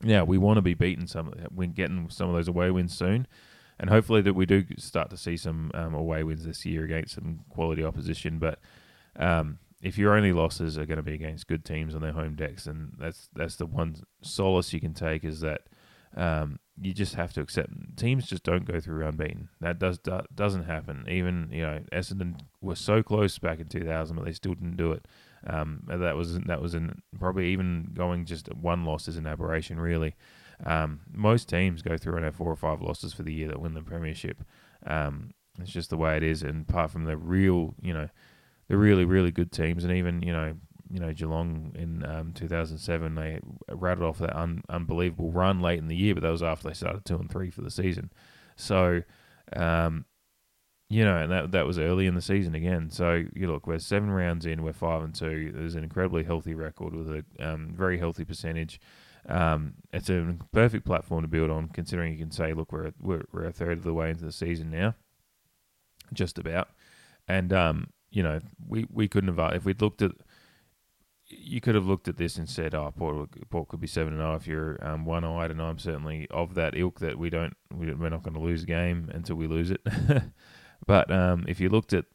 Yeah, 0.01 0.23
we 0.23 0.37
want 0.37 0.57
to 0.57 0.61
be 0.61 0.73
beating 0.73 1.07
some, 1.07 1.33
getting 1.73 2.09
some 2.09 2.29
of 2.29 2.35
those 2.35 2.47
away 2.47 2.71
wins 2.71 2.95
soon, 2.95 3.27
and 3.79 3.89
hopefully 3.89 4.21
that 4.21 4.33
we 4.33 4.45
do 4.45 4.63
start 4.77 5.09
to 5.09 5.17
see 5.17 5.35
some 5.37 5.71
um, 5.73 5.93
away 5.93 6.23
wins 6.23 6.45
this 6.45 6.65
year 6.65 6.85
against 6.85 7.15
some 7.15 7.39
quality 7.49 7.83
opposition. 7.83 8.39
But 8.39 8.59
um, 9.15 9.59
if 9.81 9.97
your 9.97 10.15
only 10.15 10.33
losses 10.33 10.77
are 10.77 10.85
going 10.85 10.97
to 10.97 11.03
be 11.03 11.13
against 11.13 11.47
good 11.47 11.65
teams 11.65 11.95
on 11.95 12.01
their 12.01 12.13
home 12.13 12.35
decks, 12.35 12.67
and 12.67 12.93
that's 12.97 13.29
that's 13.33 13.55
the 13.55 13.65
one 13.65 13.95
solace 14.21 14.71
you 14.71 14.79
can 14.79 14.93
take 14.93 15.25
is 15.25 15.41
that 15.41 15.61
um, 16.15 16.59
you 16.79 16.93
just 16.93 17.15
have 17.15 17.33
to 17.33 17.41
accept 17.41 17.69
teams 17.97 18.27
just 18.27 18.43
don't 18.43 18.65
go 18.65 18.79
through 18.79 19.05
unbeaten. 19.05 19.49
That 19.59 19.79
does 19.79 19.99
doesn't 20.33 20.63
happen. 20.63 21.05
Even 21.09 21.49
you 21.51 21.61
know 21.61 21.79
Essendon 21.91 22.39
were 22.61 22.75
so 22.75 23.01
close 23.01 23.37
back 23.39 23.59
in 23.59 23.67
2000, 23.67 24.15
but 24.15 24.25
they 24.25 24.31
still 24.31 24.53
didn't 24.53 24.77
do 24.77 24.91
it. 24.91 25.05
Um, 25.45 25.83
that 25.87 26.15
was 26.15 26.39
that 26.39 26.61
was 26.61 26.73
in 26.73 27.01
probably 27.19 27.47
even 27.49 27.91
going 27.93 28.25
just 28.25 28.53
one 28.53 28.85
loss 28.85 29.07
is 29.07 29.17
an 29.17 29.27
aberration. 29.27 29.79
Really, 29.79 30.15
um, 30.65 31.01
most 31.11 31.49
teams 31.49 31.81
go 31.81 31.97
through 31.97 32.15
and 32.15 32.25
have 32.25 32.35
four 32.35 32.51
or 32.51 32.55
five 32.55 32.81
losses 32.81 33.13
for 33.13 33.23
the 33.23 33.33
year 33.33 33.47
that 33.47 33.61
win 33.61 33.73
the 33.73 33.81
premiership. 33.81 34.43
Um, 34.85 35.31
it's 35.59 35.71
just 35.71 35.89
the 35.89 35.97
way 35.97 36.17
it 36.17 36.23
is. 36.23 36.43
And 36.43 36.67
apart 36.69 36.91
from 36.91 37.05
the 37.05 37.17
real, 37.17 37.73
you 37.81 37.93
know, 37.93 38.09
the 38.67 38.77
really 38.77 39.05
really 39.05 39.31
good 39.31 39.51
teams, 39.51 39.83
and 39.83 39.93
even 39.93 40.21
you 40.21 40.33
know 40.33 40.53
you 40.89 40.99
know 40.99 41.13
Geelong 41.13 41.71
in 41.75 42.05
um, 42.05 42.33
2007 42.33 43.15
they 43.15 43.39
rattled 43.69 44.09
off 44.09 44.19
that 44.19 44.35
un- 44.35 44.63
unbelievable 44.69 45.31
run 45.31 45.59
late 45.59 45.79
in 45.79 45.87
the 45.87 45.95
year, 45.95 46.13
but 46.13 46.23
that 46.23 46.29
was 46.29 46.43
after 46.43 46.67
they 46.67 46.73
started 46.73 47.05
two 47.05 47.15
and 47.15 47.29
three 47.29 47.49
for 47.49 47.61
the 47.61 47.71
season. 47.71 48.11
So, 48.55 49.03
um, 49.53 50.05
you 50.89 51.03
know, 51.03 51.17
and 51.17 51.31
that 51.31 51.51
that 51.51 51.65
was 51.65 51.77
early 51.77 52.07
in 52.07 52.15
the 52.15 52.21
season 52.21 52.55
again. 52.55 52.89
So 52.89 53.25
you 53.33 53.51
look, 53.51 53.67
we're 53.67 53.79
seven 53.79 54.09
rounds 54.09 54.45
in, 54.45 54.63
we're 54.63 54.73
five 54.73 55.03
and 55.03 55.13
two. 55.13 55.51
There's 55.53 55.75
an 55.75 55.83
incredibly 55.83 56.23
healthy 56.23 56.53
record 56.53 56.95
with 56.95 57.09
a 57.09 57.23
um, 57.39 57.73
very 57.75 57.97
healthy 57.97 58.25
percentage. 58.25 58.79
Um, 59.27 59.73
it's 59.91 60.09
a 60.09 60.37
perfect 60.53 60.85
platform 60.85 61.23
to 61.23 61.27
build 61.27 61.51
on, 61.51 61.67
considering 61.69 62.13
you 62.13 62.19
can 62.19 62.31
say, 62.31 62.53
look, 62.53 62.71
we're 62.71 62.91
we're, 63.01 63.25
we're 63.31 63.45
a 63.45 63.51
third 63.51 63.79
of 63.79 63.83
the 63.83 63.93
way 63.93 64.09
into 64.09 64.23
the 64.23 64.31
season 64.31 64.71
now, 64.71 64.95
just 66.13 66.37
about, 66.37 66.69
and 67.27 67.51
um, 67.51 67.89
you 68.09 68.23
know, 68.23 68.39
we 68.65 68.85
we 68.89 69.07
couldn't 69.07 69.35
have 69.35 69.53
if 69.53 69.65
we'd 69.65 69.81
looked 69.81 70.01
at 70.01 70.11
you 71.29 71.59
could 71.59 71.75
have 71.75 71.85
looked 71.85 72.07
at 72.07 72.17
this 72.17 72.37
and 72.37 72.49
said, 72.49 72.73
"Oh, 72.73 72.91
Port, 72.95 73.29
Port 73.49 73.67
could 73.67 73.81
be 73.81 73.87
seven 73.87 74.13
and 74.13 74.21
zero 74.21 74.35
if 74.35 74.47
you're 74.47 74.77
um, 74.85 75.05
one-eyed," 75.05 75.51
and 75.51 75.61
I'm 75.61 75.79
certainly 75.79 76.27
of 76.31 76.53
that 76.55 76.77
ilk 76.77 76.99
that 76.99 77.17
we 77.17 77.29
don't 77.29 77.55
we, 77.73 77.93
we're 77.93 78.09
not 78.09 78.23
going 78.23 78.33
to 78.33 78.39
lose 78.39 78.63
a 78.63 78.67
game 78.67 79.09
until 79.13 79.35
we 79.35 79.47
lose 79.47 79.71
it. 79.71 79.81
but 80.87 81.11
um, 81.11 81.45
if 81.47 81.59
you 81.59 81.69
looked 81.69 81.93
at 81.93 82.05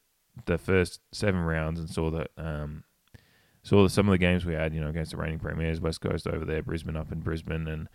the 0.47 0.59
first 0.59 1.01
seven 1.13 1.41
rounds 1.41 1.79
and 1.79 1.91
saw 1.91 2.11
that 2.11 2.31
um, 2.39 2.85
saw 3.63 3.87
some 3.89 4.09
of 4.09 4.13
the 4.13 4.19
games 4.19 4.45
we 4.45 4.55
had, 4.55 4.75
you 4.75 4.81
know, 4.81 4.89
against 4.89 5.11
the 5.13 5.17
reigning 5.17 5.39
premiers, 5.39 5.81
West 5.81 6.01
Coast 6.01 6.27
over 6.27 6.45
there, 6.45 6.63
Brisbane 6.63 6.97
up 6.97 7.13
in 7.13 7.21
Brisbane, 7.21 7.69
and 7.69 7.89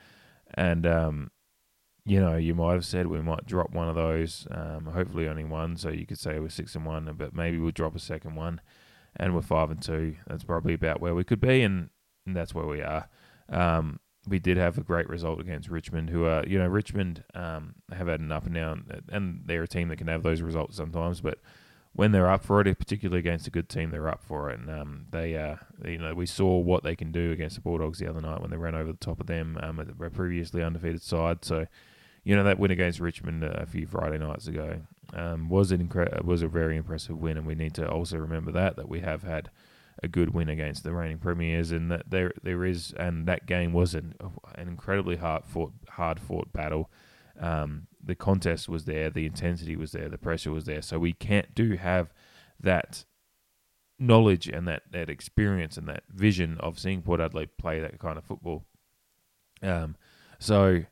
and 0.54 0.86
um, 0.86 1.32
you 2.06 2.22
know, 2.22 2.38
you 2.38 2.56
might 2.56 2.74
have 2.74 2.86
said 2.86 3.08
we 3.08 3.22
might 3.22 3.46
drop 3.46 3.72
one 3.72 3.90
of 3.90 3.96
those. 3.96 4.48
Um, 4.50 4.86
hopefully, 4.86 5.28
only 5.28 5.44
one, 5.44 5.76
so 5.76 5.90
you 5.90 6.06
could 6.06 6.20
say 6.20 6.40
we're 6.40 6.50
six 6.50 6.76
and 6.76 6.86
one, 6.86 7.14
but 7.18 7.36
maybe 7.36 7.58
we'll 7.58 7.72
drop 7.72 7.96
a 7.96 8.00
second 8.00 8.36
one, 8.36 8.62
and 9.18 9.36
we're 9.36 9.42
five 9.42 9.72
and 9.72 9.82
two. 9.82 10.16
That's 10.28 10.44
probably 10.44 10.74
about 10.74 11.02
where 11.02 11.16
we 11.16 11.24
could 11.24 11.42
be, 11.42 11.64
and, 11.64 11.90
and 12.26 12.36
that's 12.36 12.56
where 12.56 12.66
we 12.66 12.82
are. 12.82 13.08
Um, 13.50 14.00
we 14.28 14.40
did 14.40 14.58
have 14.58 14.78
a 14.78 14.82
great 14.82 15.10
result 15.10 15.40
against 15.40 15.70
Richmond, 15.70 16.10
who 16.10 16.26
are 16.26 16.44
you 16.46 16.58
know 16.58 16.68
Richmond 16.68 17.24
um, 17.34 17.76
have 17.92 18.08
had 18.08 18.20
an 18.20 18.32
up 18.32 18.46
and 18.46 18.56
down, 18.56 19.04
and 19.10 19.42
they're 19.46 19.64
a 19.64 19.68
team 19.68 19.90
that 19.90 19.98
can 19.98 20.08
have 20.08 20.24
those 20.24 20.42
results 20.42 20.76
sometimes, 20.76 21.22
but 21.22 21.40
when 21.98 22.12
they're 22.12 22.30
up 22.30 22.44
for 22.44 22.62
it, 22.62 22.78
particularly 22.78 23.18
against 23.18 23.48
a 23.48 23.50
good 23.50 23.68
team, 23.68 23.90
they're 23.90 24.08
up 24.08 24.22
for 24.24 24.52
it. 24.52 24.60
And 24.60 24.70
um, 24.70 25.06
they, 25.10 25.36
uh, 25.36 25.56
you 25.84 25.98
know, 25.98 26.14
we 26.14 26.28
saw 26.28 26.60
what 26.60 26.84
they 26.84 26.96
can 26.96 27.12
do 27.12 27.32
against 27.32 27.56
the 27.56 27.62
Bulldogs 27.62 27.98
the 27.98 28.08
other 28.08 28.22
night 28.22 28.40
when 28.40 28.52
they 28.52 28.58
ran 28.58 28.76
over 28.76 28.92
the 28.92 29.00
top 29.00 29.20
of 29.20 29.26
them, 29.26 29.58
um, 29.64 29.80
a 29.80 30.10
previously 30.12 30.62
undefeated 30.62 31.02
side. 31.02 31.44
So, 31.44 31.66
you 32.24 32.36
know, 32.36 32.44
that 32.44 32.60
win 32.60 32.70
against 32.70 33.00
Richmond 33.00 33.44
a 33.44 33.66
few 33.66 33.88
Friday 33.88 34.20
nights 34.20 34.48
ago 34.48 34.82
um, 35.14 35.50
was 35.50 35.72
an 35.72 35.88
incre- 35.88 36.24
was 36.24 36.42
a 36.42 36.48
very 36.48 36.78
impressive 36.78 37.18
win, 37.18 37.38
and 37.38 37.48
we 37.48 37.56
need 37.56 37.74
to 37.76 37.90
also 37.90 38.18
remember 38.18 38.52
that 38.52 38.76
that 38.76 38.90
we 38.90 39.02
have 39.02 39.24
had 39.24 39.50
a 40.04 40.08
good 40.08 40.34
win 40.34 40.50
against 40.50 40.84
the 40.84 40.94
reigning 40.94 41.18
premiers, 41.18 41.72
and 41.72 41.92
that 41.92 42.10
there 42.10 42.32
there 42.44 42.66
is, 42.66 42.94
and 42.98 43.28
that 43.28 43.46
game 43.46 43.74
was 43.74 43.96
an 43.96 44.14
an 44.56 44.68
incredibly 44.68 45.16
hard 45.18 45.46
fought 45.46 45.74
hard 45.90 46.20
fought 46.20 46.52
battle. 46.54 46.90
Um, 47.40 47.88
the 48.04 48.16
contest 48.16 48.68
was 48.68 48.86
there, 48.86 49.10
the 49.10 49.26
intensity 49.26 49.76
was 49.76 49.92
there, 49.92 50.10
the 50.10 50.18
pressure 50.18 50.52
was 50.52 50.66
there. 50.66 50.82
So 50.82 50.98
we 50.98 51.14
can't 51.14 51.54
do 51.54 51.76
have 51.76 52.14
that 52.60 53.06
knowledge 54.00 54.48
and 54.48 54.68
that, 54.68 54.84
that 54.92 55.10
experience 55.10 55.78
and 55.78 55.88
that 55.88 56.04
vision 56.10 56.58
of 56.60 56.80
seeing 56.80 57.02
Port 57.02 57.20
Adelaide 57.20 57.58
play 57.58 57.80
that 57.80 58.00
kind 58.00 58.18
of 58.18 58.24
football. 58.24 58.66
Um, 59.62 59.96
so 60.40 60.84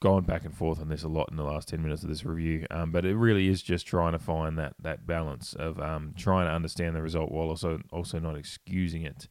gone 0.00 0.22
back 0.22 0.44
and 0.44 0.54
forth 0.54 0.80
on 0.80 0.88
this 0.88 1.02
a 1.02 1.08
lot 1.08 1.28
in 1.30 1.36
the 1.36 1.44
last 1.44 1.68
10 1.68 1.82
minutes 1.82 2.02
of 2.02 2.08
this 2.08 2.24
review, 2.24 2.66
um, 2.70 2.92
but 2.92 3.04
it 3.04 3.16
really 3.16 3.48
is 3.48 3.62
just 3.62 3.86
trying 3.86 4.12
to 4.12 4.18
find 4.18 4.58
that, 4.58 4.74
that 4.80 5.06
balance 5.06 5.54
of 5.54 5.80
um, 5.80 6.14
trying 6.16 6.46
to 6.46 6.52
understand 6.52 6.94
the 6.94 7.02
result 7.02 7.32
while 7.32 7.48
also 7.48 7.80
also 7.90 8.18
not 8.18 8.36
excusing 8.36 9.02
it. 9.02 9.28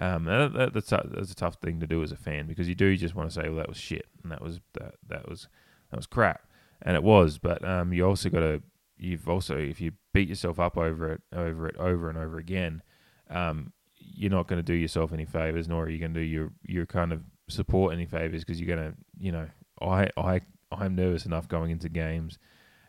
Um, 0.00 0.24
that, 0.24 0.52
that, 0.52 0.74
that's, 0.74 0.92
a, 0.92 1.08
that's 1.12 1.32
a 1.32 1.34
tough 1.34 1.56
thing 1.56 1.80
to 1.80 1.86
do 1.86 2.02
as 2.02 2.12
a 2.12 2.16
fan 2.16 2.46
because 2.46 2.68
you 2.68 2.74
do 2.74 2.96
just 2.96 3.14
want 3.14 3.28
to 3.28 3.34
say, 3.34 3.48
well, 3.48 3.56
that 3.56 3.68
was 3.68 3.76
shit 3.76 4.06
and 4.22 4.30
that 4.32 4.42
was 4.42 4.60
that, 4.74 4.94
that 5.08 5.28
was 5.28 5.48
that 5.90 5.96
was 5.96 6.06
crap, 6.06 6.42
and 6.82 6.96
it 6.96 7.02
was. 7.02 7.38
But 7.38 7.64
um, 7.64 7.92
you 7.92 8.04
also 8.06 8.28
got 8.28 8.40
to 8.40 8.62
you've 8.96 9.28
also 9.28 9.56
if 9.56 9.80
you 9.80 9.92
beat 10.12 10.28
yourself 10.28 10.58
up 10.58 10.76
over 10.76 11.12
it 11.12 11.22
over 11.32 11.68
it 11.68 11.76
over 11.76 12.08
and 12.08 12.18
over 12.18 12.38
again, 12.38 12.82
um, 13.30 13.72
you're 13.96 14.30
not 14.30 14.48
going 14.48 14.58
to 14.58 14.64
do 14.64 14.74
yourself 14.74 15.12
any 15.12 15.24
favors, 15.24 15.68
nor 15.68 15.84
are 15.84 15.88
you 15.88 15.98
going 15.98 16.14
to 16.14 16.20
do 16.20 16.26
your 16.26 16.52
your 16.64 16.86
kind 16.86 17.12
of 17.12 17.22
support 17.48 17.94
any 17.94 18.04
favors 18.04 18.44
because 18.44 18.60
you're 18.60 18.76
going 18.76 18.92
to 18.92 18.96
you 19.18 19.32
know 19.32 19.48
I 19.80 20.08
I 20.16 20.40
I'm 20.70 20.94
nervous 20.94 21.26
enough 21.26 21.48
going 21.48 21.70
into 21.70 21.88
games, 21.88 22.38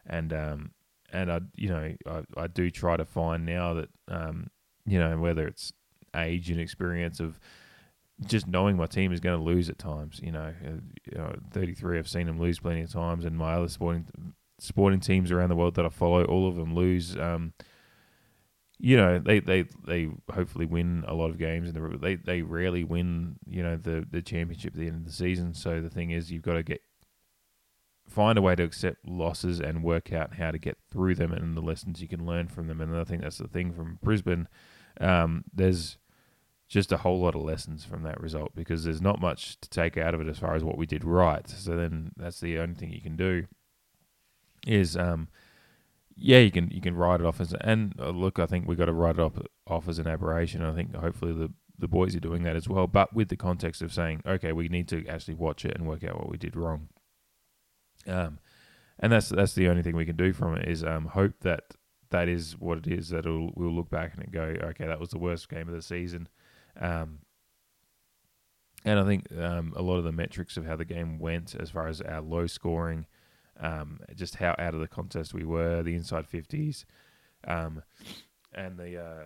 and 0.06 0.34
um 0.34 0.72
and 1.12 1.32
I 1.32 1.42
you 1.56 1.70
know 1.70 1.94
I 2.06 2.24
I 2.38 2.48
do 2.48 2.70
try 2.70 2.98
to 2.98 3.06
find 3.06 3.46
now 3.46 3.74
that 3.76 3.90
um 4.08 4.50
you 4.86 5.00
know 5.00 5.18
whether 5.18 5.48
it's 5.48 5.74
age 6.16 6.50
and 6.50 6.60
experience 6.60 7.20
of 7.20 7.40
just 8.26 8.48
knowing 8.48 8.76
my 8.76 8.86
team 8.86 9.14
is 9.14 9.20
going 9.20 9.38
to 9.38 9.44
lose 9.44 9.70
at 9.70 9.78
times. 9.78 10.20
You 10.22 10.32
know, 10.32 10.54
uh, 10.66 10.80
you 11.12 11.18
know, 11.18 11.36
33, 11.52 12.00
I've 12.00 12.10
seen 12.10 12.28
them 12.28 12.40
lose 12.40 12.60
plenty 12.60 12.82
of 12.82 12.92
times, 12.92 13.26
and 13.26 13.38
my 13.38 13.54
other 13.54 13.70
sporting 13.70 14.34
sporting 14.60 15.00
teams 15.00 15.32
around 15.32 15.50
the 15.50 15.56
world 15.56 15.76
that 15.76 15.86
I 15.86 15.90
follow, 15.90 16.26
all 16.26 16.48
of 16.48 16.56
them 16.56 16.76
lose. 16.76 17.18
Um, 17.18 17.54
you 18.80 18.96
know, 18.96 19.20
they, 19.20 19.40
they, 19.40 19.66
they 19.86 20.10
hopefully 20.34 20.66
win 20.66 21.04
a 21.08 21.14
lot 21.14 21.30
of 21.30 21.38
games, 21.38 21.70
and 21.70 22.02
they 22.02 22.16
they 22.16 22.42
rarely 22.42 22.84
win. 22.84 23.36
You 23.46 23.62
know, 23.62 23.76
the 23.78 24.06
the 24.10 24.22
championship 24.22 24.74
at 24.74 24.80
the 24.80 24.88
end 24.88 24.96
of 24.96 25.06
the 25.06 25.12
season. 25.12 25.54
So 25.54 25.82
the 25.82 25.90
thing 25.90 26.12
is, 26.12 26.32
you've 26.32 26.44
got 26.44 26.54
to 26.54 26.64
get 26.64 26.82
find 28.08 28.38
a 28.38 28.42
way 28.42 28.56
to 28.56 28.64
accept 28.64 29.08
losses 29.08 29.60
and 29.60 29.84
work 29.84 30.12
out 30.12 30.36
how 30.36 30.52
to 30.52 30.58
get 30.58 30.78
through 30.92 31.16
them 31.16 31.32
and 31.32 31.56
the 31.56 31.62
lessons 31.62 32.02
you 32.02 32.08
can 32.08 32.26
learn 32.26 32.48
from 32.48 32.68
them. 32.68 32.82
And 32.82 32.96
I 32.98 33.04
think 33.04 33.22
that's 33.22 33.38
the 33.38 33.48
thing 33.48 33.72
from 33.72 34.00
Brisbane. 34.02 34.48
Um, 35.00 35.44
there's 35.54 35.98
just 36.68 36.92
a 36.92 36.98
whole 36.98 37.20
lot 37.20 37.36
of 37.36 37.42
lessons 37.42 37.86
from 37.86 38.04
that 38.04 38.20
result 38.20 38.56
because 38.56 38.84
there's 38.84 39.02
not 39.02 39.22
much 39.22 39.60
to 39.62 39.70
take 39.70 39.96
out 39.96 40.14
of 40.14 40.22
it 40.22 40.28
as 40.28 40.40
far 40.40 40.56
as 40.56 40.64
what 40.64 40.78
we 40.78 40.86
did 40.86 41.04
right. 41.04 41.48
So 41.48 41.76
then 41.76 42.12
that's 42.18 42.40
the 42.40 42.58
only 42.58 42.76
thing 42.76 42.92
you 42.92 43.02
can 43.02 43.16
do 43.16 43.46
is 44.68 44.98
um 44.98 45.30
yeah 46.20 46.40
you 46.40 46.52
can 46.52 46.70
you 46.70 46.82
can 46.82 46.96
write 46.96 47.22
it 47.22 47.26
off 47.26 47.40
as 47.42 47.54
and 47.62 47.94
uh, 48.00 48.10
look 48.10 48.40
I 48.40 48.46
think 48.46 48.68
we 48.68 48.76
got 48.76 48.86
to 48.86 48.94
write 48.94 49.16
it 49.16 49.22
off 49.22 49.34
off 49.68 49.88
as 49.88 50.00
an 50.00 50.08
aberration. 50.08 50.64
I 50.64 50.74
think 50.74 50.96
hopefully 50.96 51.34
the 51.34 51.52
the 51.78 51.88
boys 51.88 52.16
are 52.16 52.20
doing 52.20 52.44
that 52.44 52.58
as 52.58 52.68
well, 52.68 52.88
but 52.88 53.14
with 53.14 53.30
the 53.30 53.38
context 53.38 53.82
of 53.82 53.94
saying 53.94 54.22
okay 54.26 54.52
we 54.52 54.68
need 54.68 54.88
to 54.90 55.06
actually 55.08 55.36
watch 55.36 55.66
it 55.66 55.76
and 55.76 55.88
work 55.88 56.04
out 56.04 56.18
what 56.18 56.30
we 56.30 56.38
did 56.38 56.56
wrong. 56.56 56.90
Um, 58.08 58.40
and 59.00 59.12
that's 59.12 59.30
that's 59.30 59.54
the 59.54 59.70
only 59.70 59.84
thing 59.84 59.96
we 59.96 60.06
can 60.06 60.16
do 60.16 60.34
from 60.34 60.56
it 60.56 60.68
is 60.68 60.84
um 60.84 61.06
hope 61.06 61.34
that 61.42 61.76
that 62.12 62.28
is 62.28 62.58
what 62.58 62.80
it 62.80 62.88
is 62.88 63.10
that 63.10 63.26
we'll 63.26 63.74
look 63.74 63.90
back 63.90 64.14
and 64.18 64.32
go 64.32 64.56
okay 64.64 64.88
that 64.88 65.00
was 65.00 65.10
the 65.10 65.20
worst 65.20 65.48
game 65.48 65.68
of 65.68 65.76
the 65.76 65.82
season 65.82 66.28
um, 66.80 67.20
and 68.86 69.00
I 69.00 69.06
think 69.06 69.26
um, 69.38 69.74
a 69.76 69.82
lot 69.82 69.98
of 69.98 70.04
the 70.04 70.12
metrics 70.12 70.58
of 70.58 70.66
how 70.66 70.76
the 70.76 70.86
game 70.86 71.20
went, 71.20 71.56
as 71.56 71.70
far 71.70 71.88
as 71.88 72.02
our 72.02 72.22
low 72.22 72.48
scoring, 72.48 73.06
um, 73.60 74.00
just 74.16 74.36
how 74.36 74.56
out 74.58 74.74
of 74.74 74.80
the 74.80 74.88
contest 74.88 75.34
we 75.34 75.44
were, 75.44 75.84
the 75.84 75.96
inside 75.96 76.30
50s, 76.30 76.86
um, 77.48 77.84
and 78.54 78.78
the 78.78 79.02
uh, 79.02 79.26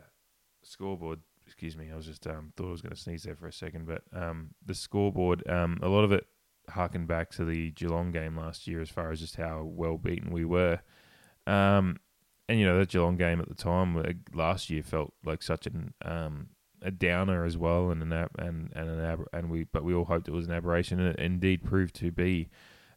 scoreboard. 0.62 1.20
Excuse 1.46 1.76
me, 1.78 1.90
I 1.92 1.96
was 1.96 2.06
just 2.06 2.26
um, 2.26 2.54
thought 2.56 2.68
I 2.68 2.72
was 2.72 2.82
going 2.82 2.96
to 2.96 3.00
sneeze 3.00 3.24
there 3.24 3.36
for 3.36 3.48
a 3.48 3.54
second, 3.54 3.86
but 3.86 4.02
um, 4.14 4.52
the 4.66 4.74
scoreboard, 4.74 5.48
um, 5.50 5.78
a 5.84 5.90
lot 5.90 6.04
of 6.04 6.12
it 6.12 6.26
harkened 6.70 7.08
back 7.08 7.30
to 7.32 7.46
the 7.46 7.72
Geelong 7.72 8.12
game 8.12 8.38
last 8.38 8.66
year, 8.66 8.82
as 8.82 8.90
far 8.90 9.12
as 9.12 9.20
just 9.20 9.36
how 9.36 9.64
well 9.64 9.98
beaten 9.98 10.32
we 10.32 10.46
were. 10.46 10.80
and 11.46 12.00
you 12.50 12.66
know 12.66 12.80
that 12.80 12.90
Geelong 12.90 13.18
game 13.18 13.40
at 13.40 13.50
the 13.50 13.56
time 13.56 13.98
uh, 13.98 14.04
last 14.34 14.70
year 14.70 14.84
felt 14.84 15.14
like 15.26 15.42
such 15.42 15.68
an 15.68 15.94
a 16.84 16.92
downer 16.92 17.46
as 17.46 17.58
well, 17.58 17.90
and 17.90 18.02
an 18.02 18.14
ab- 18.14 18.38
and 18.38 18.72
and 18.76 18.90
an 18.90 19.00
ab- 19.00 19.28
and 19.32 19.50
we 19.50 19.64
but 19.64 19.84
we 19.84 19.94
all 19.94 20.06
hoped 20.06 20.28
it 20.28 20.32
was 20.34 20.48
an 20.48 20.54
aberration, 20.54 21.00
and 21.00 21.10
it 21.10 21.20
indeed 21.20 21.64
proved 21.64 21.96
to 21.96 22.12
be. 22.12 22.50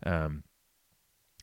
Um, 0.04 0.42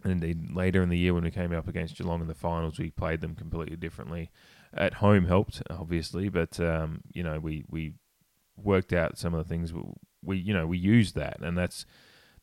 and 0.03 0.11
indeed, 0.11 0.53
later 0.53 0.83
in 0.83 0.89
the 0.89 0.97
year 0.97 1.13
when 1.13 1.23
we 1.23 1.31
came 1.31 1.53
up 1.53 1.67
against 1.67 1.97
Geelong 1.97 2.21
in 2.21 2.27
the 2.27 2.33
finals, 2.33 2.77
we 2.77 2.91
played 2.91 3.21
them 3.21 3.35
completely 3.35 3.77
differently. 3.77 4.31
At 4.73 4.95
home 4.95 5.25
helped, 5.25 5.61
obviously, 5.69 6.29
but 6.29 6.59
um, 6.59 7.01
you 7.13 7.23
know 7.23 7.39
we 7.39 7.63
we 7.69 7.93
worked 8.55 8.93
out 8.93 9.17
some 9.17 9.33
of 9.33 9.43
the 9.43 9.49
things 9.49 9.73
we 10.21 10.37
you 10.37 10.53
know 10.53 10.67
we 10.67 10.77
used 10.77 11.15
that, 11.15 11.39
and 11.41 11.57
that's 11.57 11.85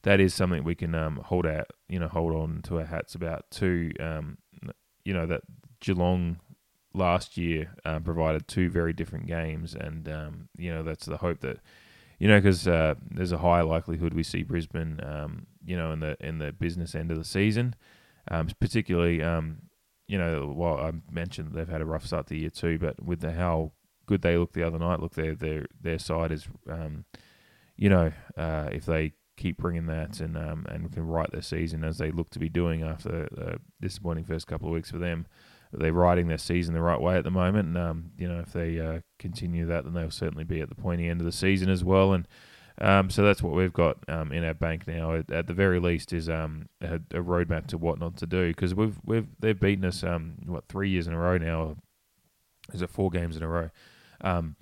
that 0.02 0.20
is 0.20 0.32
something 0.32 0.64
we 0.64 0.74
can 0.74 0.94
um, 0.94 1.16
hold 1.24 1.46
out 1.46 1.70
you 1.88 1.98
know 1.98 2.08
hold 2.08 2.34
on 2.34 2.62
to 2.62 2.78
our 2.78 2.86
hats 2.86 3.14
about 3.14 3.50
too. 3.50 3.92
Um, 4.00 4.38
you 5.04 5.12
know 5.12 5.26
that 5.26 5.42
Geelong 5.80 6.38
last 6.94 7.36
year 7.36 7.74
uh, 7.84 8.00
provided 8.00 8.48
two 8.48 8.70
very 8.70 8.92
different 8.92 9.26
games, 9.26 9.74
and 9.74 10.08
um, 10.08 10.48
you 10.56 10.72
know 10.72 10.82
that's 10.82 11.06
the 11.06 11.18
hope 11.18 11.40
that 11.40 11.58
you 12.18 12.28
know 12.28 12.38
because 12.38 12.66
uh, 12.66 12.94
there's 13.10 13.32
a 13.32 13.38
high 13.38 13.62
likelihood 13.62 14.14
we 14.14 14.22
see 14.22 14.42
Brisbane, 14.42 15.00
um, 15.02 15.46
you 15.64 15.76
know, 15.76 15.92
in 15.92 16.00
the 16.00 16.16
in 16.20 16.38
the 16.38 16.52
business 16.52 16.94
end 16.94 17.10
of 17.10 17.18
the 17.18 17.24
season, 17.24 17.74
um, 18.30 18.48
particularly. 18.60 19.22
Um, 19.22 19.62
you 20.06 20.18
know, 20.18 20.52
well, 20.56 20.76
I 20.76 20.90
mentioned 21.08 21.52
they've 21.52 21.68
had 21.68 21.80
a 21.80 21.84
rough 21.84 22.04
start 22.04 22.26
to 22.26 22.34
the 22.34 22.40
year 22.40 22.50
too, 22.50 22.80
but 22.80 23.00
with 23.00 23.20
the, 23.20 23.30
how 23.30 23.70
good 24.06 24.22
they 24.22 24.36
looked 24.36 24.54
the 24.54 24.66
other 24.66 24.78
night, 24.78 24.98
look, 24.98 25.14
their 25.14 25.36
their 25.36 25.66
their 25.80 26.00
side 26.00 26.32
is, 26.32 26.48
um, 26.68 27.04
you 27.76 27.88
know, 27.88 28.10
uh, 28.36 28.68
if 28.72 28.84
they 28.86 29.12
keep 29.36 29.58
bringing 29.58 29.86
that 29.86 30.18
and 30.18 30.36
um, 30.36 30.66
and 30.68 30.90
can 30.92 31.06
right 31.06 31.30
their 31.30 31.40
season 31.42 31.84
as 31.84 31.98
they 31.98 32.10
look 32.10 32.28
to 32.30 32.40
be 32.40 32.48
doing 32.48 32.82
after 32.82 33.28
the 33.30 33.58
disappointing 33.80 34.24
first 34.24 34.48
couple 34.48 34.66
of 34.66 34.74
weeks 34.74 34.90
for 34.90 34.98
them, 34.98 35.26
they're 35.72 35.92
riding 35.92 36.26
their 36.26 36.38
season 36.38 36.74
the 36.74 36.82
right 36.82 37.00
way 37.00 37.16
at 37.16 37.22
the 37.22 37.30
moment. 37.30 37.68
And 37.68 37.78
um, 37.78 38.10
you 38.18 38.26
know, 38.26 38.40
if 38.40 38.52
they 38.52 38.80
uh, 38.80 39.00
continue 39.20 39.64
that, 39.66 39.84
then 39.84 39.94
they'll 39.94 40.10
certainly 40.10 40.44
be 40.44 40.60
at 40.60 40.68
the 40.68 40.74
pointy 40.74 41.08
end 41.08 41.20
of 41.20 41.24
the 41.24 41.30
season 41.32 41.70
as 41.70 41.84
well. 41.84 42.12
And 42.12 42.26
um, 42.78 43.10
so 43.10 43.22
that's 43.22 43.42
what 43.42 43.54
we've 43.54 43.72
got 43.72 43.98
um, 44.08 44.32
in 44.32 44.44
our 44.44 44.54
bank 44.54 44.86
now. 44.86 45.22
At, 45.30 45.46
the 45.46 45.54
very 45.54 45.80
least, 45.80 46.12
is 46.12 46.28
um, 46.28 46.68
a, 46.80 46.94
a, 46.96 47.22
roadmap 47.22 47.66
to 47.68 47.78
what 47.78 47.98
not 47.98 48.16
to 48.18 48.26
do 48.26 48.48
because 48.48 48.74
we've 48.74 48.98
we've 49.04 49.26
they've 49.38 49.58
beaten 49.58 49.84
us 49.84 50.02
um, 50.02 50.36
what 50.46 50.68
three 50.68 50.88
years 50.90 51.06
in 51.06 51.12
a 51.12 51.18
row 51.18 51.38
now. 51.38 51.76
Is 52.72 52.82
it 52.82 52.90
four 52.90 53.10
games 53.10 53.36
in 53.36 53.42
a 53.42 53.48
row? 53.48 53.70
Um, 54.20 54.56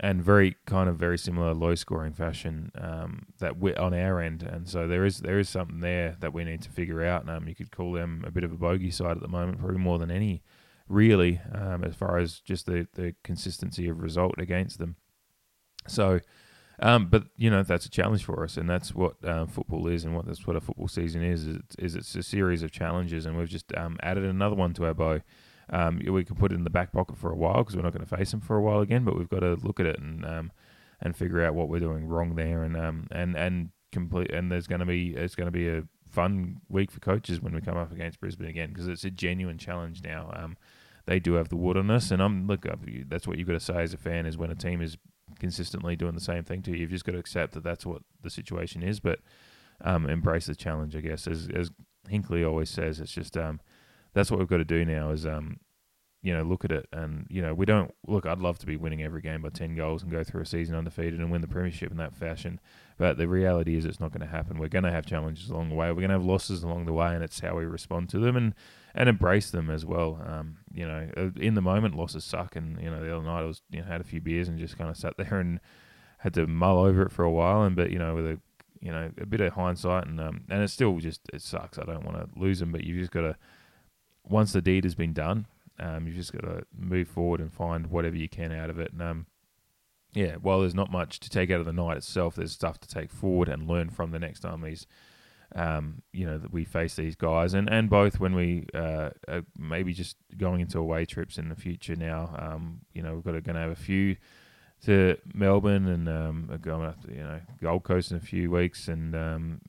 and 0.00 0.22
very 0.22 0.56
kind 0.66 0.88
of 0.88 0.96
very 0.96 1.18
similar 1.18 1.54
low 1.54 1.74
scoring 1.74 2.12
fashion 2.12 2.70
um, 2.76 3.26
that 3.38 3.58
we 3.58 3.74
on 3.74 3.94
our 3.94 4.20
end, 4.20 4.42
and 4.42 4.68
so 4.68 4.86
there 4.86 5.04
is 5.04 5.18
there 5.20 5.38
is 5.38 5.48
something 5.48 5.80
there 5.80 6.16
that 6.20 6.32
we 6.32 6.44
need 6.44 6.62
to 6.62 6.70
figure 6.70 7.02
out. 7.04 7.28
Um, 7.28 7.48
you 7.48 7.54
could 7.54 7.70
call 7.70 7.92
them 7.92 8.24
a 8.26 8.30
bit 8.30 8.44
of 8.44 8.52
a 8.52 8.56
bogey 8.56 8.90
side 8.90 9.16
at 9.16 9.22
the 9.22 9.28
moment, 9.28 9.58
probably 9.58 9.78
more 9.78 9.98
than 9.98 10.10
any 10.10 10.42
really, 10.88 11.40
as 11.82 11.94
far 11.94 12.18
as 12.18 12.40
just 12.40 12.66
the, 12.66 12.86
the 12.94 13.14
consistency 13.22 13.88
of 13.88 14.00
result 14.00 14.34
against 14.38 14.78
them. 14.78 14.96
So, 15.86 16.20
um, 16.80 17.06
but 17.06 17.24
you 17.36 17.50
know 17.50 17.62
that's 17.62 17.86
a 17.86 17.90
challenge 17.90 18.24
for 18.24 18.44
us, 18.44 18.56
and 18.56 18.68
that's 18.68 18.94
what 18.94 19.14
uh, 19.24 19.46
football 19.46 19.88
is, 19.88 20.04
and 20.04 20.14
what 20.14 20.26
that's 20.26 20.46
what 20.46 20.56
a 20.56 20.60
football 20.60 20.88
season 20.88 21.22
is. 21.22 21.44
Is 21.44 21.56
it's, 21.56 21.76
is 21.76 21.94
it's 21.96 22.14
a 22.14 22.22
series 22.22 22.62
of 22.62 22.70
challenges, 22.70 23.26
and 23.26 23.36
we've 23.36 23.48
just 23.48 23.72
um, 23.76 23.96
added 24.02 24.24
another 24.24 24.54
one 24.54 24.74
to 24.74 24.86
our 24.86 24.94
bow. 24.94 25.20
Um, 25.70 26.00
we 26.08 26.24
can 26.24 26.36
put 26.36 26.52
it 26.52 26.54
in 26.54 26.64
the 26.64 26.70
back 26.70 26.92
pocket 26.92 27.18
for 27.18 27.30
a 27.30 27.36
while 27.36 27.58
because 27.58 27.76
we're 27.76 27.82
not 27.82 27.92
going 27.92 28.06
to 28.06 28.16
face 28.16 28.30
them 28.30 28.40
for 28.40 28.56
a 28.56 28.62
while 28.62 28.80
again, 28.80 29.04
but 29.04 29.18
we've 29.18 29.28
got 29.28 29.40
to 29.40 29.54
look 29.54 29.80
at 29.80 29.86
it 29.86 29.98
and 29.98 30.24
um, 30.24 30.52
and 31.00 31.16
figure 31.16 31.44
out 31.44 31.54
what 31.54 31.68
we're 31.68 31.80
doing 31.80 32.06
wrong 32.06 32.36
there, 32.36 32.62
and 32.62 32.76
um, 32.76 33.08
and 33.10 33.36
and 33.36 33.70
complete. 33.90 34.30
And 34.30 34.50
there's 34.50 34.66
going 34.66 34.80
to 34.80 34.86
be 34.86 35.14
it's 35.16 35.34
going 35.34 35.46
to 35.46 35.52
be 35.52 35.68
a 35.68 35.82
fun 36.08 36.60
week 36.68 36.90
for 36.90 37.00
coaches 37.00 37.40
when 37.40 37.54
we 37.54 37.60
come 37.60 37.76
up 37.76 37.92
against 37.92 38.20
Brisbane 38.20 38.48
again 38.48 38.70
because 38.70 38.88
it's 38.88 39.04
a 39.04 39.10
genuine 39.10 39.58
challenge 39.58 40.02
now. 40.02 40.30
Um, 40.34 40.56
they 41.06 41.18
do 41.18 41.34
have 41.34 41.48
the 41.48 41.56
wood 41.56 41.76
on 41.76 41.90
us, 41.90 42.10
and 42.10 42.22
I'm 42.22 42.46
look. 42.46 42.66
That's 43.08 43.26
what 43.26 43.38
you've 43.38 43.48
got 43.48 43.54
to 43.54 43.60
say 43.60 43.82
as 43.82 43.94
a 43.94 43.96
fan 43.96 44.26
is 44.26 44.36
when 44.36 44.50
a 44.50 44.54
team 44.54 44.80
is 44.82 44.96
consistently 45.38 45.96
doing 45.96 46.14
the 46.14 46.20
same 46.20 46.44
thing 46.44 46.62
to 46.62 46.70
you. 46.70 46.78
You've 46.78 46.90
just 46.90 47.04
got 47.04 47.12
to 47.12 47.18
accept 47.18 47.54
that 47.54 47.64
that's 47.64 47.86
what 47.86 48.02
the 48.22 48.30
situation 48.30 48.82
is, 48.82 49.00
but 49.00 49.20
um, 49.80 50.08
embrace 50.08 50.46
the 50.46 50.54
challenge. 50.54 50.96
I 50.96 51.00
guess 51.00 51.26
as 51.26 51.48
as 51.54 51.70
Hinkley 52.10 52.46
always 52.46 52.70
says, 52.70 53.00
it's 53.00 53.12
just 53.12 53.36
um, 53.36 53.60
that's 54.14 54.30
what 54.30 54.38
we've 54.38 54.48
got 54.48 54.58
to 54.58 54.64
do 54.64 54.84
now. 54.84 55.10
Is 55.10 55.26
um, 55.26 55.60
you 56.22 56.34
know, 56.34 56.42
look 56.42 56.64
at 56.64 56.72
it, 56.72 56.88
and 56.92 57.26
you 57.30 57.40
know, 57.40 57.54
we 57.54 57.64
don't 57.64 57.94
look. 58.06 58.26
I'd 58.26 58.40
love 58.40 58.58
to 58.58 58.66
be 58.66 58.76
winning 58.76 59.02
every 59.02 59.22
game 59.22 59.42
by 59.42 59.50
ten 59.50 59.76
goals 59.76 60.02
and 60.02 60.10
go 60.10 60.24
through 60.24 60.42
a 60.42 60.46
season 60.46 60.74
undefeated 60.74 61.20
and 61.20 61.30
win 61.30 61.40
the 61.40 61.48
premiership 61.48 61.90
in 61.90 61.96
that 61.98 62.14
fashion. 62.14 62.60
But 62.96 63.18
the 63.18 63.28
reality 63.28 63.76
is, 63.76 63.84
it's 63.84 64.00
not 64.00 64.10
going 64.10 64.26
to 64.26 64.34
happen. 64.34 64.58
We're 64.58 64.68
going 64.68 64.84
to 64.84 64.90
have 64.90 65.06
challenges 65.06 65.48
along 65.48 65.68
the 65.68 65.76
way. 65.76 65.88
We're 65.88 65.94
going 65.94 66.08
to 66.08 66.14
have 66.14 66.24
losses 66.24 66.62
along 66.64 66.86
the 66.86 66.92
way, 66.92 67.14
and 67.14 67.22
it's 67.22 67.40
how 67.40 67.56
we 67.56 67.64
respond 67.64 68.08
to 68.10 68.18
them 68.18 68.36
and 68.36 68.54
and 68.94 69.08
embrace 69.08 69.50
them 69.50 69.70
as 69.70 69.84
well. 69.84 70.20
Um, 70.26 70.58
you 70.72 70.86
know, 70.86 71.08
uh, 71.16 71.30
in 71.40 71.54
the 71.54 71.62
moment, 71.62 71.96
losses 71.96 72.24
suck, 72.24 72.56
and 72.56 72.80
you 72.80 72.90
know, 72.90 73.02
the 73.02 73.14
other 73.14 73.24
night 73.24 73.40
I 73.40 73.44
was 73.44 73.62
you 73.70 73.80
know 73.80 73.86
had 73.86 74.00
a 74.00 74.04
few 74.04 74.20
beers 74.20 74.48
and 74.48 74.58
just 74.58 74.78
kind 74.78 74.90
of 74.90 74.96
sat 74.96 75.16
there 75.16 75.38
and 75.38 75.60
had 76.18 76.34
to 76.34 76.46
mull 76.46 76.78
over 76.78 77.02
it 77.02 77.12
for 77.12 77.24
a 77.24 77.30
while. 77.30 77.62
And 77.62 77.76
but 77.76 77.90
you 77.90 77.98
know, 77.98 78.14
with 78.14 78.26
a 78.26 78.40
you 78.80 78.92
know 78.92 79.10
a 79.20 79.26
bit 79.26 79.40
of 79.40 79.52
hindsight, 79.54 80.06
and 80.06 80.20
um, 80.20 80.42
and 80.48 80.62
it 80.62 80.68
still 80.68 80.98
just 80.98 81.20
it 81.32 81.42
sucks. 81.42 81.78
I 81.78 81.84
don't 81.84 82.04
want 82.04 82.18
to 82.18 82.38
lose 82.38 82.60
them, 82.60 82.72
but 82.72 82.84
you've 82.84 82.98
just 82.98 83.12
got 83.12 83.22
to 83.22 83.36
once 84.28 84.52
the 84.52 84.62
deed 84.62 84.84
has 84.84 84.94
been 84.94 85.12
done, 85.12 85.46
um, 85.78 86.06
you've 86.06 86.16
just 86.16 86.32
got 86.32 86.42
to 86.42 86.62
move 86.76 87.08
forward 87.08 87.40
and 87.40 87.52
find 87.52 87.88
whatever 87.88 88.16
you 88.16 88.28
can 88.28 88.52
out 88.52 88.70
of 88.70 88.78
it. 88.78 88.92
And 88.92 89.02
um, 89.02 89.26
yeah, 90.12 90.36
while 90.36 90.60
there's 90.60 90.74
not 90.74 90.90
much 90.90 91.20
to 91.20 91.30
take 91.30 91.50
out 91.50 91.60
of 91.60 91.66
the 91.66 91.72
night 91.72 91.98
itself, 91.98 92.34
there's 92.34 92.52
stuff 92.52 92.78
to 92.80 92.88
take 92.88 93.10
forward 93.10 93.48
and 93.48 93.68
learn 93.68 93.90
from 93.90 94.10
the 94.10 94.18
next 94.18 94.40
time 94.40 94.62
these, 94.62 94.86
um, 95.54 96.02
you 96.12 96.26
know, 96.26 96.38
that 96.38 96.52
we 96.52 96.64
face 96.64 96.96
these 96.96 97.16
guys, 97.16 97.54
and 97.54 97.68
and 97.68 97.88
both 97.88 98.20
when 98.20 98.34
we 98.34 98.66
uh, 98.74 99.10
maybe 99.56 99.92
just 99.92 100.16
going 100.36 100.60
into 100.60 100.78
away 100.78 101.04
trips 101.04 101.38
in 101.38 101.48
the 101.48 101.56
future. 101.56 101.96
Now, 101.96 102.34
um, 102.38 102.80
you 102.92 103.02
know, 103.02 103.14
we've 103.14 103.24
got 103.24 103.32
to 103.32 103.40
going 103.40 103.56
to 103.56 103.62
have 103.62 103.70
a 103.70 103.76
few 103.76 104.16
to 104.84 105.16
Melbourne 105.34 105.88
and 105.88 106.08
um, 106.08 106.58
going 106.60 106.86
up, 106.86 107.02
to, 107.04 107.12
you 107.12 107.22
know, 107.22 107.40
Gold 107.60 107.84
Coast 107.84 108.10
in 108.10 108.16
a 108.16 108.20
few 108.20 108.50
weeks, 108.50 108.88
and 108.88 109.14
um, 109.14 109.60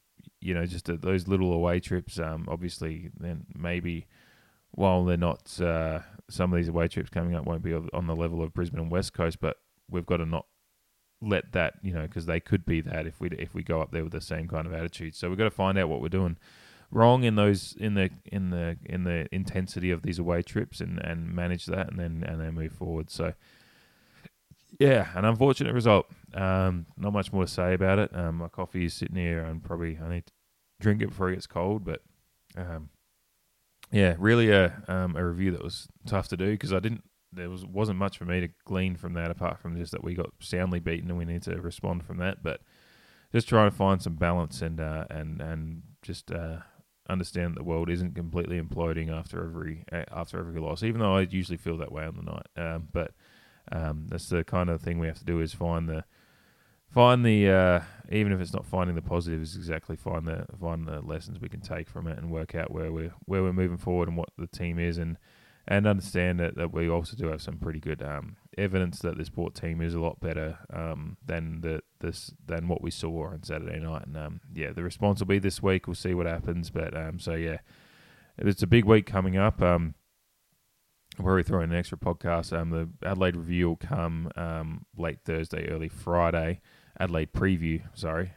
you 0.41 0.53
know, 0.53 0.65
just 0.65 0.85
those 1.01 1.27
little 1.27 1.53
away 1.53 1.79
trips. 1.79 2.19
Um, 2.19 2.47
obviously, 2.49 3.09
then 3.19 3.45
maybe 3.55 4.07
while 4.71 5.03
they're 5.03 5.17
not, 5.17 5.59
uh, 5.59 5.99
some 6.29 6.53
of 6.53 6.57
these 6.57 6.67
away 6.67 6.87
trips 6.87 7.09
coming 7.09 7.35
up 7.35 7.45
won't 7.45 7.63
be 7.63 7.73
on 7.73 8.07
the 8.07 8.15
level 8.15 8.43
of 8.43 8.53
Brisbane 8.53 8.79
and 8.79 8.91
West 8.91 9.13
Coast, 9.13 9.39
but 9.39 9.57
we've 9.89 10.05
got 10.05 10.17
to 10.17 10.25
not 10.25 10.45
let 11.21 11.51
that, 11.51 11.75
you 11.81 11.93
know, 11.93 12.03
because 12.03 12.25
they 12.25 12.39
could 12.39 12.65
be 12.65 12.81
that 12.81 13.05
if 13.05 13.19
we 13.19 13.29
if 13.29 13.53
we 13.53 13.63
go 13.63 13.81
up 13.81 13.91
there 13.91 14.03
with 14.03 14.13
the 14.13 14.21
same 14.21 14.47
kind 14.47 14.65
of 14.65 14.73
attitude. 14.73 15.15
So 15.15 15.29
we've 15.29 15.37
got 15.37 15.45
to 15.45 15.51
find 15.51 15.77
out 15.77 15.89
what 15.89 16.01
we're 16.01 16.09
doing 16.09 16.37
wrong 16.91 17.23
in 17.23 17.35
those 17.35 17.75
in 17.79 17.93
the 17.93 18.09
in 18.25 18.49
the 18.49 18.77
in 18.85 19.03
the 19.03 19.27
intensity 19.33 19.91
of 19.91 20.01
these 20.01 20.17
away 20.19 20.41
trips 20.41 20.81
and 20.81 20.99
and 20.99 21.33
manage 21.33 21.65
that 21.67 21.89
and 21.89 21.99
then 21.99 22.23
and 22.27 22.41
then 22.41 22.53
move 22.53 22.71
forward. 22.71 23.09
So 23.09 23.33
yeah, 24.79 25.09
an 25.15 25.25
unfortunate 25.25 25.73
result. 25.73 26.07
Um, 26.33 26.85
not 26.97 27.13
much 27.13 27.33
more 27.33 27.45
to 27.45 27.51
say 27.51 27.73
about 27.73 27.99
it. 27.99 28.15
Um, 28.15 28.35
my 28.35 28.47
coffee 28.47 28.85
is 28.85 28.93
sitting 28.93 29.17
here 29.17 29.43
and 29.43 29.63
probably 29.63 29.99
I 30.03 30.09
need 30.09 30.25
to 30.27 30.33
drink 30.79 31.01
it 31.01 31.09
before 31.09 31.29
it 31.29 31.35
gets 31.35 31.47
cold, 31.47 31.83
but 31.83 32.01
um, 32.55 32.89
yeah, 33.91 34.15
really 34.19 34.51
a 34.51 34.81
um, 34.87 35.15
a 35.15 35.25
review 35.25 35.51
that 35.51 35.63
was 35.63 35.87
tough 36.05 36.27
to 36.29 36.37
do 36.37 36.51
because 36.51 36.73
I 36.73 36.79
didn't. 36.79 37.03
There 37.31 37.49
was 37.49 37.65
wasn't 37.65 37.99
much 37.99 38.17
for 38.17 38.25
me 38.25 38.39
to 38.41 38.49
glean 38.65 38.95
from 38.95 39.13
that 39.13 39.31
apart 39.31 39.59
from 39.59 39.77
just 39.77 39.91
that 39.91 40.03
we 40.03 40.15
got 40.15 40.31
soundly 40.39 40.79
beaten 40.79 41.09
and 41.09 41.17
we 41.17 41.25
need 41.25 41.43
to 41.43 41.61
respond 41.61 42.05
from 42.05 42.17
that. 42.17 42.41
But 42.43 42.61
just 43.31 43.47
trying 43.47 43.69
to 43.69 43.75
find 43.75 44.01
some 44.01 44.15
balance 44.15 44.61
and 44.61 44.79
uh, 44.79 45.05
and 45.09 45.41
and 45.41 45.83
just 46.01 46.31
uh, 46.31 46.57
understand 47.09 47.55
that 47.55 47.59
the 47.59 47.63
world 47.63 47.89
isn't 47.89 48.15
completely 48.15 48.59
imploding 48.59 49.11
after 49.11 49.43
every 49.43 49.83
after 49.91 50.39
every 50.39 50.59
loss. 50.59 50.83
Even 50.83 51.01
though 51.01 51.17
I 51.17 51.21
usually 51.21 51.57
feel 51.57 51.77
that 51.77 51.91
way 51.91 52.05
on 52.05 52.15
the 52.15 52.23
night, 52.23 52.47
um, 52.57 52.87
but 52.91 53.11
um, 53.71 54.07
that's 54.09 54.29
the 54.29 54.43
kind 54.43 54.69
of 54.69 54.81
thing 54.81 54.99
we 54.99 55.07
have 55.07 55.19
to 55.19 55.25
do 55.25 55.41
is 55.41 55.53
find 55.53 55.87
the 55.87 56.05
find 56.89 57.23
the 57.23 57.49
uh, 57.49 57.81
even 58.11 58.31
if 58.31 58.39
it's 58.39 58.53
not 58.53 58.65
finding 58.65 58.95
the 58.95 59.01
positives 59.01 59.55
exactly 59.55 59.95
find 59.95 60.27
the 60.27 60.45
find 60.59 60.87
the 60.87 61.01
lessons 61.01 61.39
we 61.39 61.49
can 61.49 61.61
take 61.61 61.87
from 61.87 62.07
it 62.07 62.17
and 62.17 62.31
work 62.31 62.55
out 62.55 62.71
where 62.71 62.91
we're 62.91 63.13
where 63.25 63.43
we're 63.43 63.53
moving 63.53 63.77
forward 63.77 64.07
and 64.07 64.17
what 64.17 64.29
the 64.37 64.47
team 64.47 64.79
is 64.79 64.97
and 64.97 65.17
and 65.67 65.85
understand 65.85 66.39
that, 66.39 66.55
that 66.55 66.73
we 66.73 66.89
also 66.89 67.15
do 67.15 67.27
have 67.27 67.41
some 67.41 67.57
pretty 67.57 67.79
good 67.79 68.01
um, 68.01 68.37
evidence 68.57 68.99
that 68.99 69.17
this 69.17 69.29
port 69.29 69.53
team 69.55 69.81
is 69.81 69.93
a 69.93 69.99
lot 69.99 70.19
better 70.19 70.57
um, 70.73 71.17
than 71.25 71.61
the 71.61 71.81
this 71.99 72.31
than 72.45 72.67
what 72.67 72.81
we 72.81 72.91
saw 72.91 73.27
on 73.27 73.43
Saturday 73.43 73.79
night 73.79 74.05
and 74.07 74.17
um, 74.17 74.41
yeah 74.53 74.71
the 74.71 74.83
response 74.83 75.19
will 75.19 75.27
be 75.27 75.39
this 75.39 75.61
week 75.61 75.87
we'll 75.87 75.95
see 75.95 76.13
what 76.13 76.25
happens 76.25 76.69
but 76.69 76.95
um, 76.95 77.19
so 77.19 77.33
yeah 77.33 77.57
it's 78.37 78.63
a 78.63 78.67
big 78.67 78.85
week 78.85 79.05
coming 79.05 79.37
up 79.37 79.61
um, 79.61 79.95
where 81.17 81.35
we 81.35 81.43
throw 81.43 81.61
in 81.61 81.71
an 81.71 81.77
extra 81.77 81.97
podcast. 81.97 82.57
Um, 82.57 82.69
the 82.69 82.89
Adelaide 83.07 83.35
review 83.35 83.69
will 83.69 83.75
come 83.75 84.31
um, 84.35 84.85
late 84.97 85.19
Thursday, 85.25 85.67
early 85.67 85.89
Friday. 85.89 86.61
Adelaide 86.99 87.33
preview. 87.33 87.81
Sorry, 87.93 88.33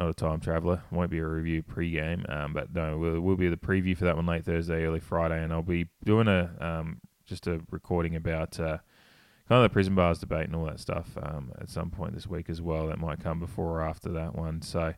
not 0.00 0.10
a 0.10 0.14
time 0.14 0.40
traveller. 0.40 0.82
Won't 0.90 1.10
be 1.10 1.18
a 1.18 1.26
review 1.26 1.62
pre-game, 1.62 2.24
um, 2.28 2.54
but 2.54 2.74
no, 2.74 2.96
we'll, 2.96 3.20
we'll 3.20 3.36
be 3.36 3.48
the 3.48 3.56
preview 3.56 3.96
for 3.96 4.06
that 4.06 4.16
one 4.16 4.26
late 4.26 4.46
Thursday, 4.46 4.84
early 4.84 4.98
Friday, 4.98 5.42
and 5.42 5.52
I'll 5.52 5.62
be 5.62 5.88
doing 6.04 6.26
a 6.26 6.50
um, 6.58 7.00
just 7.26 7.46
a 7.46 7.60
recording 7.70 8.16
about 8.16 8.58
uh, 8.58 8.78
kind 9.48 9.58
of 9.58 9.62
the 9.62 9.68
prison 9.68 9.94
bars 9.94 10.18
debate 10.18 10.46
and 10.46 10.56
all 10.56 10.64
that 10.64 10.80
stuff 10.80 11.10
um, 11.22 11.52
at 11.60 11.68
some 11.68 11.90
point 11.90 12.14
this 12.14 12.26
week 12.26 12.48
as 12.48 12.62
well. 12.62 12.86
That 12.86 12.98
might 12.98 13.22
come 13.22 13.38
before 13.38 13.80
or 13.80 13.82
after 13.82 14.10
that 14.10 14.34
one. 14.34 14.62
So. 14.62 14.94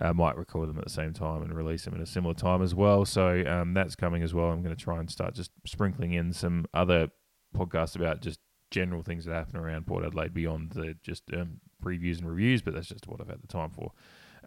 I 0.00 0.06
uh, 0.06 0.14
might 0.14 0.38
record 0.38 0.70
them 0.70 0.78
at 0.78 0.84
the 0.84 0.90
same 0.90 1.12
time 1.12 1.42
and 1.42 1.54
release 1.54 1.84
them 1.84 1.92
at 1.92 2.00
a 2.00 2.06
similar 2.06 2.32
time 2.32 2.62
as 2.62 2.74
well. 2.74 3.04
So 3.04 3.44
um, 3.46 3.74
that's 3.74 3.94
coming 3.94 4.22
as 4.22 4.32
well. 4.32 4.46
I'm 4.46 4.62
going 4.62 4.74
to 4.74 4.82
try 4.82 4.98
and 4.98 5.10
start 5.10 5.34
just 5.34 5.50
sprinkling 5.66 6.14
in 6.14 6.32
some 6.32 6.64
other 6.72 7.08
podcasts 7.54 7.94
about 7.94 8.22
just 8.22 8.40
general 8.70 9.02
things 9.02 9.26
that 9.26 9.34
happen 9.34 9.58
around 9.58 9.86
Port 9.86 10.02
Adelaide 10.02 10.32
beyond 10.32 10.70
the 10.70 10.94
just 11.02 11.24
um, 11.34 11.60
previews 11.84 12.18
and 12.18 12.30
reviews, 12.30 12.62
but 12.62 12.72
that's 12.72 12.88
just 12.88 13.06
what 13.06 13.20
I've 13.20 13.28
had 13.28 13.42
the 13.42 13.46
time 13.46 13.68
for. 13.68 13.92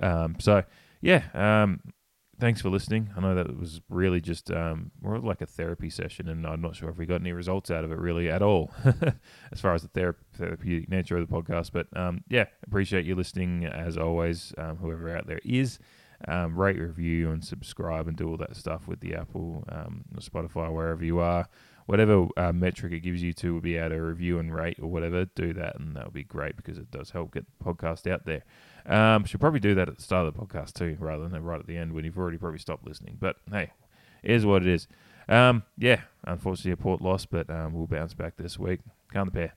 Um, 0.02 0.36
so, 0.40 0.64
yeah, 1.02 1.24
um, 1.34 1.82
thanks 2.40 2.62
for 2.62 2.70
listening. 2.70 3.10
I 3.16 3.22
know 3.22 3.36
that 3.36 3.58
was 3.58 3.82
really 3.90 4.22
just 4.22 4.52
um, 4.52 4.92
more 5.02 5.20
like 5.20 5.42
a 5.42 5.46
therapy 5.46 5.90
session, 5.90 6.28
and 6.30 6.46
I'm 6.46 6.62
not 6.62 6.76
sure 6.76 6.90
if 6.90 6.98
we 6.98 7.06
got 7.06 7.22
any 7.22 7.32
results 7.32 7.72
out 7.72 7.84
of 7.84 7.92
it 7.92 8.00
really 8.00 8.30
at 8.30 8.42
all, 8.42 8.72
as 9.52 9.62
far 9.62 9.74
as 9.74 9.84
the 9.84 9.90
thera- 9.90 10.16
therapeutic 10.34 10.90
nature 10.90 11.18
of 11.18 11.28
the 11.28 11.34
podcast. 11.34 11.72
But 11.72 11.88
um, 11.98 12.24
yeah, 12.30 12.46
appreciate 12.66 13.06
you 13.06 13.16
listening 13.16 13.66
as 13.66 13.98
always, 13.98 14.54
um, 14.58 14.78
whoever 14.78 15.16
out 15.16 15.28
there 15.28 15.42
is. 15.44 15.80
Um, 16.30 16.58
rate, 16.58 16.80
review, 16.80 17.32
and 17.32 17.44
subscribe, 17.44 18.08
and 18.08 18.16
do 18.16 18.30
all 18.30 18.38
that 18.38 18.56
stuff 18.56 18.88
with 18.88 19.02
the 19.02 19.16
Apple, 19.16 19.66
um, 19.70 20.06
Spotify, 20.22 20.74
wherever 20.74 21.04
you 21.04 21.20
are 21.20 21.48
whatever 21.86 22.28
uh, 22.38 22.52
metric 22.52 22.94
it 22.94 23.02
gives 23.02 23.22
you 23.22 23.34
to 23.34 23.62
be 23.62 23.78
able 23.78 23.90
to 23.90 24.02
review 24.02 24.40
and 24.40 24.54
rate 24.54 24.78
or 24.82 24.88
whatever, 24.88 25.26
do 25.26 25.54
that, 25.54 25.80
and 25.80 25.96
that'll 25.96 26.12
be 26.12 26.24
great 26.24 26.56
because 26.58 26.78
it 26.78 26.90
does 26.92 27.12
help 27.12 27.34
get 27.34 27.46
the 27.46 27.64
podcast 27.64 28.10
out 28.12 28.26
there. 28.26 28.44
Um, 28.88 29.26
should 29.26 29.40
probably 29.40 29.60
do 29.60 29.76
that 29.76 29.90
at 29.90 29.98
the 29.98 30.04
start 30.04 30.28
of 30.28 30.34
the 30.34 30.40
podcast 30.40 30.74
too, 30.74 30.96
rather 31.00 31.28
than 31.28 31.44
right 31.44 31.60
at 31.60 31.68
the 31.68 31.78
end 31.78 31.94
when 31.94 32.06
you've 32.06 32.18
already 32.18 32.38
probably 32.38 32.60
stopped 32.60 32.86
listening. 32.86 33.18
But 33.20 33.38
hey, 33.52 33.72
it 34.24 34.32
is 34.32 34.46
what 34.46 34.62
it 34.62 34.68
is. 34.68 34.88
Um, 35.28 35.64
yeah, 35.78 36.02
unfortunately 36.24 36.72
a 36.72 36.78
port 36.78 37.02
loss, 37.02 37.26
but 37.26 37.50
um, 37.50 37.74
we'll 37.74 37.88
bounce 37.88 38.14
back 38.14 38.38
this 38.38 38.60
week. 38.60 38.82
Carn 39.12 39.26
the 39.26 39.32
Power. 39.32 39.54